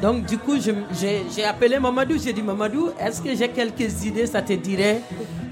Donc 0.00 0.24
du 0.24 0.38
coup, 0.38 0.54
j'ai 0.58 1.44
appelé 1.44 1.78
Mamadou, 1.78 2.14
j'ai 2.18 2.32
dit 2.32 2.40
Mamadou, 2.42 2.88
est-ce 2.98 3.20
que 3.20 3.34
j'ai 3.36 3.48
quelques 3.48 4.02
idées, 4.06 4.26
ça 4.26 4.40
te 4.40 4.54
dirait 4.54 5.02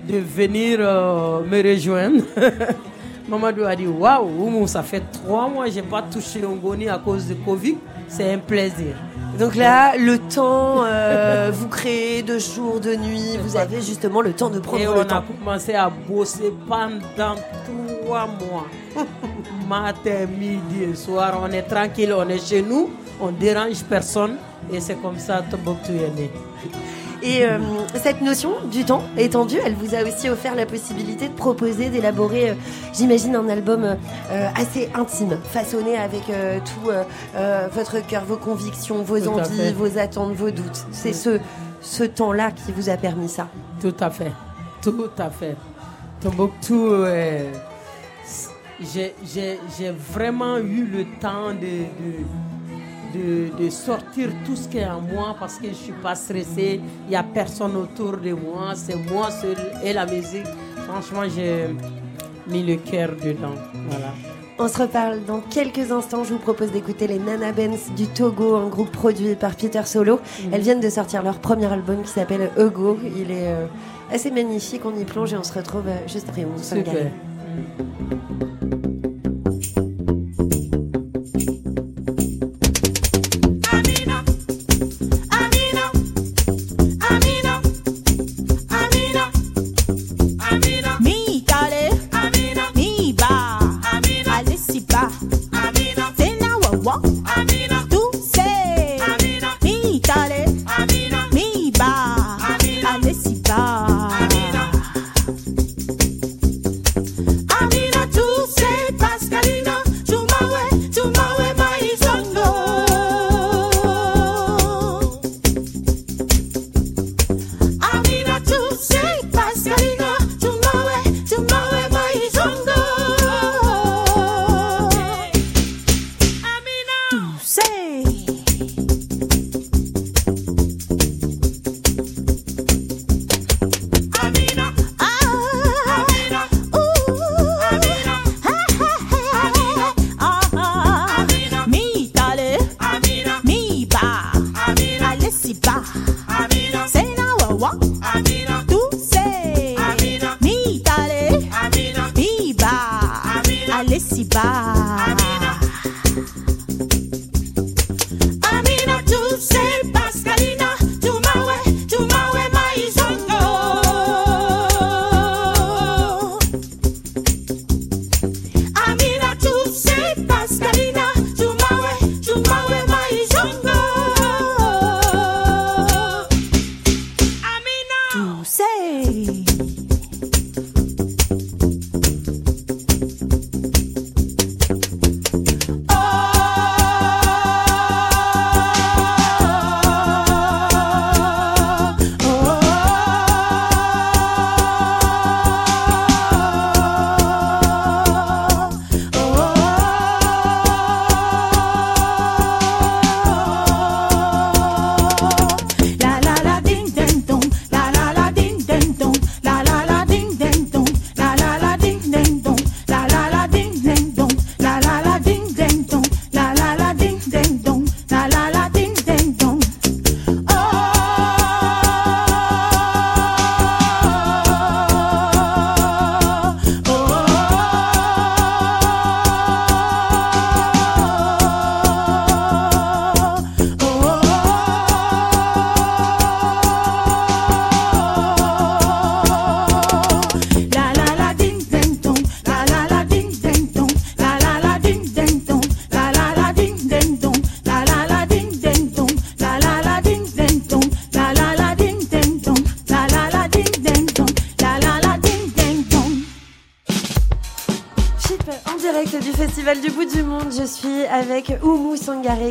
de 0.08 0.16
venir 0.18 0.78
me 0.78 1.62
rejoindre? 1.70 2.22
Mamadou 3.28 3.64
a 3.64 3.76
dit 3.76 3.86
Waouh, 3.86 4.66
ça 4.66 4.82
fait 4.82 5.02
trois 5.12 5.48
mois 5.48 5.68
n'ai 5.68 5.82
pas 5.82 6.02
touché 6.02 6.40
Ngoni 6.40 6.88
à 6.88 6.98
cause 6.98 7.28
de 7.28 7.34
Covid, 7.34 7.76
c'est 8.08 8.32
un 8.32 8.38
plaisir. 8.38 8.94
Donc 9.38 9.54
là, 9.54 9.96
le 9.96 10.18
temps, 10.18 10.82
euh, 10.84 11.50
vous 11.54 11.68
créez 11.68 12.22
de 12.22 12.38
jour, 12.38 12.80
de 12.80 12.94
nuit, 12.94 13.36
vous 13.44 13.56
avez 13.56 13.80
justement 13.82 14.22
le 14.22 14.32
temps 14.32 14.48
de 14.48 14.58
prendre 14.58 14.82
Et 14.82 14.84
le 14.86 14.90
on 14.90 15.04
temps. 15.04 15.18
a 15.18 15.22
commencé 15.22 15.74
à 15.74 15.90
bosser 15.90 16.52
pendant 16.66 17.36
trois 17.64 18.26
mois. 18.26 18.66
Matin, 19.68 20.26
midi 20.26 20.84
et 20.90 20.94
soir, 20.96 21.38
on 21.42 21.52
est 21.52 21.62
tranquille, 21.62 22.14
on 22.16 22.26
est 22.28 22.38
chez 22.44 22.62
nous, 22.62 22.90
on 23.20 23.30
dérange 23.30 23.84
personne. 23.84 24.36
Et 24.72 24.80
c'est 24.80 24.96
comme 25.00 25.18
ça 25.18 25.42
Tombouctou 25.50 25.92
est 25.92 26.14
né. 26.18 26.30
Et 27.22 27.44
euh, 27.44 27.58
cette 27.96 28.20
notion 28.20 28.52
du 28.70 28.84
temps 28.84 29.02
étendu, 29.16 29.56
elle 29.64 29.74
vous 29.74 29.94
a 29.94 30.02
aussi 30.02 30.28
offert 30.28 30.54
la 30.54 30.66
possibilité 30.66 31.28
de 31.28 31.32
proposer, 31.34 31.88
d'élaborer, 31.90 32.50
euh, 32.50 32.54
j'imagine, 32.94 33.34
un 33.34 33.48
album 33.48 33.84
euh, 33.84 34.48
assez 34.54 34.88
intime, 34.94 35.36
façonné 35.50 35.96
avec 35.96 36.22
tout 36.64 36.90
votre 37.74 38.06
cœur, 38.06 38.24
vos 38.24 38.36
convictions, 38.36 39.02
vos 39.02 39.18
Tout 39.18 39.28
envies, 39.30 39.72
vos 39.72 39.98
attentes, 39.98 40.32
vos 40.34 40.50
doutes. 40.50 40.86
C'est 40.92 41.12
ce, 41.12 41.38
ce 41.80 42.04
temps-là 42.04 42.50
qui 42.52 42.72
vous 42.72 42.88
a 42.88 42.96
permis 42.96 43.28
ça. 43.28 43.48
Tout 43.80 43.94
à 44.00 44.10
fait. 44.10 44.32
Tout 44.82 45.10
à 45.18 45.28
fait. 45.30 45.56
Tombouctou, 46.20 46.90
j'ai- 48.80 49.14
vraiment 50.12 50.58
eu 50.58 50.84
le 50.84 51.04
temps 51.20 51.50
de, 51.52 51.60
de, 51.60 52.24
de- 53.14 53.50
de 53.64 53.70
sortir 53.70 54.28
tout 54.44 54.56
ce 54.56 54.68
qui 54.68 54.78
est 54.78 54.86
en 54.86 55.00
moi 55.00 55.34
parce 55.38 55.56
que 55.56 55.64
je 55.64 55.70
ne 55.70 55.74
suis 55.74 55.92
pas 55.92 56.14
stressée. 56.14 56.80
Il 57.06 57.10
n'y 57.10 57.16
a 57.16 57.22
personne 57.22 57.74
autour 57.76 58.16
de 58.16 58.32
moi. 58.32 58.72
C'est 58.74 58.96
moi 59.10 59.30
seul 59.30 59.56
et 59.84 59.92
la 59.92 60.06
musique. 60.06 60.46
Franchement, 60.88 61.22
j'ai 61.34 61.68
mis 62.46 62.62
le 62.62 62.76
cœur 62.76 63.10
dedans. 63.22 63.54
Voilà. 63.90 64.12
On 64.60 64.66
se 64.66 64.78
reparle 64.82 65.24
dans 65.24 65.40
quelques 65.40 65.92
instants. 65.92 66.24
Je 66.24 66.32
vous 66.32 66.40
propose 66.40 66.72
d'écouter 66.72 67.06
les 67.06 67.18
Nana 67.20 67.52
Benz 67.52 67.90
du 67.96 68.06
Togo, 68.08 68.56
un 68.56 68.66
groupe 68.68 68.90
produit 68.90 69.36
par 69.36 69.54
Peter 69.54 69.82
Solo. 69.84 70.16
Mhm. 70.16 70.50
Elles 70.52 70.62
viennent 70.62 70.80
de 70.80 70.90
sortir 70.90 71.22
leur 71.22 71.38
premier 71.38 71.66
album 71.66 72.02
qui 72.02 72.08
s'appelle 72.10 72.50
Ego. 72.58 72.98
Il 73.16 73.30
est 73.30 73.46
euh, 73.52 73.66
assez 74.12 74.30
magnifique. 74.32 74.82
On 74.84 74.96
y 74.98 75.04
plonge 75.04 75.32
et 75.32 75.36
on 75.36 75.44
se 75.44 75.52
retrouve 75.52 75.86
euh, 75.86 76.08
juste 76.08 76.28
après. 76.28 76.44
On 76.44 76.58
Super. 76.60 76.92
gagne. 76.92 77.10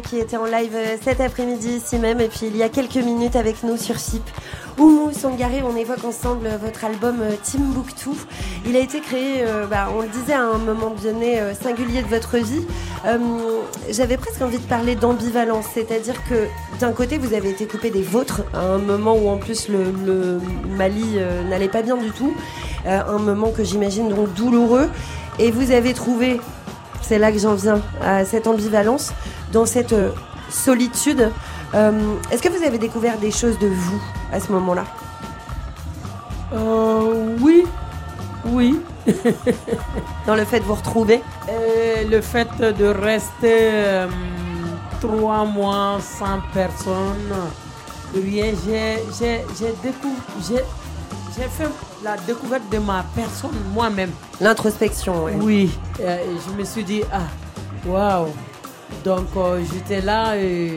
Qui 0.09 0.17
était 0.19 0.37
en 0.37 0.45
live 0.45 0.73
euh, 0.75 0.95
cet 1.03 1.19
après-midi 1.21 1.77
ici 1.77 1.97
même 1.97 2.21
et 2.21 2.27
puis 2.27 2.47
il 2.47 2.55
y 2.55 2.63
a 2.63 2.69
quelques 2.69 2.95
minutes 2.95 3.35
avec 3.35 3.63
nous 3.63 3.77
sur 3.77 3.99
SIP. 3.99 4.23
Oumou 4.77 5.11
Sangaré, 5.11 5.63
on 5.63 5.75
évoque 5.75 6.03
ensemble 6.05 6.47
votre 6.63 6.85
album 6.85 7.17
euh, 7.21 7.31
Timbuktu. 7.43 8.11
Il 8.67 8.75
a 8.75 8.79
été 8.79 8.99
créé, 8.99 9.37
euh, 9.41 9.65
bah, 9.65 9.87
on 9.95 10.01
le 10.01 10.07
disait, 10.07 10.33
à 10.33 10.43
un 10.43 10.59
moment 10.59 10.91
donné 11.01 11.39
euh, 11.39 11.53
singulier 11.55 12.03
de 12.03 12.07
votre 12.07 12.37
vie. 12.37 12.65
Euh, 13.05 13.17
J'avais 13.89 14.17
presque 14.17 14.41
envie 14.41 14.59
de 14.59 14.67
parler 14.67 14.95
d'ambivalence, 14.95 15.65
c'est-à-dire 15.73 16.15
que 16.29 16.45
d'un 16.79 16.91
côté 16.91 17.17
vous 17.17 17.33
avez 17.33 17.49
été 17.49 17.65
coupé 17.65 17.89
des 17.89 18.03
vôtres 18.03 18.41
à 18.53 18.59
un 18.59 18.77
moment 18.77 19.15
où 19.15 19.29
en 19.29 19.37
plus 19.37 19.67
le, 19.67 19.85
le 20.05 20.39
Mali 20.77 21.15
euh, 21.15 21.43
n'allait 21.49 21.69
pas 21.69 21.81
bien 21.81 21.97
du 21.97 22.11
tout, 22.11 22.33
Euh, 22.85 23.01
un 23.07 23.19
moment 23.19 23.51
que 23.51 23.63
j'imagine 23.65 24.07
donc 24.07 24.33
douloureux. 24.35 24.87
Et 25.39 25.51
vous 25.51 25.71
avez 25.71 25.93
trouvé, 25.93 26.39
c'est 27.01 27.19
là 27.19 27.31
que 27.33 27.39
j'en 27.39 27.55
viens, 27.55 27.81
à 28.01 28.23
cette 28.23 28.47
ambivalence, 28.47 29.11
dans 29.57 29.65
cette 29.65 29.93
euh, 29.93 30.11
solitude. 30.51 31.31
Euh, 31.73 31.91
Est-ce 32.31 32.43
que 32.43 32.49
vous 32.49 32.63
avez 32.63 32.77
découvert 32.77 33.17
des 33.17 33.31
choses 33.31 33.57
de 33.57 33.65
vous 33.67 34.01
à 34.31 34.39
ce 34.39 34.51
moment-là? 34.51 34.83
Euh, 36.53 37.35
oui, 37.41 37.65
oui. 38.45 38.79
Dans 40.27 40.35
le 40.35 40.45
fait 40.45 40.59
de 40.59 40.65
vous 40.65 40.75
retrouver? 40.75 41.21
Le 42.13 42.21
fait 42.21 42.47
de 42.59 42.85
rester 42.85 43.57
euh, 43.73 44.07
trois 45.01 45.43
mois 45.43 45.97
sans 46.01 46.39
personne, 46.53 47.33
rien, 48.13 48.53
j'ai- 48.63 49.03
j'ai 49.17 49.43
j'ai 49.59 51.47
fait 51.57 51.69
la 52.03 52.15
découverte 52.29 52.63
de 52.71 52.77
ma 52.77 53.03
personne 53.15 53.57
moi-même. 53.73 54.11
L'introspection, 54.39 55.25
oui. 55.41 55.71
Euh, 55.99 56.17
je 56.45 56.51
me 56.59 56.63
suis 56.63 56.83
dit, 56.83 57.01
ah, 57.11 57.27
waouh. 57.85 58.27
Donc 59.03 59.27
euh, 59.37 59.61
j'étais 59.71 60.01
là 60.01 60.37
et 60.37 60.75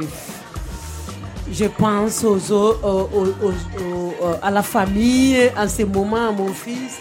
je 1.52 1.64
pense 1.66 2.22
aux, 2.24 2.38
au- 2.52 2.76
au- 2.82 3.08
au- 3.12 3.82
au- 3.82 4.14
au- 4.22 4.36
à 4.42 4.50
la 4.50 4.62
famille, 4.62 5.50
en 5.56 5.68
ce 5.68 5.82
moment, 5.82 6.28
à 6.28 6.32
mon 6.32 6.52
fils. 6.52 6.98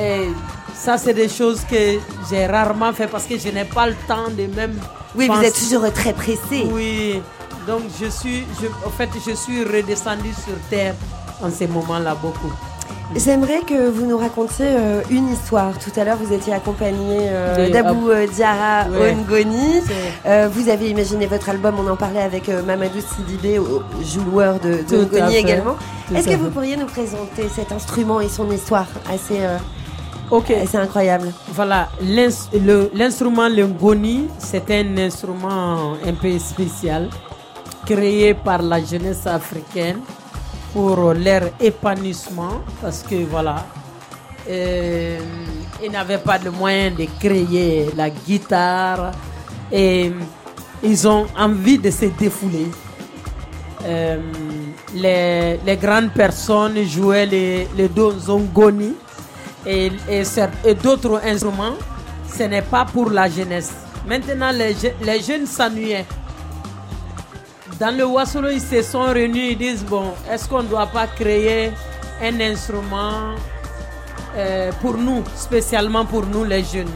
Et 0.00 0.28
ça, 0.74 0.96
c'est 0.96 1.14
des 1.14 1.28
choses 1.28 1.62
que 1.68 1.98
j'ai 2.30 2.46
rarement 2.46 2.92
fait 2.92 3.08
parce 3.08 3.24
que 3.24 3.36
je 3.38 3.48
n'ai 3.48 3.64
pas 3.64 3.86
le 3.88 3.96
temps 4.06 4.28
de 4.30 4.46
même. 4.54 4.78
Oui, 5.16 5.26
vous 5.26 5.32
êtes 5.48 5.58
toujours 5.58 5.92
très 5.92 6.12
pressé. 6.12 6.66
Oui, 6.72 7.20
donc 7.66 7.82
je 8.00 8.06
suis, 8.06 8.44
je, 8.60 8.66
en 8.86 8.90
fait, 8.90 9.08
je 9.26 9.32
suis 9.34 9.64
redescendu 9.64 10.32
sur 10.32 10.54
terre 10.68 10.94
en 11.42 11.50
ce 11.50 11.64
moment-là 11.64 12.14
beaucoup. 12.14 12.52
J'aimerais 13.16 13.60
que 13.66 13.88
vous 13.90 14.06
nous 14.06 14.16
racontiez 14.16 14.66
euh, 14.68 15.02
une 15.10 15.28
histoire. 15.32 15.76
Tout 15.80 15.90
à 16.00 16.04
l'heure, 16.04 16.16
vous 16.16 16.32
étiez 16.32 16.52
accompagné 16.52 17.18
euh, 17.28 17.68
d'Abou 17.68 18.08
euh, 18.08 18.26
Diarra 18.28 18.88
Ouais. 18.88 19.12
Ongoni. 19.18 19.80
Euh, 20.26 20.48
vous 20.52 20.68
avez 20.68 20.88
imaginé 20.90 21.26
votre 21.26 21.48
album, 21.48 21.74
on 21.84 21.90
en 21.90 21.96
parlait 21.96 22.22
avec 22.22 22.48
euh, 22.48 22.62
Mamadou 22.62 23.00
Sidibé, 23.00 23.60
joueur 24.04 24.60
de, 24.60 24.84
de 24.88 25.04
Ngoni 25.04 25.36
également. 25.36 25.74
Est-ce 26.14 26.28
que 26.28 26.36
vous 26.36 26.50
pourriez 26.50 26.76
nous 26.76 26.86
présenter 26.86 27.48
cet 27.52 27.72
instrument 27.72 28.20
et 28.20 28.28
son 28.28 28.48
histoire 28.52 28.86
assez, 29.12 29.40
Ok. 30.30 30.52
assez 30.52 30.76
incroyable? 30.76 31.32
Voilà, 31.52 31.88
l'instrument 32.94 33.48
le 33.48 33.66
Ngoni, 33.66 34.28
c'est 34.38 34.70
un 34.70 34.96
instrument 34.98 35.94
un 36.06 36.12
peu 36.14 36.38
spécial, 36.38 37.08
créé 37.84 38.34
par 38.34 38.62
la 38.62 38.80
jeunesse 38.84 39.26
africaine 39.26 39.98
pour 40.72 41.12
leur 41.14 41.42
épanouissement, 41.60 42.60
parce 42.80 43.02
que 43.02 43.24
voilà, 43.24 43.66
euh, 44.48 45.18
ils 45.82 45.90
n'avaient 45.90 46.18
pas 46.18 46.38
de 46.38 46.50
moyens 46.50 46.96
de 46.96 47.06
créer 47.18 47.90
la 47.96 48.10
guitare 48.10 49.12
et 49.72 50.12
ils 50.82 51.08
ont 51.08 51.26
envie 51.38 51.78
de 51.78 51.90
se 51.90 52.06
défouler. 52.06 52.66
Euh, 53.84 54.18
les, 54.94 55.58
les 55.64 55.76
grandes 55.76 56.10
personnes 56.12 56.82
jouaient 56.84 57.26
les, 57.26 57.68
les 57.76 57.88
dozongoni 57.88 58.94
et, 59.66 59.90
et, 60.08 60.22
cer- 60.22 60.50
et 60.64 60.74
d'autres 60.74 61.20
instruments. 61.24 61.74
Ce 62.32 62.44
n'est 62.44 62.62
pas 62.62 62.84
pour 62.84 63.10
la 63.10 63.28
jeunesse. 63.28 63.72
Maintenant, 64.06 64.50
les, 64.52 64.74
les 65.02 65.20
jeunes 65.20 65.46
s'ennuyaient. 65.46 66.06
Dans 67.80 67.96
le 67.96 68.04
Wassolo, 68.04 68.50
ils 68.50 68.60
se 68.60 68.82
sont 68.82 69.04
réunis, 69.04 69.52
ils 69.52 69.56
disent, 69.56 69.82
bon, 69.86 70.12
est-ce 70.30 70.46
qu'on 70.46 70.62
ne 70.62 70.68
doit 70.68 70.88
pas 70.88 71.06
créer 71.06 71.72
un 72.22 72.38
instrument 72.38 73.34
euh, 74.36 74.70
pour 74.82 74.98
nous, 74.98 75.24
spécialement 75.34 76.04
pour 76.04 76.26
nous 76.26 76.44
les 76.44 76.62
jeunes? 76.62 76.92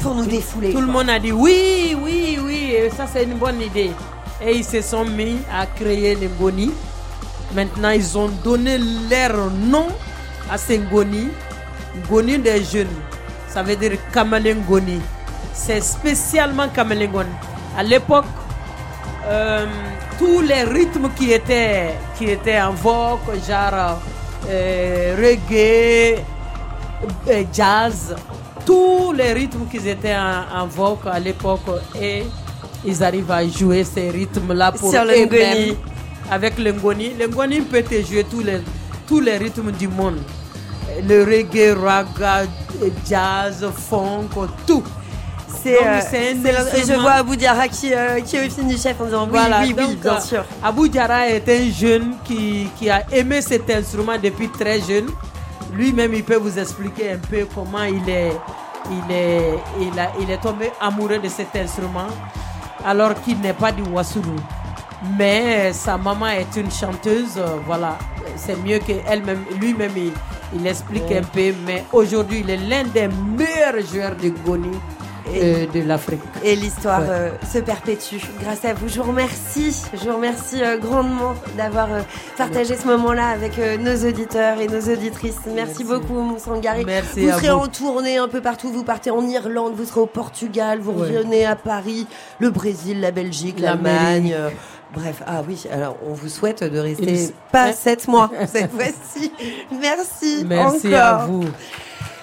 Pour 0.00 0.14
nous 0.14 0.24
défouler. 0.24 0.72
Tout 0.72 0.80
le 0.80 0.86
monde 0.86 1.10
a 1.10 1.18
dit 1.18 1.30
oui, 1.30 1.94
oui, 2.02 2.38
oui, 2.42 2.72
et 2.74 2.88
ça 2.88 3.06
c'est 3.06 3.24
une 3.24 3.34
bonne 3.36 3.60
idée. 3.60 3.90
Et 4.42 4.56
ils 4.56 4.64
se 4.64 4.80
sont 4.80 5.04
mis 5.04 5.40
à 5.52 5.66
créer 5.66 6.14
les 6.14 6.28
Ngoni. 6.40 6.72
Maintenant, 7.54 7.90
ils 7.90 8.16
ont 8.16 8.30
donné 8.42 8.78
leur 9.10 9.50
nom 9.50 9.88
à 10.50 10.56
ces 10.56 10.78
Ngoni. 10.78 11.28
Ngoni 12.08 12.38
des 12.38 12.64
jeunes. 12.64 12.86
Ça 13.46 13.62
veut 13.62 13.76
dire 13.76 13.98
Kamale 14.10 14.54
Ngoni. 14.54 15.02
C'est 15.52 15.82
spécialement 15.82 16.68
Kamale 16.70 17.08
Ngoni. 17.08 17.28
À 17.76 17.82
l'époque, 17.82 18.24
euh, 19.26 19.66
tous 20.18 20.40
les 20.42 20.64
rythmes 20.64 21.08
qui 21.16 21.32
étaient, 21.32 21.94
qui 22.16 22.24
étaient 22.26 22.60
en 22.60 22.72
vogue, 22.72 23.18
genre 23.46 23.98
euh, 24.48 25.16
reggae, 25.16 26.18
euh, 27.28 27.44
jazz, 27.52 28.14
tous 28.66 29.12
les 29.12 29.32
rythmes 29.32 29.66
qui 29.70 29.76
étaient 29.88 30.16
en, 30.16 30.62
en 30.62 30.66
vogue 30.66 31.06
à 31.06 31.18
l'époque 31.18 31.60
et 32.00 32.24
ils 32.84 33.02
arrivent 33.02 33.30
à 33.30 33.46
jouer 33.46 33.84
ces 33.84 34.10
rythmes-là 34.10 34.72
pour 34.72 34.90
eux-mêmes. 34.92 35.76
Avec 36.30 36.58
le 36.58 36.72
ngoni. 36.72 37.14
Le 37.18 37.26
ngoni 37.26 37.60
peut 37.62 37.82
te 37.82 38.02
jouer 38.02 38.24
tous 38.30 38.40
les, 38.40 38.60
tous 39.06 39.20
les 39.20 39.38
rythmes 39.38 39.70
du 39.72 39.88
monde. 39.88 40.18
Le 41.08 41.24
reggae, 41.24 41.74
raga, 41.80 42.42
jazz, 43.08 43.66
funk, 43.88 44.28
tout. 44.66 44.82
C'est, 45.62 45.78
euh, 45.86 46.00
et 46.76 46.84
je 46.86 46.92
vois 47.00 47.12
Abou 47.12 47.34
Diarra 47.34 47.68
qui, 47.68 47.92
euh, 47.94 48.20
qui 48.20 48.36
est 48.36 48.46
au 48.46 48.50
film 48.50 48.68
du 48.68 48.76
chef 48.76 49.00
en 49.00 49.04
disant 49.06 49.22
oui, 49.24 49.30
voilà, 49.30 49.60
oui, 49.62 49.74
oui, 49.76 49.84
donc, 49.86 49.96
bien 49.96 50.16
euh, 50.16 50.20
sûr. 50.20 50.44
Abou 50.62 50.88
Diarra 50.88 51.28
est 51.28 51.48
un 51.48 51.70
jeune 51.72 52.14
qui, 52.24 52.68
qui 52.78 52.88
a 52.90 53.02
aimé 53.12 53.40
cet 53.40 53.68
instrument 53.70 54.18
depuis 54.22 54.48
très 54.50 54.80
jeune. 54.80 55.06
Lui-même, 55.72 56.14
il 56.14 56.22
peut 56.24 56.36
vous 56.36 56.58
expliquer 56.58 57.12
un 57.12 57.18
peu 57.18 57.46
comment 57.54 57.82
il 57.84 58.08
est, 58.08 58.32
il 58.90 59.12
est, 59.14 59.58
il 59.80 59.98
a- 59.98 60.12
il 60.20 60.30
est 60.30 60.38
tombé 60.40 60.70
amoureux 60.80 61.18
de 61.18 61.28
cet 61.28 61.54
instrument 61.56 62.06
alors 62.84 63.14
qu'il 63.22 63.38
n'est 63.40 63.52
pas 63.52 63.72
du 63.72 63.82
Wassoulou. 63.82 64.36
Mais 65.18 65.70
euh, 65.70 65.72
sa 65.72 65.96
maman 65.96 66.26
est 66.28 66.56
une 66.56 66.70
chanteuse, 66.70 67.36
euh, 67.38 67.56
voilà. 67.66 67.96
C'est 68.36 68.56
mieux 68.62 68.78
qu'elle-même, 68.80 69.44
lui-même, 69.60 69.92
il, 69.96 70.12
il 70.54 70.66
explique 70.66 71.08
Ouais. 71.08 71.18
un 71.18 71.22
peu. 71.22 71.52
Mais 71.66 71.84
aujourd'hui, 71.92 72.40
il 72.40 72.50
est 72.50 72.56
l'un 72.56 72.84
des 72.84 73.08
meilleurs 73.08 73.84
joueurs 73.92 74.16
de 74.16 74.28
Goni 74.44 74.70
euh, 75.34 75.66
de 75.72 75.80
l'Afrique. 75.86 76.20
Et 76.44 76.56
l'histoire 76.56 77.00
Ouais. 77.00 77.06
euh, 77.10 77.30
se 77.52 77.58
perpétue 77.58 78.16
grâce 78.42 78.64
à 78.64 78.74
vous. 78.74 78.88
Je 78.88 79.00
vous 79.00 79.08
remercie, 79.08 79.74
je 79.94 80.08
vous 80.08 80.14
remercie 80.16 80.62
euh, 80.62 80.78
grandement 80.78 81.34
d'avoir 81.56 81.92
euh, 81.92 82.00
partagé 82.36 82.76
ce 82.76 82.86
moment-là 82.86 83.28
avec 83.28 83.58
nos 83.80 84.08
auditeurs 84.08 84.60
et 84.60 84.66
nos 84.66 84.80
auditrices. 84.92 85.36
Merci, 85.54 85.84
beaucoup, 85.84 86.14
Moussangari. 86.20 86.84
Merci 86.84 87.26
Vous 87.26 87.30
serez 87.38 87.48
vous. 87.50 87.56
en 87.58 87.66
tournée 87.68 88.18
un 88.18 88.28
peu 88.28 88.40
partout. 88.40 88.70
Vous 88.70 88.84
partez 88.84 89.10
en 89.10 89.26
Irlande, 89.26 89.74
vous 89.76 89.84
serez 89.84 90.00
au 90.00 90.06
Portugal, 90.06 90.78
vous 90.80 90.92
Ouais. 90.92 91.16
revenez 91.18 91.44
à 91.46 91.56
Paris, 91.56 92.06
le 92.38 92.50
Brésil, 92.50 93.00
la 93.00 93.10
Belgique, 93.10 93.60
l'Allemagne. 93.60 94.34
Bref, 94.94 95.22
ah 95.26 95.42
oui, 95.46 95.64
alors 95.70 95.96
on 96.08 96.14
vous 96.14 96.30
souhaite 96.30 96.64
de 96.64 96.78
rester 96.78 97.12
Il- 97.12 97.30
pas 97.52 97.72
sept 97.74 98.08
mois 98.08 98.30
cette 98.50 98.70
fois-ci. 98.72 99.30
Merci, 99.78 100.44
Merci 100.46 100.86
encore. 100.88 100.98
à 101.04 101.26
vous. 101.26 101.44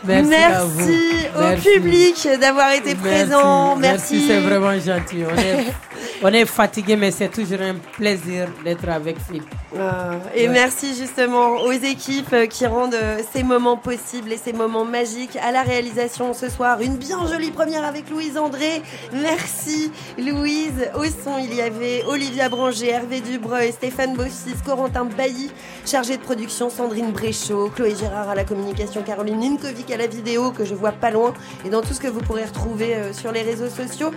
Merci, 0.06 1.27
au 1.36 1.40
Merci. 1.40 1.69
public 1.69 2.27
d'avoir 2.40 2.72
été 2.73 2.95
présent. 2.95 3.76
Merci, 3.76 4.15
Merci. 4.15 4.27
c'est 4.27 4.40
vraiment 4.40 4.80
gentil. 4.80 5.23
On 5.30 5.38
est, 5.38 5.65
on 6.24 6.28
est 6.34 6.46
fatigué, 6.46 6.96
mais 6.96 7.12
c'est 7.12 7.30
toujours 7.30 7.62
un 7.62 7.76
plaisir 7.76 8.48
d'être 8.64 8.88
avec 8.90 9.18
Philippe. 9.20 9.44
Ah, 9.78 10.12
et 10.34 10.48
Ouais. 10.48 10.54
merci 10.54 10.96
justement 10.96 11.62
aux 11.62 11.72
équipes 11.72 12.32
euh, 12.34 12.46
qui 12.46 12.66
rendent 12.66 12.94
euh, 12.96 13.20
ces 13.34 13.44
moments 13.44 13.76
possibles 13.78 14.32
et 14.32 14.38
ces 14.38 14.54
moments 14.54 14.86
magiques 14.86 15.36
à 15.36 15.52
la 15.52 15.64
réalisation 15.64 16.34
ce 16.34 16.50
soir. 16.50 16.80
Une 16.82 16.96
bien 16.96 17.28
jolie 17.28 17.52
première 17.52 17.84
avec 17.84 18.10
Louise 18.10 18.38
André. 18.38 18.82
Merci 19.12 19.92
Louise. 20.18 20.90
Au 20.96 21.04
son, 21.04 21.38
il 21.40 21.54
y 21.54 21.62
avait 21.62 22.04
Olivia 22.08 22.48
Branger, 22.48 22.90
Hervé 22.90 23.20
Dubreuil, 23.20 23.72
Stéphane 23.74 24.16
Bossis, 24.16 24.56
Corentin 24.66 25.06
Bailly, 25.06 25.52
chargé 25.86 26.16
de 26.18 26.22
production, 26.24 26.70
Sandrine 26.70 27.12
Bréchot, 27.12 27.70
Chloé 27.76 27.96
Gérard 28.00 28.30
à 28.30 28.36
la 28.36 28.46
communication, 28.46 29.02
Caroline 29.04 29.40
Ninkovic 29.40 29.92
à 29.92 29.98
la 29.98 30.08
vidéo 30.08 30.52
que 30.52 30.64
je 30.64 30.74
vois 30.76 30.94
pas 30.94 31.12
loin 31.12 31.34
et 31.66 31.70
dans 31.70 31.82
tout 31.82 31.94
ce 31.94 32.00
que 32.00 32.08
vous 32.08 32.22
pourrez 32.22 32.46
retrouver 32.46 32.96
euh, 32.96 33.14
sur 33.14 33.32
les 33.34 33.42
réseaux 33.42 33.70
sociaux. 33.70 34.12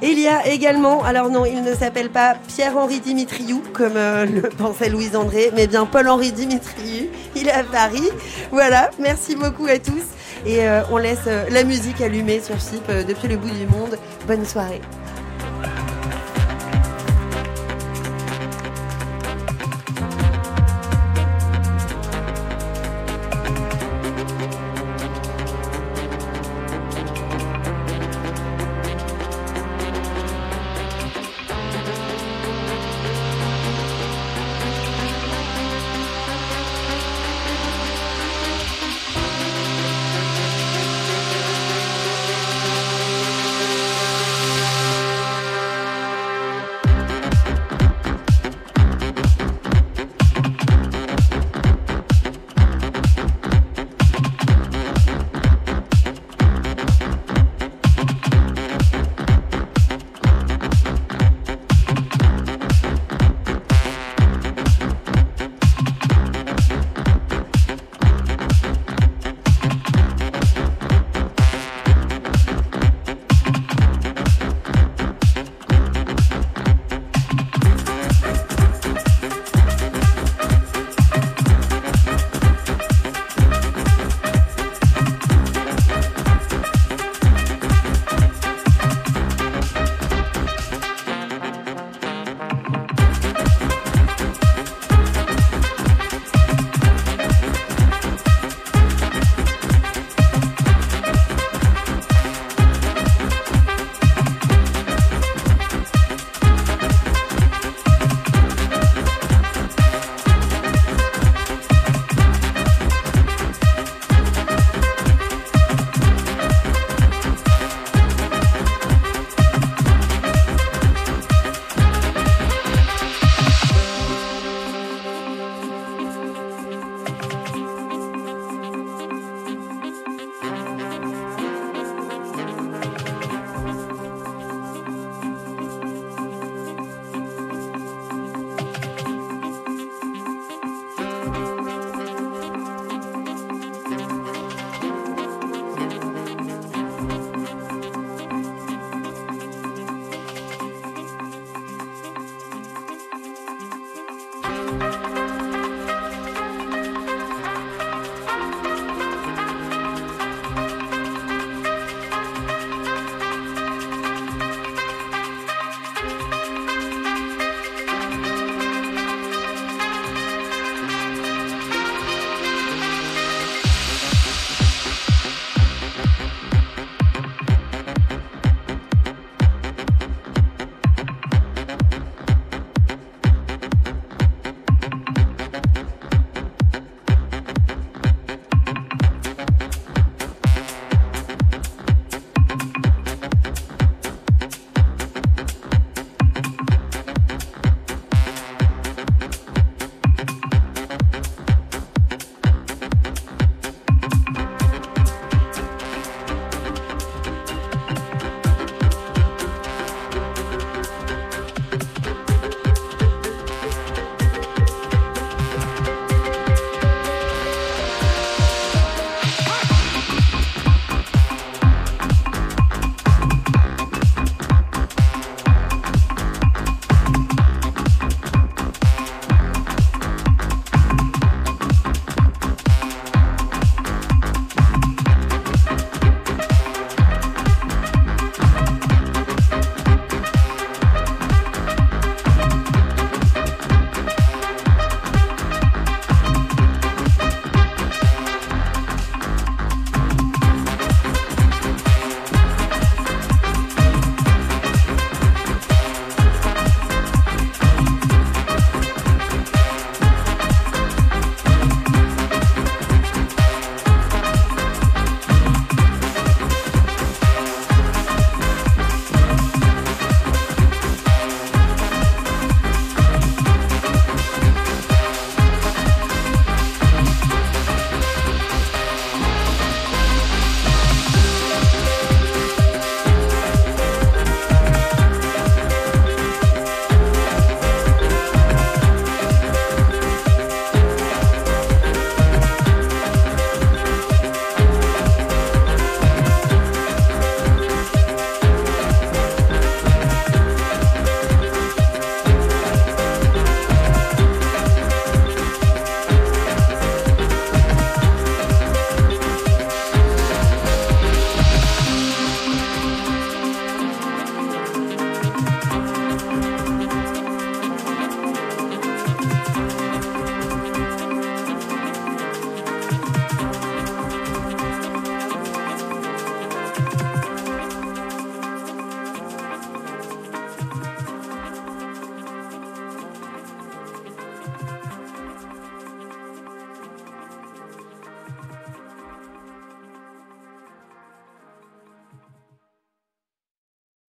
Il 0.00 0.18
y 0.18 0.28
a 0.28 0.46
également, 0.46 1.02
alors 1.02 1.28
non, 1.28 1.44
il 1.44 1.62
ne 1.62 1.74
s'appelle 1.74 2.10
pas 2.10 2.36
Pierre-Henri 2.46 3.00
Dimitriou 3.00 3.62
comme 3.72 3.96
euh, 3.96 4.26
le 4.42 4.42
pensait 4.42 4.88
Louise. 4.88 5.16
André, 5.16 5.50
mais 5.56 5.66
bien 5.66 5.86
Paul-Henri 5.86 6.32
Dimitriou. 6.32 7.06
Il 7.34 7.48
est 7.48 7.52
à 7.52 7.64
Paris. 7.64 8.08
Voilà, 8.52 8.90
merci 9.00 9.34
beaucoup 9.34 9.66
à 9.66 9.78
tous. 9.78 10.04
Et 10.46 10.68
euh, 10.68 10.82
on 10.92 10.98
laisse 10.98 11.18
euh, 11.26 11.46
la 11.50 11.64
musique 11.64 12.00
allumée 12.00 12.40
sur 12.40 12.56
FIP 12.56 12.86
depuis 13.08 13.26
le 13.26 13.36
bout 13.36 13.50
du 13.50 13.66
monde. 13.66 13.98
Bonne 14.26 14.44
soirée. 14.44 14.80